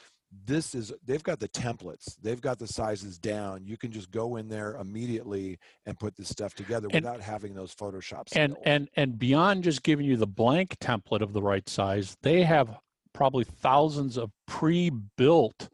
this 0.45 0.73
is 0.75 0.93
they've 1.05 1.23
got 1.23 1.39
the 1.39 1.49
templates 1.49 2.15
they've 2.21 2.39
got 2.41 2.57
the 2.57 2.67
sizes 2.67 3.17
down 3.17 3.65
you 3.65 3.77
can 3.77 3.91
just 3.91 4.09
go 4.11 4.37
in 4.37 4.47
there 4.47 4.77
immediately 4.77 5.59
and 5.85 5.99
put 5.99 6.15
this 6.15 6.29
stuff 6.29 6.53
together 6.53 6.87
and, 6.93 7.03
without 7.03 7.19
having 7.21 7.53
those 7.53 7.75
photoshop 7.75 8.29
skills. 8.29 8.35
and 8.35 8.55
and 8.63 8.89
and 8.95 9.19
beyond 9.19 9.63
just 9.63 9.83
giving 9.83 10.05
you 10.05 10.15
the 10.15 10.27
blank 10.27 10.77
template 10.79 11.21
of 11.21 11.33
the 11.33 11.41
right 11.41 11.67
size 11.67 12.15
they 12.21 12.43
have 12.43 12.77
probably 13.13 13.43
thousands 13.43 14.17
of 14.17 14.31
pre-built 14.47 15.67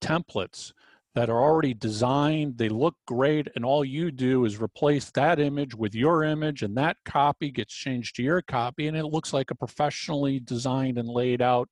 templates 0.00 0.72
that 1.14 1.28
are 1.28 1.42
already 1.42 1.74
designed, 1.74 2.56
they 2.56 2.68
look 2.68 2.94
great, 3.06 3.48
and 3.54 3.64
all 3.64 3.84
you 3.84 4.10
do 4.10 4.44
is 4.44 4.60
replace 4.60 5.10
that 5.10 5.38
image 5.38 5.74
with 5.74 5.94
your 5.94 6.24
image, 6.24 6.62
and 6.62 6.76
that 6.76 6.96
copy 7.04 7.50
gets 7.50 7.74
changed 7.74 8.16
to 8.16 8.22
your 8.22 8.40
copy, 8.40 8.86
and 8.88 8.96
it 8.96 9.04
looks 9.04 9.32
like 9.32 9.50
a 9.50 9.54
professionally 9.54 10.40
designed 10.40 10.98
and 10.98 11.08
laid 11.08 11.42
out 11.42 11.68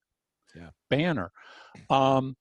yeah. 0.54 0.70
banner. 0.90 1.30
Um, 1.88 2.36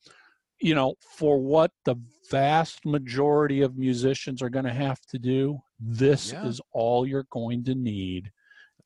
you 0.59 0.75
know, 0.75 0.95
for 1.17 1.39
what 1.39 1.71
the 1.85 1.95
vast 2.29 2.85
majority 2.85 3.61
of 3.61 3.77
musicians 3.77 4.41
are 4.41 4.49
going 4.49 4.65
to 4.65 4.73
have 4.73 4.99
to 5.11 5.17
do, 5.17 5.59
this 5.79 6.33
yeah. 6.33 6.45
is 6.45 6.59
all 6.73 7.07
you're 7.07 7.27
going 7.31 7.63
to 7.63 7.75
need. 7.75 8.29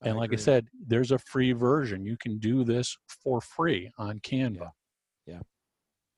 And 0.03 0.13
I 0.13 0.17
like 0.17 0.27
agree. 0.27 0.37
I 0.37 0.41
said, 0.41 0.67
there's 0.85 1.11
a 1.11 1.17
free 1.17 1.53
version. 1.53 2.05
You 2.05 2.17
can 2.17 2.37
do 2.37 2.63
this 2.63 2.95
for 3.07 3.41
free 3.41 3.89
on 3.97 4.19
Canva. 4.19 4.69
Yeah. 5.25 5.33
Yeah. 5.33 5.39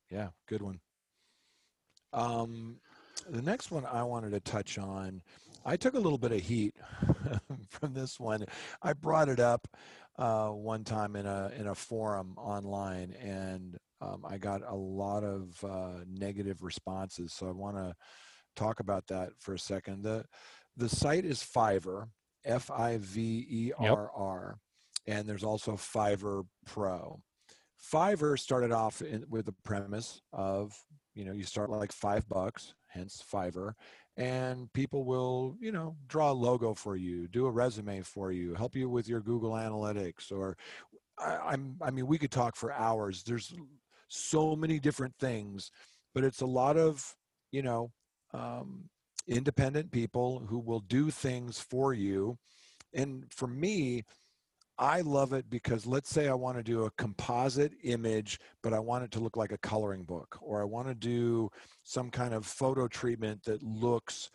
yeah. 0.09 0.27
Good 0.49 0.61
one. 0.61 0.79
Um, 2.15 2.77
the 3.29 3.41
next 3.41 3.71
one 3.71 3.85
I 3.85 4.03
wanted 4.03 4.31
to 4.31 4.39
touch 4.39 4.77
on, 4.77 5.21
I 5.65 5.75
took 5.75 5.95
a 5.95 5.99
little 5.99 6.17
bit 6.17 6.31
of 6.31 6.41
heat 6.41 6.73
from 7.69 7.93
this 7.93 8.19
one. 8.19 8.45
I 8.81 8.93
brought 8.93 9.29
it 9.29 9.39
up 9.39 9.67
uh, 10.17 10.49
one 10.49 10.83
time 10.83 11.15
in 11.15 11.25
a 11.25 11.51
in 11.57 11.67
a 11.67 11.75
forum 11.75 12.35
online, 12.37 13.13
and 13.21 13.77
um, 13.99 14.23
I 14.25 14.37
got 14.37 14.61
a 14.65 14.75
lot 14.75 15.23
of 15.23 15.63
uh, 15.63 16.03
negative 16.07 16.63
responses. 16.63 17.33
So 17.33 17.47
I 17.47 17.51
want 17.51 17.75
to 17.75 17.93
talk 18.55 18.79
about 18.79 19.07
that 19.07 19.31
for 19.39 19.53
a 19.53 19.59
second. 19.59 20.03
the 20.03 20.23
The 20.77 20.87
site 20.87 21.25
is 21.25 21.39
Fiverr, 21.39 22.07
F 22.45 22.71
I 22.71 22.97
V 22.97 23.45
E 23.49 23.71
R 23.77 24.09
R, 24.15 24.57
and 25.05 25.27
there's 25.27 25.43
also 25.43 25.73
Fiverr 25.73 26.45
Pro. 26.65 27.19
Fiverr 27.91 28.39
started 28.39 28.71
off 28.71 29.01
in, 29.01 29.25
with 29.29 29.45
the 29.45 29.55
premise 29.63 30.21
of 30.31 30.73
you 31.15 31.25
know 31.25 31.33
you 31.33 31.43
start 31.43 31.69
like 31.69 31.91
five 31.91 32.27
bucks 32.29 32.73
hence 32.87 33.23
fiverr 33.31 33.73
and 34.17 34.71
people 34.73 35.03
will 35.03 35.55
you 35.59 35.71
know 35.71 35.95
draw 36.07 36.31
a 36.31 36.33
logo 36.33 36.73
for 36.73 36.95
you 36.95 37.27
do 37.27 37.45
a 37.45 37.51
resume 37.51 38.01
for 38.01 38.31
you 38.31 38.53
help 38.53 38.75
you 38.75 38.89
with 38.89 39.07
your 39.07 39.21
google 39.21 39.51
analytics 39.51 40.31
or 40.31 40.57
I, 41.17 41.53
am 41.53 41.77
i 41.81 41.91
mean 41.91 42.07
we 42.07 42.17
could 42.17 42.31
talk 42.31 42.55
for 42.55 42.73
hours. 42.73 43.23
There's 43.23 43.53
so 44.07 44.55
many 44.55 44.79
different 44.79 45.15
things 45.19 45.71
but 46.13 46.23
it's 46.23 46.41
a 46.41 46.45
lot 46.45 46.77
of 46.77 47.15
you 47.51 47.61
know 47.61 47.91
um, 48.33 48.89
independent 49.27 49.91
people 49.91 50.43
who 50.47 50.59
will 50.59 50.81
do 50.81 51.09
things 51.09 51.59
for 51.59 51.93
you. 51.93 52.37
And 52.93 53.25
for 53.31 53.47
me 53.47 54.03
I 54.77 55.01
love 55.01 55.31
it 55.31 55.49
because 55.49 55.85
let's 55.85 56.09
say 56.09 56.27
I 56.27 56.33
want 56.33 56.57
to 56.57 56.63
do 56.63 56.83
a 56.83 56.91
composite 56.91 57.73
image, 57.83 58.39
but 58.61 58.73
I 58.73 58.79
want 58.79 59.05
it 59.05 59.11
to 59.11 59.19
look 59.21 59.37
like 59.37 59.53
a 59.53 59.57
coloring 59.57 60.03
book, 60.03 60.37
or 60.41 60.61
I 60.61 60.65
want 60.65 60.89
to 60.89 60.95
do 60.95 61.49
some 61.83 62.09
kind 62.09 62.33
of 62.33 62.45
photo 62.45 62.87
treatment 62.87 63.43
that 63.45 63.63
looks, 63.63 64.29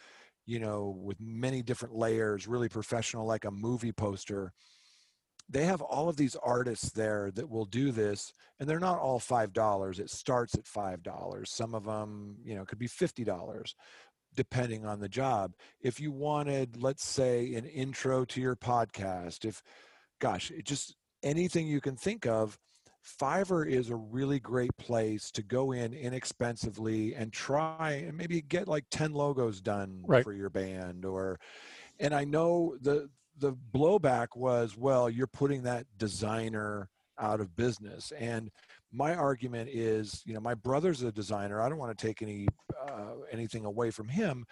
you 0.47 0.59
know, 0.59 0.97
with 0.99 1.21
many 1.21 1.63
different 1.63 1.95
layers, 1.95 2.49
really 2.49 2.71
professional, 2.71 3.27
like 3.27 3.45
a 3.45 3.51
movie 3.51 3.93
poster. 3.93 4.53
They 5.51 5.67
have 5.67 5.83
all 5.83 6.09
of 6.09 6.17
these 6.17 6.37
artists 6.37 6.91
there 6.93 7.31
that 7.35 7.51
will 7.51 7.67
do 7.67 7.91
this, 7.93 8.33
and 8.59 8.69
they're 8.69 8.81
not 8.81 8.99
all 8.99 9.19
five 9.19 9.53
dollars. 9.53 9.99
It 9.99 10.09
starts 10.09 10.55
at 10.55 10.67
five 10.67 11.03
dollars. 11.03 11.51
Some 11.51 11.75
of 11.75 11.85
them, 11.85 12.37
you 12.43 12.55
know, 12.55 12.65
could 12.65 12.79
be 12.79 12.87
fifty 12.87 13.25
dollars, 13.25 13.75
depending 14.35 14.87
on 14.87 15.01
the 15.01 15.09
job. 15.09 15.53
If 15.83 16.01
you 16.01 16.13
wanted, 16.13 16.81
let's 16.81 17.05
say, 17.05 17.53
an 17.55 17.67
intro 17.67 18.25
to 18.27 18.41
your 18.41 18.57
podcast, 18.57 19.45
if, 19.45 19.63
gosh, 20.21 20.51
it 20.51 20.65
just 20.65 20.95
anything 21.23 21.67
you 21.67 21.81
can 21.81 21.97
think 21.97 22.27
of, 22.27 22.59
Fiverr 23.05 23.67
is 23.69 23.91
a 23.91 23.97
really 23.97 24.39
great 24.39 24.77
place 24.77 25.31
to 25.33 25.43
go 25.43 25.73
in 25.73 25.95
inexpensively 25.95 27.15
and 27.15 27.33
try 27.33 28.05
and 28.07 28.17
maybe 28.17 28.43
get 28.43 28.69
like 28.69 28.85
10 28.91 29.13
logos 29.13 29.61
done 29.61 30.05
Right. 30.07 30.23
for 30.23 30.33
your 30.33 30.51
band 30.51 31.05
or 31.05 31.41
and 31.99 32.15
I 32.15 32.25
know 32.25 32.77
the 32.81 33.09
the 33.39 33.55
blowback 33.75 34.29
was 34.37 34.77
well 34.77 35.09
you're 35.09 35.27
putting 35.27 35.63
that 35.63 35.87
designer 35.97 36.91
out 37.19 37.41
of 37.41 37.57
business. 37.57 38.13
And 38.19 38.51
my 38.93 39.15
argument 39.15 39.71
is 39.73 40.23
you 40.27 40.35
know 40.35 40.41
my 40.41 40.55
brother's 40.55 41.03
a 41.03 41.11
designer. 41.13 41.61
I 41.63 41.69
don't 41.71 41.79
want 41.79 41.97
to 41.97 42.07
take 42.07 42.21
any 42.21 42.49
uh, 42.87 43.15
anything 43.31 43.65
away 43.65 43.91
from 43.91 44.09
him 44.09 44.45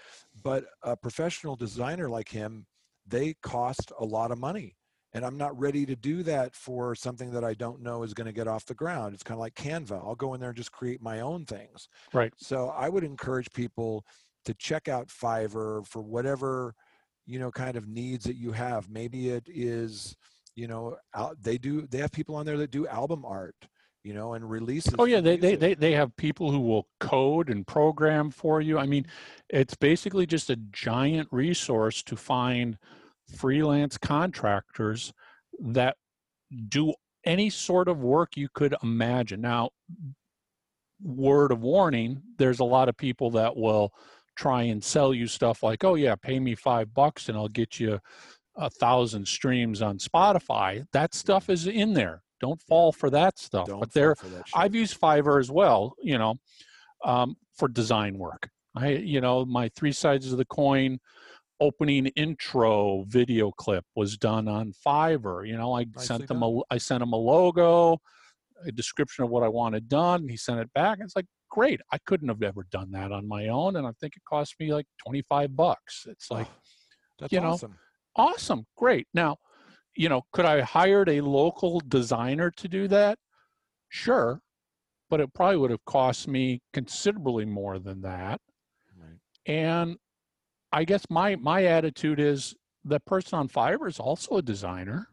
but 0.43 0.65
a 0.83 0.97
professional 0.97 1.55
designer 1.57 2.09
like 2.09 2.31
him 2.31 2.65
they 3.07 3.35
cost 3.43 3.93
a 3.99 4.05
lot 4.05 4.31
of 4.31 4.39
money 4.39 4.78
and 5.15 5.25
i'm 5.25 5.37
not 5.37 5.59
ready 5.59 5.87
to 5.87 5.97
do 5.97 6.23
that 6.23 6.55
for 6.55 6.95
something 6.95 7.31
that 7.31 7.45
i 7.45 7.55
don't 7.55 7.83
know 7.83 8.03
is 8.03 8.15
going 8.15 8.27
to 8.27 8.33
get 8.33 8.49
off 8.49 8.67
the 8.67 8.75
ground. 8.75 9.15
It's 9.15 9.23
kind 9.23 9.37
of 9.37 9.41
like 9.41 9.55
canva. 9.55 10.05
I'll 10.05 10.15
go 10.15 10.35
in 10.35 10.41
there 10.41 10.51
and 10.51 10.57
just 10.57 10.73
create 10.73 11.03
my 11.03 11.21
own 11.21 11.45
things. 11.45 11.89
Right. 12.13 12.33
so 12.37 12.69
i 12.77 12.89
would 12.89 13.05
encourage 13.05 13.51
people 13.53 14.05
to 14.45 14.55
check 14.55 14.89
out 14.89 15.09
fiverr 15.09 15.87
for 15.87 16.03
whatever 16.03 16.75
you 17.29 17.39
know 17.39 17.51
kind 17.53 17.77
of 17.77 17.87
needs 17.87 18.25
that 18.25 18.37
you 18.37 18.53
have. 18.53 18.91
Maybe 18.91 19.29
it 19.29 19.45
is 19.47 20.17
you 20.57 20.67
know 20.67 20.97
they 21.41 21.59
do 21.59 21.87
they 21.87 21.99
have 21.99 22.11
people 22.11 22.35
on 22.35 22.47
there 22.47 22.57
that 22.57 22.73
do 22.73 22.89
album 22.89 23.25
art 23.25 23.55
you 24.03 24.15
know 24.15 24.33
and 24.33 24.49
releases 24.49 24.95
Oh 24.99 25.05
yeah, 25.05 25.21
they, 25.21 25.37
they 25.37 25.55
they 25.55 25.75
they 25.75 25.93
have 25.93 26.17
people 26.17 26.51
who 26.51 26.61
will 26.61 26.89
code 26.99 27.51
and 27.51 27.67
program 27.67 28.31
for 28.31 28.61
you. 28.61 28.79
I 28.79 28.87
mean, 28.87 29.07
it's 29.51 29.75
basically 29.75 30.27
just 30.27 30.51
a 30.51 30.57
giant 30.57 31.29
resource 31.31 32.03
to 32.05 32.17
find 32.17 32.79
freelance 33.35 33.99
contractors 33.99 35.13
that 35.61 35.97
do 36.69 36.95
any 37.25 37.51
sort 37.51 37.89
of 37.89 38.01
work 38.01 38.37
you 38.37 38.49
could 38.55 38.75
imagine. 38.83 39.41
Now, 39.41 39.71
word 41.03 41.53
of 41.53 41.61
warning, 41.61 42.23
there's 42.39 42.61
a 42.61 42.65
lot 42.65 42.89
of 42.89 42.97
people 42.97 43.31
that 43.33 43.57
will 43.57 43.93
try 44.37 44.63
and 44.63 44.83
sell 44.83 45.13
you 45.13 45.27
stuff 45.27 45.63
like, 45.63 45.85
"Oh 45.85 45.95
yeah, 45.95 46.15
pay 46.15 46.39
me 46.39 46.55
5 46.55 46.95
bucks 46.95 47.29
and 47.29 47.37
I'll 47.37 47.49
get 47.49 47.81
you 47.81 47.99
a 48.57 48.71
thousand 48.71 49.27
streams 49.27 49.83
on 49.83 49.99
Spotify." 49.99 50.87
That 50.93 51.15
stuff 51.15 51.51
is 51.51 51.67
in 51.67 51.93
there. 51.93 52.23
Don't 52.41 52.61
fall 52.63 52.93
for 52.93 53.11
that 53.11 53.39
stuff. 53.39 53.67
don't 53.67 53.81
but 53.81 53.93
there 53.93 54.15
for 54.15 54.29
that 54.29 54.49
shit. 54.49 54.57
I've 54.57 54.75
used 54.75 55.01
Fiverr 55.01 55.41
as 55.41 55.51
well, 55.51 55.95
you 56.01 56.19
know, 56.19 56.37
um, 57.05 57.37
for 57.57 57.69
design 57.69 58.17
work. 58.17 58.49
I, 58.77 58.91
you 58.91 59.21
know, 59.21 59.45
my 59.45 59.71
three 59.71 59.93
sides 59.93 60.31
of 60.31 60.39
the 60.39 60.45
coin 60.45 61.01
opening 61.61 62.07
intro 62.09 63.05
video 63.09 63.51
clip 63.51 63.85
was 63.97 64.17
done 64.17 64.49
on 64.49 64.73
Fiverr. 64.87 65.47
You 65.47 65.57
know, 65.57 65.75
I 65.75 65.85
Nicely 65.85 66.07
sent 66.07 66.29
them 66.29 66.43
a, 66.43 66.61
I 66.71 66.79
sent 66.79 67.03
him 67.03 67.13
a 67.13 67.17
logo, 67.17 67.99
a 68.65 68.73
description 68.73 69.25
of 69.25 69.31
what 69.31 69.43
I 69.43 69.49
wanted 69.49 69.89
done. 69.89 70.23
And 70.23 70.31
he 70.31 70.37
sent 70.37 70.61
it 70.61 70.73
back. 70.73 70.99
It's 71.01 71.17
like, 71.17 71.27
great. 71.51 71.81
I 71.93 71.99
couldn't 72.07 72.29
have 72.29 72.43
ever 72.43 72.67
done 72.71 72.91
that 72.93 73.11
on 73.13 73.27
my 73.27 73.49
own. 73.49 73.77
And 73.77 73.87
I 73.87 73.93
think 74.01 74.17
it 74.17 74.23
cost 74.29 74.55
me 74.61 74.73
like 74.73 74.87
25 75.07 75.57
bucks. 75.57 76.07
It's 76.09 76.31
like, 76.31 76.47
Oh, 76.49 76.61
that's 77.19 77.33
you 77.33 77.41
know, 77.41 77.49
awesome 77.49 77.75
awesome 78.19 78.67
great 78.77 79.07
now 79.15 79.37
you 79.97 80.09
know 80.09 80.23
could 80.33 80.45
i 80.45 80.61
hired 80.61 81.09
a 81.09 81.21
local 81.21 81.81
designer 81.87 82.51
to 82.51 82.69
do 82.69 82.89
that 82.89 83.17
sure 83.89 84.41
but 85.09 85.21
it 85.21 85.33
probably 85.33 85.57
would 85.57 85.71
have 85.71 85.85
cost 85.87 86.27
me 86.27 86.61
considerably 86.73 87.45
more 87.45 87.79
than 87.79 88.03
that 88.03 88.41
right 89.01 89.19
and 89.47 89.97
i 90.73 90.85
guess 90.85 91.05
my 91.11 91.37
my 91.37 91.65
attitude 91.65 92.21
is 92.21 92.55
the 92.85 93.01
person 93.01 93.39
on 93.39 93.49
fiverr 93.49 93.89
is 93.89 93.99
also 93.99 94.37
a 94.37 94.43
designer 94.43 95.09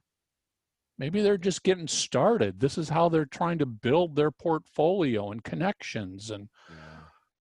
maybe 0.98 1.22
they're 1.22 1.38
just 1.38 1.64
getting 1.64 1.88
started 1.88 2.60
this 2.60 2.78
is 2.78 2.90
how 2.90 3.10
they're 3.10 3.26
trying 3.26 3.58
to 3.58 3.66
build 3.66 4.16
their 4.16 4.32
portfolio 4.32 5.32
and 5.32 5.44
connections 5.44 6.32
and 6.32 6.50
yeah 6.70 6.76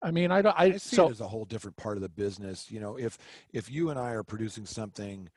i 0.02 0.10
mean 0.10 0.30
i 0.30 0.42
don't 0.42 0.58
i, 0.58 0.64
I 0.64 0.72
see 0.72 0.96
so 0.96 1.08
it 1.08 1.12
as 1.12 1.20
a 1.20 1.28
whole 1.28 1.44
different 1.44 1.76
part 1.76 1.96
of 1.96 2.02
the 2.02 2.08
business. 2.08 2.70
You 2.70 2.80
know, 2.80 2.96
if 2.96 3.18
if 3.52 3.70
you 3.70 3.90
and 3.90 3.98
I 3.98 4.12
are 4.12 4.22
producing 4.22 4.66
something 4.66 5.28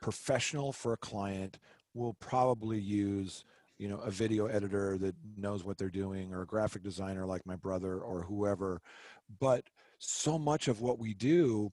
professional 0.00 0.72
for 0.72 0.92
a 0.92 0.96
client, 0.98 1.58
we'll 1.94 2.16
probably 2.20 2.78
use 2.78 3.44
you 3.78 3.88
know 3.88 3.98
a 3.98 4.10
video 4.10 4.46
editor 4.46 4.98
that 4.98 5.14
knows 5.36 5.64
what 5.64 5.78
they're 5.78 5.90
doing 5.90 6.32
or 6.32 6.42
a 6.42 6.46
graphic 6.46 6.82
designer 6.82 7.26
like 7.26 7.46
my 7.46 7.56
brother 7.56 7.98
or 7.98 8.22
whoever. 8.22 8.80
But 9.40 9.64
so 9.98 10.38
much 10.38 10.68
of 10.68 10.80
what 10.80 10.98
we 10.98 11.14
do 11.14 11.72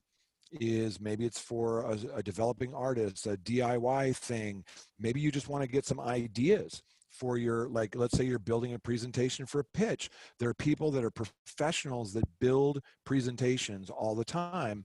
is 0.52 1.00
maybe 1.00 1.24
it's 1.24 1.38
for 1.38 1.82
a, 1.82 1.98
a 2.16 2.22
developing 2.22 2.74
artist, 2.74 3.26
a 3.26 3.36
DIY 3.36 4.16
thing. 4.16 4.64
Maybe 4.98 5.20
you 5.20 5.30
just 5.30 5.48
want 5.48 5.62
to 5.62 5.70
get 5.70 5.86
some 5.86 6.00
ideas 6.00 6.82
for 7.10 7.36
your 7.36 7.68
like 7.68 7.94
let's 7.96 8.16
say 8.16 8.24
you're 8.24 8.38
building 8.38 8.74
a 8.74 8.78
presentation 8.78 9.44
for 9.44 9.60
a 9.60 9.64
pitch 9.74 10.08
there 10.38 10.48
are 10.48 10.54
people 10.54 10.90
that 10.90 11.04
are 11.04 11.10
professionals 11.10 12.12
that 12.12 12.24
build 12.40 12.80
presentations 13.04 13.90
all 13.90 14.14
the 14.14 14.24
time 14.24 14.84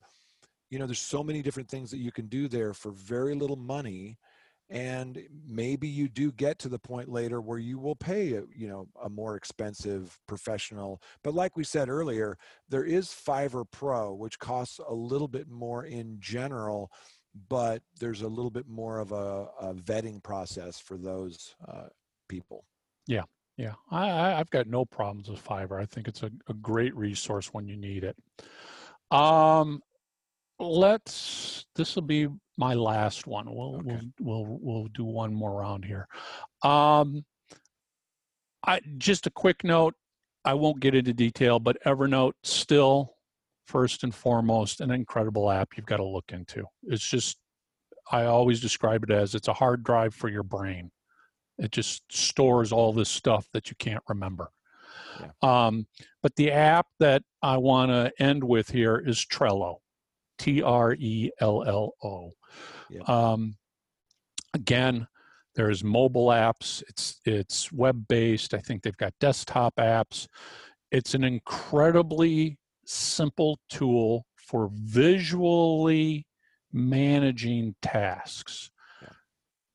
you 0.70 0.80
know 0.80 0.88
there's 0.88 1.00
so 1.00 1.24
many 1.24 1.42
different 1.44 1.70
things 1.70 1.92
that 1.92 2.00
you 2.00 2.12
can 2.12 2.26
do 2.26 2.48
there 2.48 2.74
for 2.74 2.92
very 2.92 3.36
little 3.36 3.56
money 3.56 4.18
and 4.70 5.22
maybe 5.48 5.88
you 5.88 6.08
do 6.10 6.32
get 6.32 6.58
to 6.58 6.70
the 6.70 6.80
point 6.80 7.08
later 7.08 7.40
where 7.40 7.60
you 7.60 7.78
will 7.78 7.96
pay 7.96 8.34
a, 8.34 8.44
you 8.56 8.68
know 8.68 8.88
a 9.04 9.10
more 9.10 9.36
expensive 9.36 10.18
professional 10.28 11.02
but 11.24 11.36
like 11.36 11.56
we 11.56 11.64
said 11.64 11.88
earlier 11.88 12.38
there 12.70 12.84
is 12.84 13.08
fiverr 13.10 13.66
pro 13.70 14.14
which 14.14 14.40
costs 14.40 14.80
a 14.90 14.94
little 14.94 15.28
bit 15.28 15.48
more 15.48 15.86
in 15.86 16.18
general 16.20 16.92
but 17.50 17.82
there's 18.00 18.22
a 18.22 18.28
little 18.28 18.50
bit 18.50 18.68
more 18.68 19.00
of 19.00 19.12
a, 19.12 19.48
a 19.60 19.74
vetting 19.74 20.24
process 20.24 20.80
for 20.80 20.98
those 20.98 21.56
uh, 21.68 21.88
people 22.28 22.64
Yeah, 23.08 23.24
yeah 23.58 23.74
I, 23.92 24.34
I've 24.34 24.50
got 24.50 24.68
no 24.68 24.86
problems 24.86 25.30
with 25.30 25.44
Fiverr. 25.44 25.82
I 25.82 25.86
think 25.86 26.08
it's 26.08 26.24
a, 26.24 26.32
a 26.48 26.54
great 26.54 26.96
resource 26.96 27.54
when 27.54 27.68
you 27.68 27.78
need 27.78 28.04
it. 28.04 28.16
Um, 29.12 29.82
let's. 30.60 31.66
This 31.76 31.96
will 31.96 32.04
be 32.04 32.28
my 32.58 32.74
last 32.74 33.28
one. 33.28 33.54
We'll 33.54 33.76
Okay. 33.78 34.00
we'll 34.20 34.46
we'll 34.46 34.60
we'll 34.62 34.88
do 34.88 35.04
one 35.04 35.34
more 35.34 35.60
round 35.60 35.86
here. 35.86 36.08
Um, 36.64 37.26
I 38.66 38.82
just 38.98 39.28
a 39.28 39.32
quick 39.32 39.64
note. 39.64 39.94
I 40.44 40.54
won't 40.54 40.80
get 40.80 40.96
into 40.96 41.14
detail, 41.14 41.60
but 41.60 41.78
Evernote 41.86 42.34
still 42.44 43.16
first 43.68 44.04
and 44.04 44.14
foremost 44.14 44.80
an 44.80 44.92
incredible 44.92 45.50
app 45.50 45.70
you've 45.76 45.88
got 45.88 45.98
to 45.98 46.06
look 46.06 46.32
into. 46.32 46.66
It's 46.84 47.08
just 47.08 47.38
I 48.12 48.26
always 48.26 48.62
describe 48.62 49.04
it 49.04 49.12
as 49.12 49.34
it's 49.36 49.48
a 49.48 49.54
hard 49.54 49.84
drive 49.84 50.14
for 50.14 50.30
your 50.30 50.44
brain. 50.44 50.92
It 51.58 51.72
just 51.72 52.04
stores 52.12 52.72
all 52.72 52.94
this 52.94 53.10
stuff 53.10 53.48
that 53.54 53.70
you 53.70 53.76
can't 53.80 54.04
remember. 54.08 54.52
Um, 55.42 55.88
but 56.22 56.36
the 56.36 56.52
app 56.52 56.88
that 57.00 57.24
I 57.42 57.58
want 57.58 57.90
to 57.92 58.12
end 58.22 58.44
with 58.44 58.70
here 58.70 58.98
is 58.98 59.26
Trello, 59.26 59.78
T 60.38 60.62
R 60.62 60.94
E 60.94 61.32
L 61.40 61.64
L 61.64 61.94
O. 62.04 62.34
Um, 63.08 63.56
again, 64.54 65.08
there's 65.56 65.84
mobile 65.84 66.28
apps. 66.28 66.84
It's 66.90 67.20
it's 67.26 67.72
web 67.72 68.08
based. 68.08 68.54
I 68.54 68.60
think 68.60 68.84
they've 68.84 68.98
got 68.98 69.14
desktop 69.20 69.76
apps. 69.78 70.28
It's 70.92 71.14
an 71.14 71.24
incredibly 71.24 72.58
simple 72.86 73.60
tool 73.70 74.26
for 74.36 74.70
visually 74.74 76.28
managing 76.72 77.76
tasks. 77.82 78.70
Yeah. 79.02 79.10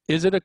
Is 0.08 0.24
it 0.24 0.34
a 0.34 0.42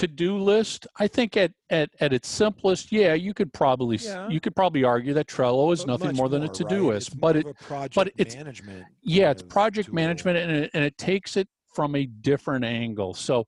to-do 0.00 0.38
list? 0.38 0.86
I 0.98 1.06
think 1.06 1.36
at, 1.36 1.52
at 1.70 1.90
at 2.00 2.12
its 2.12 2.28
simplest, 2.28 2.90
yeah, 2.92 3.14
you 3.14 3.32
could 3.34 3.52
probably 3.52 3.96
Yeah. 3.98 4.28
you 4.28 4.40
could 4.40 4.56
probably 4.56 4.84
argue 4.84 5.14
that 5.14 5.26
Trello 5.28 5.72
is 5.72 5.80
But 5.84 5.92
nothing 5.92 6.16
more 6.16 6.28
than 6.28 6.42
a 6.42 6.48
to-do 6.48 6.88
right? 6.88 6.94
list, 6.94 7.08
It's 7.08 7.16
but 7.16 7.34
more 7.36 7.40
it 7.40 7.46
of 7.46 7.50
a 7.60 7.64
project 7.64 8.14
it's- 8.18 8.36
management. 8.36 8.84
yeah 9.02 9.30
it's 9.30 9.42
project 9.42 9.86
tool. 9.86 9.94
management 9.94 10.36
and 10.38 10.50
it, 10.52 10.70
and 10.74 10.84
it 10.84 10.96
takes 10.98 11.36
it 11.36 11.48
from 11.74 11.94
a 11.94 12.04
different 12.06 12.64
angle 12.64 13.14
so 13.14 13.46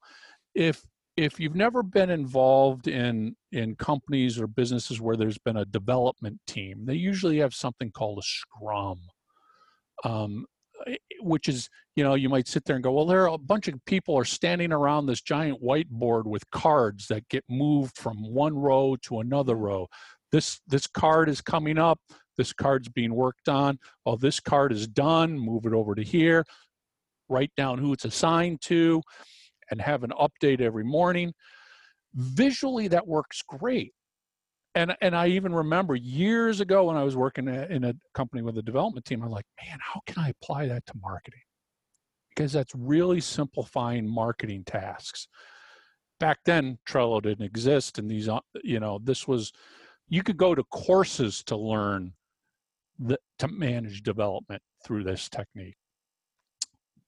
if 0.55 0.85
if 1.17 1.39
you've 1.41 1.57
never 1.57 1.83
been 1.83 2.09
involved 2.11 2.87
in 2.89 3.35
in 3.51 3.75
companies 3.77 4.39
or 4.41 4.47
businesses 4.47 5.01
where 5.01 5.17
there's 5.17 5.39
been 5.39 5.57
a 5.59 5.65
development 5.67 6.39
team 6.47 6.85
they 6.87 6.95
usually 6.95 7.39
have 7.39 7.53
something 7.53 7.91
called 7.91 8.19
a 8.19 8.23
scrum 8.23 8.99
um, 10.05 10.47
which 11.23 11.49
is 11.49 11.69
you 11.97 12.05
know 12.05 12.15
you 12.15 12.29
might 12.29 12.49
sit 12.49 12.65
there 12.65 12.77
and 12.77 12.83
go 12.83 12.93
well 12.93 13.07
there 13.07 13.23
are 13.23 13.35
a 13.35 13.39
bunch 13.39 13.69
of 13.69 13.75
people 13.87 14.17
are 14.17 14.25
standing 14.25 14.73
around 14.73 15.07
this 15.07 15.21
giant 15.21 15.63
whiteboard 15.63 16.25
with 16.25 16.49
cards 16.51 17.07
that 17.09 17.29
get 17.29 17.45
moved 17.49 17.97
from 17.97 18.17
one 18.33 18.57
row 18.57 18.97
to 19.03 19.21
another 19.21 19.55
mm-hmm. 19.55 19.65
row 19.65 19.89
this 20.31 20.61
this 20.67 20.87
card 20.87 21.29
is 21.29 21.41
coming 21.41 21.79
up 21.79 21.99
this 22.37 22.53
card's 22.53 22.89
being 22.89 23.15
worked 23.15 23.49
on. 23.49 23.79
Oh, 24.07 24.17
this 24.17 24.41
card 24.41 24.73
is 24.73 24.87
done. 24.87 25.39
Move 25.39 25.67
it 25.67 25.73
over 25.73 25.95
to 25.95 26.03
here. 26.03 26.45
Write 27.29 27.53
down 27.57 27.79
who 27.79 27.93
it's 27.93 28.05
assigned 28.05 28.61
to 28.63 29.03
and 29.71 29.81
have 29.81 30.03
an 30.05 30.13
update 30.19 30.61
every 30.61 30.85
morning. 30.85 31.33
Visually, 32.15 32.89
that 32.89 33.07
works 33.07 33.43
great. 33.47 33.93
And, 34.75 34.97
and 35.03 35.15
I 35.15 35.27
even 35.29 35.55
remember 35.55 35.95
years 35.95 36.61
ago 36.61 36.85
when 36.85 36.97
I 36.97 37.05
was 37.05 37.15
working 37.15 37.47
in 37.47 37.85
a 37.85 37.95
company 38.15 38.43
with 38.43 38.57
a 38.57 38.63
development 38.63 39.05
team, 39.05 39.23
I'm 39.23 39.31
like, 39.31 39.45
man, 39.63 39.79
how 39.81 40.01
can 40.07 40.23
I 40.23 40.31
apply 40.31 40.67
that 40.69 40.87
to 40.87 40.95
marketing? 41.01 41.43
Because 42.31 42.53
that's 42.53 42.75
really 42.75 43.21
simplifying 43.21 44.09
marketing 44.09 44.65
tasks. 44.65 45.29
Back 46.19 46.39
then, 46.47 46.79
Trello 46.89 47.21
didn't 47.21 47.45
exist, 47.45 47.99
and 47.99 48.11
these, 48.11 48.29
uh, 48.29 48.41
you 48.65 48.81
know, 48.81 48.99
this 49.03 49.29
was, 49.29 49.53
you 50.09 50.23
could 50.23 50.39
go 50.39 50.55
to 50.55 50.65
courses 50.65 51.43
to 51.45 51.57
learn 51.57 52.15
the, 52.99 53.19
to 53.41 53.49
manage 53.49 54.03
development 54.03 54.63
through 54.85 55.05
this 55.05 55.29
technique. 55.29 55.77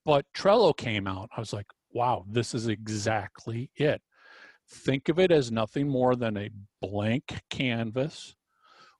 But 0.03 0.25
Trello 0.35 0.75
came 0.77 1.07
out. 1.07 1.29
I 1.35 1.39
was 1.39 1.53
like, 1.53 1.67
wow, 1.93 2.25
this 2.29 2.53
is 2.53 2.67
exactly 2.67 3.71
it. 3.75 4.01
Think 4.69 5.09
of 5.09 5.19
it 5.19 5.31
as 5.31 5.51
nothing 5.51 5.87
more 5.87 6.15
than 6.15 6.37
a 6.37 6.49
blank 6.81 7.41
canvas 7.49 8.35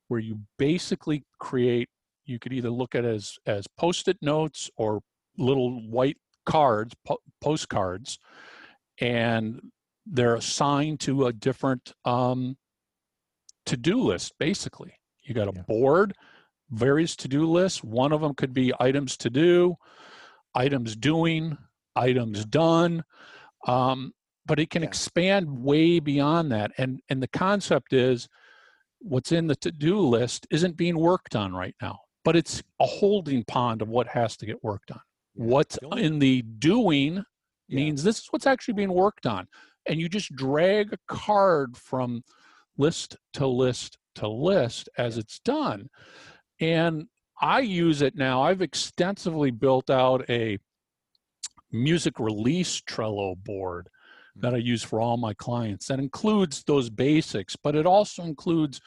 where 0.07 0.19
you 0.19 0.39
basically 0.57 1.23
create, 1.39 1.89
you 2.25 2.39
could 2.39 2.53
either 2.53 2.69
look 2.69 2.95
at 2.95 3.05
it 3.05 3.15
as, 3.15 3.37
as 3.45 3.65
post-it 3.77 4.17
notes 4.21 4.69
or 4.77 5.01
little 5.37 5.81
white 5.89 6.17
cards, 6.45 6.93
po 7.05 7.17
postcards, 7.41 8.19
and 8.99 9.59
they're 10.05 10.35
assigned 10.35 10.99
to 11.01 11.25
a 11.25 11.33
different 11.33 11.93
um, 12.05 12.55
to-do 13.65 13.99
list, 13.99 14.33
basically. 14.39 14.93
You 15.23 15.33
got 15.33 15.47
a 15.47 15.53
yeah. 15.55 15.63
board, 15.63 16.13
various 16.69 17.15
to-do 17.15 17.45
lists. 17.45 17.83
One 17.83 18.11
of 18.11 18.21
them 18.21 18.35
could 18.35 18.53
be 18.53 18.71
items 18.79 19.17
to 19.17 19.29
do, 19.29 19.75
items 20.53 20.95
doing, 20.95 21.57
items 21.95 22.45
done. 22.45 23.03
Um, 23.67 24.13
but 24.45 24.59
it 24.59 24.69
can 24.69 24.81
yeah. 24.81 24.87
expand 24.87 25.47
way 25.49 25.99
beyond 25.99 26.51
that. 26.51 26.71
And 26.77 27.01
and 27.09 27.21
the 27.21 27.27
concept 27.27 27.93
is 27.93 28.27
what's 28.99 29.31
in 29.31 29.47
the 29.47 29.55
to-do 29.55 29.99
list 29.99 30.47
isn't 30.49 30.77
being 30.77 30.97
worked 30.97 31.35
on 31.35 31.53
right 31.53 31.75
now, 31.81 31.99
but 32.23 32.35
it's 32.35 32.63
a 32.79 32.85
holding 32.85 33.43
pond 33.45 33.81
of 33.81 33.89
what 33.89 34.07
has 34.07 34.35
to 34.37 34.45
get 34.45 34.63
worked 34.63 34.91
on. 34.91 35.01
Yeah. 35.35 35.45
What's 35.45 35.77
in 35.97 36.19
the 36.19 36.41
doing 36.41 37.23
means 37.69 38.03
this 38.03 38.19
is 38.19 38.27
what's 38.31 38.47
actually 38.47 38.75
being 38.75 38.93
worked 38.93 39.25
on. 39.25 39.47
And 39.87 39.99
you 39.99 40.09
just 40.09 40.35
drag 40.35 40.93
a 40.93 40.97
card 41.07 41.77
from 41.77 42.23
list 42.77 43.17
to 43.33 43.47
list 43.47 43.97
to 44.15 44.27
list 44.27 44.89
as 44.97 45.17
it's 45.17 45.39
done. 45.39 45.89
And 46.59 47.07
I 47.41 47.59
use 47.59 48.01
it 48.01 48.15
now. 48.15 48.41
I've 48.41 48.61
extensively 48.61 49.51
built 49.51 49.89
out 49.89 50.27
a 50.29 50.57
music 51.71 52.19
release 52.19 52.81
Trello 52.81 53.35
board 53.35 53.89
that 54.37 54.53
I 54.53 54.57
use 54.57 54.83
for 54.83 54.99
all 54.99 55.17
my 55.17 55.33
clients. 55.33 55.87
That 55.87 55.99
includes 55.99 56.63
those 56.63 56.89
basics, 56.89 57.55
but 57.55 57.75
it 57.75 57.85
also 57.85 58.23
includes 58.23 58.81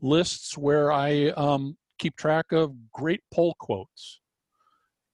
lists 0.00 0.56
where 0.56 0.92
I 0.92 1.28
um, 1.30 1.76
keep 1.98 2.16
track 2.16 2.52
of 2.52 2.74
great 2.92 3.22
pull 3.30 3.54
quotes 3.58 4.20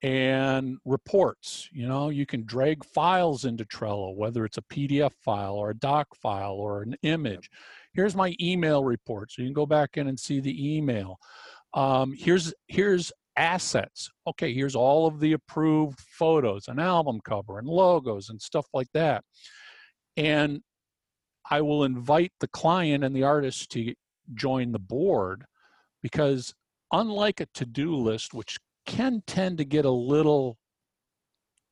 and 0.02 0.78
reports. 0.84 1.68
You 1.72 1.88
know, 1.88 2.10
you 2.10 2.26
can 2.26 2.44
drag 2.44 2.84
files 2.84 3.44
into 3.44 3.64
Trello, 3.64 4.14
whether 4.14 4.44
it's 4.44 4.58
a 4.58 4.62
PDF 4.62 5.12
file 5.24 5.54
or 5.54 5.70
a 5.70 5.78
doc 5.78 6.08
file 6.16 6.54
or 6.54 6.82
an 6.82 6.96
image. 7.02 7.48
Here's 7.94 8.16
my 8.16 8.34
email 8.40 8.82
report, 8.82 9.30
so 9.30 9.42
you 9.42 9.48
can 9.48 9.54
go 9.54 9.66
back 9.66 9.96
in 9.96 10.08
and 10.08 10.18
see 10.18 10.40
the 10.40 10.76
email. 10.76 11.18
Um, 11.74 12.12
here's 12.16 12.52
here's 12.68 13.12
assets. 13.36 14.10
Okay, 14.26 14.52
here's 14.52 14.74
all 14.74 15.06
of 15.06 15.20
the 15.20 15.32
approved 15.32 16.00
photos, 16.00 16.68
an 16.68 16.78
album 16.78 17.20
cover, 17.24 17.58
and 17.58 17.68
logos 17.68 18.28
and 18.28 18.40
stuff 18.40 18.66
like 18.74 18.88
that. 18.94 19.24
And 20.16 20.62
I 21.50 21.60
will 21.60 21.84
invite 21.84 22.32
the 22.40 22.48
client 22.48 23.04
and 23.04 23.14
the 23.14 23.24
artist 23.24 23.70
to 23.72 23.94
join 24.34 24.72
the 24.72 24.78
board 24.78 25.44
because 26.02 26.54
unlike 26.92 27.40
a 27.40 27.46
to-do 27.54 27.96
list, 27.96 28.34
which 28.34 28.58
can 28.86 29.22
tend 29.26 29.58
to 29.58 29.64
get 29.64 29.84
a 29.84 29.90
little 29.90 30.58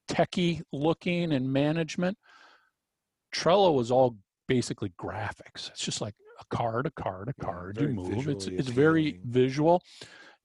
techie 0.09 0.63
looking 0.73 1.33
and 1.33 1.53
management, 1.53 2.19
Trello 3.35 3.81
is 3.81 3.91
all 3.91 4.17
basically 4.49 4.93
graphics. 5.01 5.71
It's 5.71 5.85
just 5.85 6.01
like 6.01 6.15
a 6.41 6.57
card, 6.57 6.87
a 6.87 6.91
card, 6.91 7.29
a 7.29 7.45
card. 7.45 7.77
Yeah, 7.77 7.89
you 7.89 7.95
move. 7.95 8.29
It's 8.29 8.47
it's 8.47 8.69
very 8.69 9.21
visual. 9.25 9.83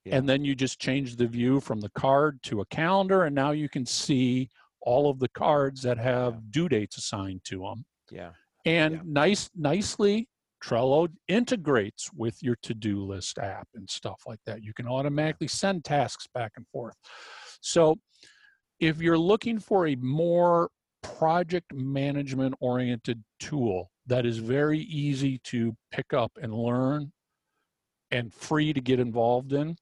Yeah. 0.04 0.18
And 0.18 0.30
then 0.30 0.46
you 0.46 0.54
just 0.54 0.80
change 0.80 1.16
the 1.16 1.26
view 1.26 1.60
from 1.60 1.82
the 1.82 1.90
card 1.90 2.40
to 2.44 2.62
a 2.62 2.66
calendar, 2.68 3.24
and 3.24 3.34
now 3.34 3.52
you 3.52 3.68
can 3.68 3.88
see 3.88 4.50
all 4.86 5.10
of 5.10 5.20
the 5.20 5.30
cards 5.30 5.82
that 5.82 5.98
have 5.98 6.52
due 6.52 6.70
dates 6.70 6.98
assigned 6.98 7.44
to 7.46 7.60
them. 7.60 7.86
Yeah. 8.12 8.32
And 8.66 8.96
yeah. 8.96 9.02
nice, 9.04 9.50
nicely, 9.56 10.30
Trello 10.64 11.10
integrates 11.28 12.12
with 12.14 12.42
your 12.42 12.56
to-do 12.64 13.04
list 13.04 13.38
app 13.38 13.68
and 13.76 13.90
stuff 13.90 14.22
like 14.26 14.40
that. 14.46 14.64
You 14.64 14.74
can 14.74 14.88
automatically 14.88 15.48
send 15.48 15.84
tasks 15.84 16.28
back 16.34 16.54
and 16.56 16.66
forth. 16.70 16.96
So 17.62 17.98
if 18.80 19.02
you're 19.02 19.18
looking 19.18 19.60
for 19.60 19.88
a 19.88 19.96
more 19.96 20.70
project 21.04 21.74
management 21.74 22.56
oriented 22.60 23.24
tool 23.40 23.92
that 24.08 24.26
is 24.26 24.38
very 24.38 24.80
easy 24.80 25.40
to 25.44 25.76
pick 25.92 26.14
up 26.14 26.32
and 26.42 26.54
learn 26.54 27.12
and 28.12 28.34
free 28.34 28.74
to 28.74 28.82
get 28.82 29.00
involved 29.00 29.54
in, 29.54 29.76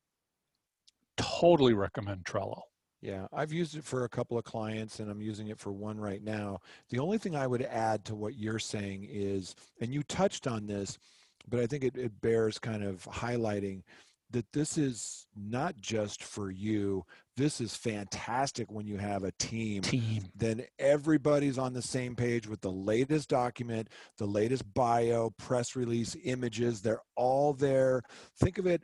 totally 1.17 1.73
recommend 1.73 2.25
Trello. 2.25 2.61
Yeah, 3.03 3.27
I've 3.33 3.51
used 3.51 3.75
it 3.75 3.83
for 3.83 4.05
a 4.05 4.09
couple 4.09 4.37
of 4.37 4.45
clients 4.45 5.01
and 5.01 5.11
I'm 5.11 5.21
using 5.21 5.49
it 5.49 5.59
for 5.59 5.73
one 5.73 5.99
right 5.99 6.23
now. 6.23 6.61
The 6.89 6.99
only 6.99 7.17
thing 7.17 7.35
I 7.35 7.47
would 7.47 7.63
add 7.63 8.05
to 8.05 8.15
what 8.15 8.37
you're 8.37 8.59
saying 8.59 9.09
is, 9.11 9.55
and 9.81 9.93
you 9.93 10.03
touched 10.03 10.47
on 10.47 10.67
this, 10.67 10.97
but 11.49 11.59
I 11.59 11.67
think 11.67 11.83
it, 11.83 11.97
it 11.97 12.21
bears 12.21 12.57
kind 12.59 12.81
of 12.81 13.03
highlighting 13.03 13.81
that 14.31 14.49
this 14.53 14.77
is 14.77 15.27
not 15.35 15.75
just 15.81 16.23
for 16.23 16.49
you. 16.49 17.03
This 17.35 17.59
is 17.59 17.75
fantastic 17.75 18.71
when 18.71 18.87
you 18.87 18.95
have 18.95 19.25
a 19.25 19.33
team. 19.33 19.81
Team. 19.81 20.23
Then 20.33 20.63
everybody's 20.79 21.57
on 21.57 21.73
the 21.73 21.81
same 21.81 22.15
page 22.15 22.47
with 22.47 22.61
the 22.61 22.71
latest 22.71 23.27
document, 23.27 23.89
the 24.17 24.25
latest 24.25 24.73
bio, 24.73 25.29
press 25.31 25.75
release, 25.75 26.15
images. 26.23 26.81
They're 26.81 27.03
all 27.17 27.53
there. 27.53 28.01
Think 28.39 28.57
of 28.59 28.65
it 28.65 28.83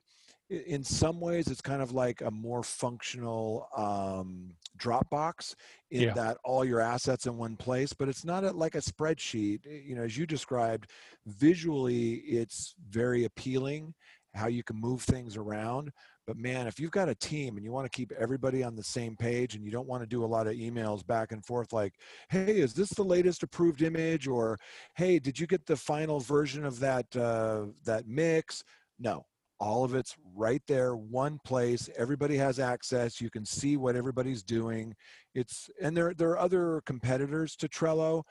in 0.50 0.84
some 0.84 1.20
ways 1.20 1.48
it's 1.48 1.62
kind 1.62 1.82
of 1.82 1.92
like 1.92 2.22
a 2.22 2.32
more 2.32 2.64
functional 2.64 3.68
um, 3.78 4.52
dropbox 4.78 5.54
in 5.92 6.04
yeah. 6.04 6.14
that 6.14 6.38
all 6.44 6.66
your 6.66 6.80
assets 6.80 7.28
in 7.28 7.38
one 7.38 7.56
place 7.56 7.94
but 7.94 8.10
it's 8.10 8.26
not 8.26 8.44
a, 8.44 8.52
like 8.52 8.76
a 8.76 8.80
spreadsheet 8.80 9.60
eh, 9.68 9.82
you 9.86 9.96
know 9.96 10.04
as 10.04 10.18
you 10.18 10.26
described 10.26 10.90
visually 11.28 12.16
it's 12.16 12.76
very 12.90 13.26
appealing 13.26 13.94
how 14.34 14.48
you 14.48 14.64
can 14.64 14.76
move 14.76 15.02
things 15.02 15.38
around 15.38 15.92
but 16.26 16.38
man 16.38 16.66
if 16.66 16.80
you've 16.80 16.92
got 16.92 17.10
a 17.10 17.16
team 17.16 17.56
and 17.56 17.64
you 17.64 17.72
want 17.72 17.86
to 17.86 17.96
keep 17.96 18.12
everybody 18.18 18.64
on 18.64 18.76
the 18.76 18.84
same 18.84 19.16
page 19.16 19.56
and 19.56 19.64
you 19.64 19.72
don't 19.72 19.88
want 19.88 20.02
to 20.02 20.08
do 20.08 20.24
a 20.24 20.26
lot 20.26 20.48
of 20.48 20.54
emails 20.54 21.06
back 21.06 21.32
and 21.32 21.46
forth 21.46 21.74
like 21.74 21.94
hey 22.30 22.58
is 22.58 22.74
this 22.74 22.90
the 22.90 23.04
latest 23.04 23.44
approved 23.44 23.82
image? 23.82 24.28
or 24.28 24.58
hey 24.96 25.20
did 25.20 25.40
you 25.40 25.46
get 25.46 25.66
the 25.66 25.76
final 25.76 26.20
version 26.20 26.66
of 26.66 26.80
that 26.80 27.06
uh, 27.16 27.66
that 27.84 28.08
mix? 28.08 28.64
No 29.00 29.26
all 29.60 29.84
of 29.84 29.94
it's 29.94 30.16
right 30.36 30.62
there 30.68 30.96
one 30.96 31.40
place 31.44 31.90
everybody 31.98 32.38
has 32.38 32.60
access 32.60 33.20
you 33.20 33.30
can 33.30 33.46
see 33.46 33.78
what 33.78 33.96
everybody's 33.96 34.44
doing. 34.44 34.96
It's 35.36 35.70
and 35.82 35.96
there 35.96 36.14
there 36.14 36.30
are 36.32 36.40
other 36.40 36.82
competitors 36.86 37.56
to 37.58 37.68
trello 37.68 38.24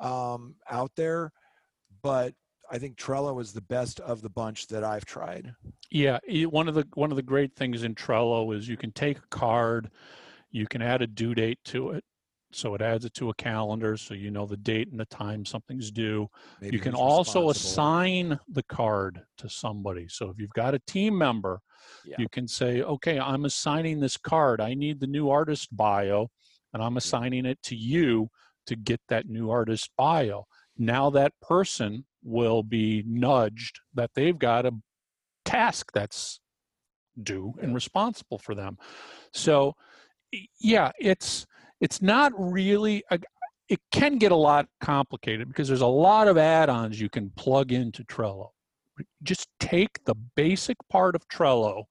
um, 0.00 0.56
out 0.70 0.92
there 0.96 1.32
but 2.02 2.34
i 2.70 2.78
think 2.78 2.96
trello 2.96 3.40
is 3.40 3.52
the 3.52 3.62
best 3.62 4.00
of 4.00 4.22
the 4.22 4.30
bunch 4.30 4.66
that 4.68 4.84
i've 4.84 5.04
tried. 5.04 5.54
Yeah 5.90 6.18
one 6.46 6.68
of 6.68 6.74
the 6.74 6.86
one 6.94 7.10
of 7.10 7.16
the 7.16 7.22
great 7.22 7.54
things 7.56 7.82
in 7.82 7.94
trello 7.94 8.54
is 8.54 8.68
you 8.68 8.76
can 8.76 8.92
take 8.92 9.18
a 9.18 9.28
card 9.30 9.90
you 10.50 10.66
can 10.66 10.82
add 10.82 11.02
a 11.02 11.06
due 11.06 11.34
date 11.34 11.58
to 11.64 11.90
it 11.90 12.04
so 12.54 12.74
it 12.74 12.82
adds 12.82 13.04
it 13.04 13.14
to 13.14 13.30
a 13.30 13.34
calendar 13.34 13.96
so 13.96 14.14
you 14.14 14.30
know 14.30 14.46
the 14.46 14.56
date 14.56 14.90
and 14.90 15.00
the 15.00 15.06
time 15.06 15.44
something's 15.44 15.90
due. 15.90 16.28
Maybe 16.60 16.76
you 16.76 16.80
can 16.80 16.94
also 16.94 17.50
assign 17.50 18.38
the 18.48 18.62
card 18.64 19.22
to 19.38 19.48
somebody. 19.48 20.06
So 20.08 20.30
if 20.30 20.38
you've 20.38 20.50
got 20.50 20.74
a 20.74 20.80
team 20.86 21.16
member, 21.18 21.60
yeah. 22.04 22.16
you 22.18 22.28
can 22.28 22.46
say, 22.46 22.82
okay, 22.82 23.18
I'm 23.18 23.44
assigning 23.44 24.00
this 24.00 24.16
card. 24.16 24.60
I 24.60 24.74
need 24.74 25.00
the 25.00 25.06
new 25.06 25.30
artist 25.30 25.74
bio, 25.76 26.30
and 26.72 26.82
I'm 26.82 26.96
assigning 26.96 27.46
it 27.46 27.60
to 27.64 27.76
you 27.76 28.28
to 28.66 28.76
get 28.76 29.00
that 29.08 29.28
new 29.28 29.50
artist 29.50 29.90
bio. 29.96 30.46
Now 30.76 31.10
that 31.10 31.32
person 31.42 32.04
will 32.22 32.62
be 32.62 33.04
nudged 33.06 33.80
that 33.94 34.10
they've 34.14 34.38
got 34.38 34.66
a 34.66 34.72
task 35.44 35.90
that's 35.92 36.40
due 37.22 37.54
and 37.60 37.74
responsible 37.74 38.38
for 38.38 38.54
them. 38.54 38.78
So 39.32 39.74
yeah, 40.60 40.90
it's 40.98 41.46
it's 41.84 42.00
not 42.00 42.32
really, 42.38 43.04
a, 43.10 43.20
it 43.68 43.78
can 43.92 44.16
get 44.16 44.32
a 44.32 44.36
lot 44.36 44.66
complicated 44.80 45.48
because 45.48 45.68
there's 45.68 45.82
a 45.82 45.86
lot 45.86 46.28
of 46.28 46.38
add-ons 46.38 46.98
you 46.98 47.10
can 47.10 47.28
plug 47.36 47.72
into 47.72 48.02
Trello. 48.04 48.48
Just 49.22 49.48
take 49.60 50.02
the 50.06 50.14
basic 50.34 50.78
part 50.88 51.14
of 51.14 51.28
Trello 51.28 51.84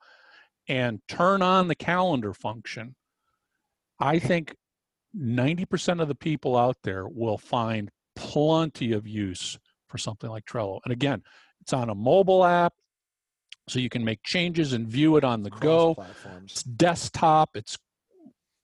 and 0.67 0.99
turn 1.07 1.43
on 1.43 1.67
the 1.67 1.75
calendar 1.75 2.33
function, 2.33 2.95
I 3.99 4.17
think 4.17 4.55
90% 5.15 6.01
of 6.01 6.07
the 6.07 6.15
people 6.15 6.57
out 6.57 6.77
there 6.83 7.07
will 7.07 7.37
find 7.37 7.91
plenty 8.15 8.93
of 8.93 9.07
use 9.07 9.59
for 9.89 9.99
something 9.99 10.29
like 10.31 10.45
Trello. 10.45 10.79
And 10.85 10.91
again, 10.91 11.21
it's 11.61 11.71
on 11.73 11.91
a 11.91 11.95
mobile 11.95 12.43
app, 12.43 12.73
so 13.69 13.77
you 13.77 13.89
can 13.89 14.03
make 14.03 14.23
changes 14.23 14.73
and 14.73 14.87
view 14.87 15.17
it 15.17 15.23
on 15.23 15.43
the 15.43 15.51
go. 15.51 15.95
It's 16.45 16.63
desktop, 16.63 17.51
it's 17.53 17.77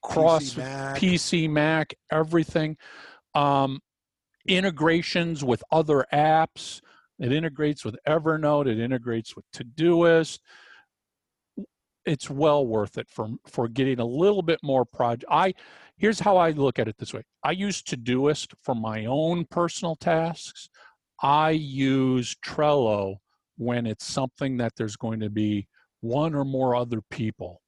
cross 0.02 0.54
PC, 0.54 0.58
Mac. 0.58 0.98
PC, 0.98 1.50
Mac, 1.50 1.94
everything. 2.12 2.78
Um, 3.36 3.80
integrations 4.48 5.44
with 5.44 5.64
other 5.72 6.06
apps. 6.14 6.82
It 7.20 7.32
integrates 7.32 7.84
with 7.84 7.98
Evernote. 8.08 8.68
It 8.68 8.80
integrates 8.80 9.36
with 9.36 9.46
Todoist. 9.54 10.40
It's 12.06 12.30
well 12.30 12.66
worth 12.66 12.98
it 12.98 13.08
for 13.10 13.30
for 13.46 13.68
getting 13.68 14.00
a 14.00 14.06
little 14.06 14.42
bit 14.42 14.60
more 14.64 14.86
project. 14.86 15.26
I 15.30 15.54
here's 15.98 16.20
how 16.20 16.38
I 16.38 16.52
look 16.52 16.80
at 16.80 16.88
it 16.88 16.98
this 16.98 17.14
way. 17.14 17.24
I 17.44 17.52
use 17.52 17.84
Todoist 17.84 18.54
for 18.64 18.74
my 18.74 19.06
own 19.06 19.46
personal 19.46 19.96
tasks. 19.96 20.70
I 21.22 21.52
use 21.52 22.36
Trello 22.44 23.18
when 23.58 23.86
it's 23.86 24.06
something 24.06 24.58
that 24.58 24.72
there's 24.78 24.96
going 24.96 25.20
to 25.20 25.30
be 25.30 25.68
one 26.00 26.34
or 26.34 26.46
more 26.46 26.76
other 26.76 27.02
people 27.12 27.62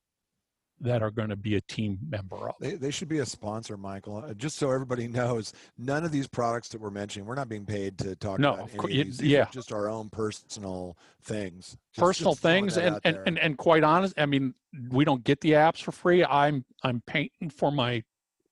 that 0.81 1.01
are 1.03 1.11
going 1.11 1.29
to 1.29 1.35
be 1.35 1.55
a 1.55 1.61
team 1.61 1.97
member 2.09 2.49
of. 2.49 2.55
They, 2.59 2.73
they 2.75 2.91
should 2.91 3.07
be 3.07 3.19
a 3.19 3.25
sponsor, 3.25 3.77
Michael. 3.77 4.17
Uh, 4.17 4.33
Just 4.33 4.57
so 4.57 4.71
everybody 4.71 5.07
knows, 5.19 5.53
none 5.77 6.03
of 6.03 6.11
these 6.11 6.27
products 6.27 6.69
that 6.69 6.81
we're 6.81 6.89
mentioning, 6.89 7.27
we're 7.27 7.35
not 7.35 7.47
being 7.49 7.65
paid 7.65 7.97
to 7.99 8.15
talk 8.15 8.39
No, 8.39 8.53
about 8.55 8.73
of 8.73 8.85
any 8.85 9.01
of 9.01 9.07
these. 9.07 9.17
These 9.19 9.29
yeah. 9.31 9.45
just 9.51 9.71
our 9.71 9.87
own 9.89 10.09
personal 10.09 10.97
things. 11.23 11.77
Just- 11.93 11.99
personal 11.99 12.33
just 12.33 12.41
things 12.41 12.77
and 12.77 12.99
and, 13.03 13.19
and 13.25 13.37
and 13.37 13.57
quite 13.57 13.83
honest 13.83 14.13
i 14.17 14.25
mean 14.25 14.53
we 14.89 15.03
don't 15.05 15.23
get 15.25 15.41
the 15.41 15.51
apps 15.51 15.83
for 15.83 15.91
free 15.91 16.23
i'm 16.23 16.63
i'm 16.83 17.01
paying 17.05 17.29
for 17.55 17.69
my 17.71 18.01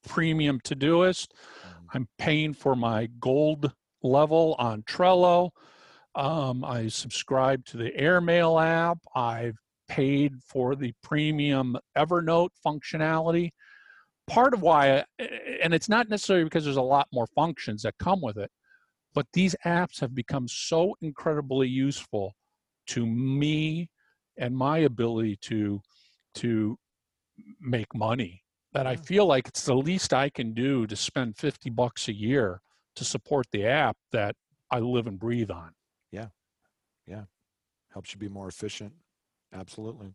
premium 0.07 0.59
todoist 0.59 1.29
Mhm. 1.65 1.85
i'm 1.93 2.07
paying 2.17 2.53
for 2.53 2.75
my 2.75 3.07
gold 3.19 3.71
level 4.03 4.55
on 4.59 4.83
trello 4.83 5.51
um, 6.15 6.63
i 6.65 6.87
subscribe 6.89 7.63
to 7.65 7.77
the 7.77 7.95
airmail 7.95 8.59
app 8.59 8.97
i've 9.15 9.57
paid 9.89 10.35
for 10.45 10.75
the 10.75 10.93
premium 11.03 11.75
evernote 11.97 12.49
functionality 12.65 13.49
part 14.27 14.53
of 14.53 14.61
why 14.61 14.89
eh, 14.89 15.03
eh, 15.19 15.27
and 15.63 15.73
it's 15.73 15.89
not 15.89 16.07
necessarily 16.07 16.43
because 16.45 16.63
there's 16.63 16.77
a 16.77 16.81
lot 16.81 17.07
more 17.11 17.27
functions 17.35 17.81
that 17.81 17.95
come 17.97 18.21
with 18.21 18.37
it 18.37 18.51
but 19.13 19.25
these 19.33 19.55
apps 19.65 19.99
have 19.99 20.13
become 20.13 20.47
so 20.47 20.95
incredibly 21.01 21.67
useful 21.67 22.35
to 22.85 23.05
me 23.05 23.89
and 24.37 24.55
my 24.55 24.77
ability 24.79 25.35
to 25.41 25.81
to 26.35 26.77
make 27.59 27.93
money 27.95 28.43
that 28.73 28.85
I 28.85 28.95
feel 28.95 29.25
like 29.25 29.47
it's 29.47 29.63
the 29.63 29.73
least 29.73 30.13
I 30.13 30.29
can 30.29 30.53
do 30.53 30.85
to 30.85 30.95
spend 30.95 31.37
50 31.37 31.69
bucks 31.71 32.07
a 32.07 32.13
year 32.13 32.61
to 32.95 33.03
support 33.03 33.47
the 33.51 33.65
app 33.65 33.97
that 34.11 34.35
I 34.69 34.79
live 34.79 35.07
and 35.07 35.19
breathe 35.19 35.49
on. 35.49 35.71
Yeah. 36.11 36.27
Yeah. 37.07 37.23
Helps 37.93 38.13
you 38.13 38.19
be 38.19 38.29
more 38.29 38.47
efficient. 38.47 38.93
Absolutely. 39.53 40.13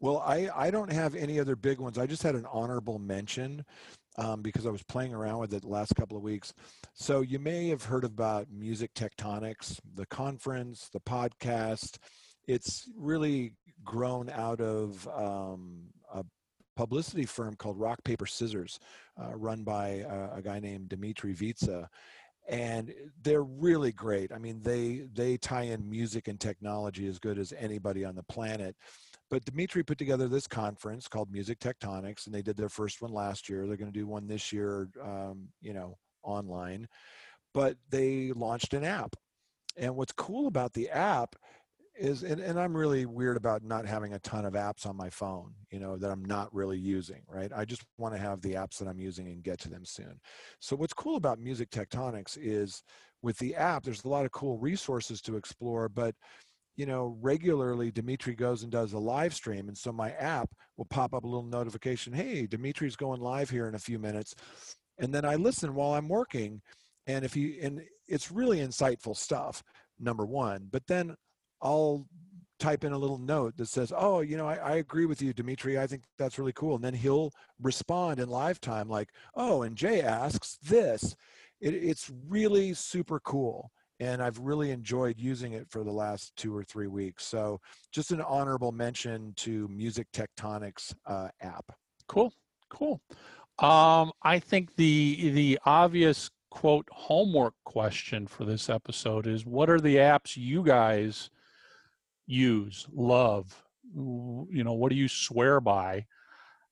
Well, 0.00 0.18
I, 0.18 0.48
I 0.54 0.70
don't 0.70 0.92
have 0.92 1.14
any 1.14 1.40
other 1.40 1.56
big 1.56 1.80
ones. 1.80 1.98
I 1.98 2.06
just 2.06 2.22
had 2.22 2.36
an 2.36 2.46
honorable 2.52 2.98
mention 2.98 3.64
um, 4.16 4.42
because 4.42 4.66
I 4.66 4.70
was 4.70 4.82
playing 4.84 5.12
around 5.12 5.38
with 5.38 5.54
it 5.54 5.62
the 5.62 5.68
last 5.68 5.96
couple 5.96 6.16
of 6.16 6.22
weeks. 6.22 6.52
So 6.94 7.20
you 7.20 7.38
may 7.38 7.68
have 7.68 7.84
heard 7.84 8.04
about 8.04 8.46
Music 8.50 8.92
Tectonics, 8.94 9.80
the 9.94 10.06
conference, 10.06 10.88
the 10.92 11.00
podcast. 11.00 11.98
It's 12.46 12.88
really 12.96 13.54
grown 13.84 14.30
out 14.30 14.60
of 14.60 15.06
um, 15.08 15.88
a 16.12 16.24
publicity 16.76 17.24
firm 17.26 17.56
called 17.56 17.78
Rock 17.78 17.98
Paper 18.04 18.26
Scissors, 18.26 18.78
uh, 19.20 19.36
run 19.36 19.64
by 19.64 20.04
a, 20.08 20.36
a 20.38 20.42
guy 20.42 20.60
named 20.60 20.90
Dmitri 20.90 21.34
Vietze 21.34 21.86
and 22.48 22.94
they're 23.22 23.42
really 23.42 23.92
great. 23.92 24.32
I 24.32 24.38
mean, 24.38 24.60
they 24.62 25.04
they 25.14 25.36
tie 25.36 25.62
in 25.62 25.88
music 25.88 26.28
and 26.28 26.40
technology 26.40 27.06
as 27.06 27.18
good 27.18 27.38
as 27.38 27.52
anybody 27.52 28.04
on 28.04 28.14
the 28.14 28.22
planet. 28.24 28.74
But 29.30 29.44
Dmitri 29.44 29.82
put 29.82 29.98
together 29.98 30.26
this 30.26 30.46
conference 30.46 31.06
called 31.06 31.30
Music 31.30 31.58
Tectonics, 31.58 32.24
and 32.26 32.34
they 32.34 32.40
did 32.40 32.56
their 32.56 32.70
first 32.70 33.02
one 33.02 33.12
last 33.12 33.48
year. 33.48 33.66
They're 33.66 33.76
going 33.76 33.92
to 33.92 33.98
do 33.98 34.06
one 34.06 34.26
this 34.26 34.52
year, 34.52 34.88
um, 35.02 35.48
you 35.60 35.74
know, 35.74 35.98
online. 36.22 36.88
But 37.52 37.76
they 37.90 38.32
launched 38.32 38.72
an 38.72 38.84
app, 38.84 39.14
and 39.76 39.94
what's 39.94 40.12
cool 40.12 40.46
about 40.46 40.72
the 40.72 40.88
app 40.88 41.36
is, 41.98 42.22
and, 42.22 42.40
and 42.40 42.58
I'm 42.58 42.76
really 42.76 43.06
weird 43.06 43.36
about 43.36 43.62
not 43.62 43.86
having 43.86 44.14
a 44.14 44.18
ton 44.20 44.44
of 44.44 44.54
apps 44.54 44.86
on 44.86 44.96
my 44.96 45.10
phone, 45.10 45.52
you 45.70 45.80
know, 45.80 45.96
that 45.96 46.10
I'm 46.10 46.24
not 46.24 46.52
really 46.54 46.78
using, 46.78 47.22
right? 47.28 47.50
I 47.54 47.64
just 47.64 47.82
want 47.98 48.14
to 48.14 48.20
have 48.20 48.40
the 48.40 48.54
apps 48.54 48.78
that 48.78 48.88
I'm 48.88 49.00
using 49.00 49.26
and 49.28 49.42
get 49.42 49.58
to 49.60 49.70
them 49.70 49.84
soon. 49.84 50.20
So 50.60 50.76
what's 50.76 50.94
cool 50.94 51.16
about 51.16 51.38
Music 51.38 51.70
Tectonics 51.70 52.38
is 52.40 52.82
with 53.22 53.38
the 53.38 53.54
app, 53.56 53.82
there's 53.82 54.04
a 54.04 54.08
lot 54.08 54.24
of 54.24 54.32
cool 54.32 54.58
resources 54.58 55.20
to 55.22 55.36
explore, 55.36 55.88
but 55.88 56.14
you 56.76 56.86
know, 56.86 57.16
regularly 57.20 57.90
Dmitri 57.90 58.36
goes 58.36 58.62
and 58.62 58.70
does 58.70 58.92
a 58.92 58.98
live 58.98 59.34
stream. 59.34 59.66
And 59.66 59.76
so 59.76 59.90
my 59.90 60.12
app 60.12 60.48
will 60.76 60.84
pop 60.84 61.12
up 61.12 61.24
a 61.24 61.26
little 61.26 61.42
notification. 61.42 62.12
Hey, 62.12 62.46
Dmitri's 62.46 62.94
going 62.94 63.20
live 63.20 63.50
here 63.50 63.66
in 63.66 63.74
a 63.74 63.80
few 63.80 63.98
minutes. 63.98 64.36
And 64.98 65.12
then 65.12 65.24
I 65.24 65.34
listen 65.34 65.74
while 65.74 65.94
I'm 65.94 66.08
working. 66.08 66.62
And 67.08 67.24
if 67.24 67.34
you, 67.34 67.58
and 67.60 67.82
it's 68.06 68.30
really 68.30 68.58
insightful 68.58 69.16
stuff, 69.16 69.60
number 69.98 70.24
one, 70.24 70.68
but 70.70 70.86
then 70.86 71.16
I'll 71.60 72.06
type 72.58 72.84
in 72.84 72.92
a 72.92 72.98
little 72.98 73.18
note 73.18 73.56
that 73.56 73.68
says, 73.68 73.92
oh, 73.96 74.20
you 74.20 74.36
know, 74.36 74.46
I, 74.46 74.56
I 74.56 74.74
agree 74.76 75.06
with 75.06 75.22
you, 75.22 75.32
Dmitri. 75.32 75.78
I 75.78 75.86
think 75.86 76.02
that's 76.18 76.38
really 76.38 76.52
cool. 76.52 76.74
And 76.74 76.84
then 76.84 76.94
he'll 76.94 77.32
respond 77.62 78.20
in 78.20 78.28
live 78.28 78.60
time 78.60 78.88
like, 78.88 79.10
oh, 79.34 79.62
and 79.62 79.76
Jay 79.76 80.02
asks 80.02 80.58
this. 80.62 81.16
It, 81.60 81.74
it's 81.74 82.10
really 82.28 82.74
super 82.74 83.20
cool. 83.20 83.70
And 84.00 84.22
I've 84.22 84.38
really 84.38 84.70
enjoyed 84.70 85.18
using 85.18 85.54
it 85.54 85.68
for 85.68 85.82
the 85.82 85.90
last 85.90 86.32
two 86.36 86.56
or 86.56 86.62
three 86.62 86.86
weeks. 86.86 87.24
So 87.26 87.60
just 87.90 88.12
an 88.12 88.20
honorable 88.20 88.70
mention 88.70 89.32
to 89.38 89.66
Music 89.68 90.06
Tectonics 90.12 90.94
uh, 91.06 91.28
app. 91.40 91.64
Cool, 92.06 92.32
cool. 92.70 93.00
Um, 93.58 94.12
I 94.22 94.38
think 94.38 94.76
the 94.76 95.30
the 95.30 95.58
obvious 95.66 96.30
quote 96.48 96.86
homework 96.92 97.54
question 97.64 98.28
for 98.28 98.44
this 98.44 98.70
episode 98.70 99.26
is: 99.26 99.44
What 99.44 99.68
are 99.68 99.80
the 99.80 99.96
apps 99.96 100.36
you 100.36 100.62
guys 100.62 101.28
use, 102.28 102.86
love? 102.92 103.64
You 103.92 104.62
know, 104.64 104.74
what 104.74 104.90
do 104.90 104.96
you 104.96 105.08
swear 105.08 105.60
by? 105.60 106.06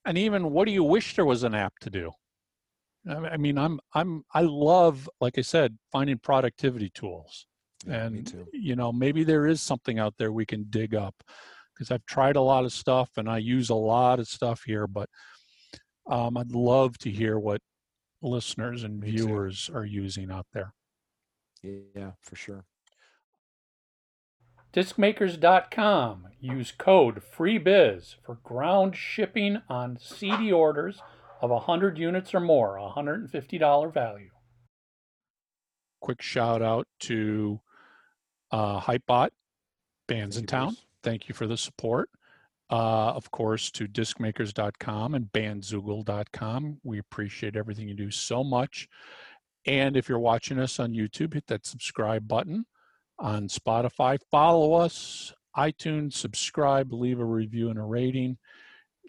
And 0.05 0.17
even 0.17 0.51
what 0.51 0.67
do 0.67 0.73
you 0.73 0.85
wish 0.85 1.17
there 1.17 1.25
was 1.25 1.43
an 1.43 1.55
app 1.55 1.75
to 1.81 1.91
do? 1.91 2.13
I 3.09 3.37
mean, 3.37 3.59
I'm 3.59 3.81
I'm 3.95 4.25
I 4.33 4.43
love, 4.43 5.09
like 5.21 5.39
I 5.39 5.43
said, 5.43 5.79
finding 5.91 6.19
productivity 6.19 6.91
tools. 6.91 7.47
Yeah, 7.87 8.05
and 8.05 8.49
you 8.53 8.75
know 8.75 8.93
maybe 8.93 9.23
there 9.23 9.47
is 9.47 9.61
something 9.61 9.99
out 9.99 10.15
there 10.19 10.33
we 10.33 10.47
can 10.47 10.65
dig 10.71 10.95
up 10.95 11.15
because 11.73 11.91
i've 11.91 12.05
tried 12.07 12.35
a 12.37 12.41
lot 12.41 12.65
of 12.65 12.73
stuff 12.73 13.11
and 13.17 13.29
i 13.29 13.37
use 13.37 13.69
a 13.69 13.75
lot 13.75 14.19
of 14.19 14.27
stuff 14.27 14.63
here 14.65 14.87
but 14.87 15.09
um, 16.11 16.37
i'd 16.39 16.53
love 16.53 16.97
to 16.99 17.11
hear 17.11 17.39
what 17.39 17.61
listeners 18.23 18.83
and 18.83 18.99
Me 18.99 19.13
too. 19.13 19.25
viewers 19.27 19.71
are 19.73 19.85
using 19.85 20.31
out 20.31 20.47
there 20.53 20.73
Yeah, 21.63 22.13
for 22.23 22.35
sure. 22.35 22.65
discmakers.com 24.77 26.29
use 26.41 26.73
code 26.73 27.23
freebiz 27.37 28.17
for 28.25 28.37
ground 28.45 28.95
shipping 28.95 29.63
on 29.69 29.97
cd 29.99 30.53
orders 30.53 31.01
of 31.41 31.51
100 31.51 31.99
units 31.99 32.35
or 32.35 32.41
more 32.41 32.77
$150 32.77 33.95
value 33.95 34.31
quick 36.01 36.21
shout 36.21 36.63
out 36.63 36.87
to 37.01 37.59
uh, 38.53 38.81
hypebot 38.81 39.31
Bandsintown 40.09 40.77
thank 41.07 41.29
you 41.29 41.35
for 41.37 41.47
the 41.47 41.57
support. 41.57 42.11
Uh, 42.69 43.13
of 43.15 43.31
course, 43.31 43.71
to 43.71 43.87
discmakers.com 43.87 45.15
and 45.15 45.33
bandzoogle.com. 45.33 46.81
We 46.83 46.99
appreciate 46.99 47.55
everything 47.55 47.89
you 47.89 47.95
do 47.95 48.11
so 48.11 48.43
much. 48.43 48.89
And 49.67 49.97
if 49.97 50.09
you're 50.09 50.19
watching 50.19 50.59
us 50.59 50.81
on 50.81 50.93
YouTube, 50.93 51.35
hit 51.35 51.47
that 51.47 51.65
subscribe 51.65 52.27
button. 52.27 52.67
On 53.19 53.49
Spotify, 53.49 54.19
follow 54.31 54.75
us, 54.75 55.33
iTunes, 55.57 56.13
subscribe, 56.13 56.93
leave 56.93 57.19
a 57.19 57.25
review 57.25 57.71
and 57.71 57.79
a 57.79 57.83
rating. 57.83 58.37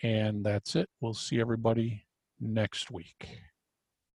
And 0.02 0.46
that's 0.46 0.76
it. 0.76 0.90
We'll 1.02 1.14
see 1.14 1.42
everybody 1.42 2.06
next 2.40 2.92
week. 2.92 3.42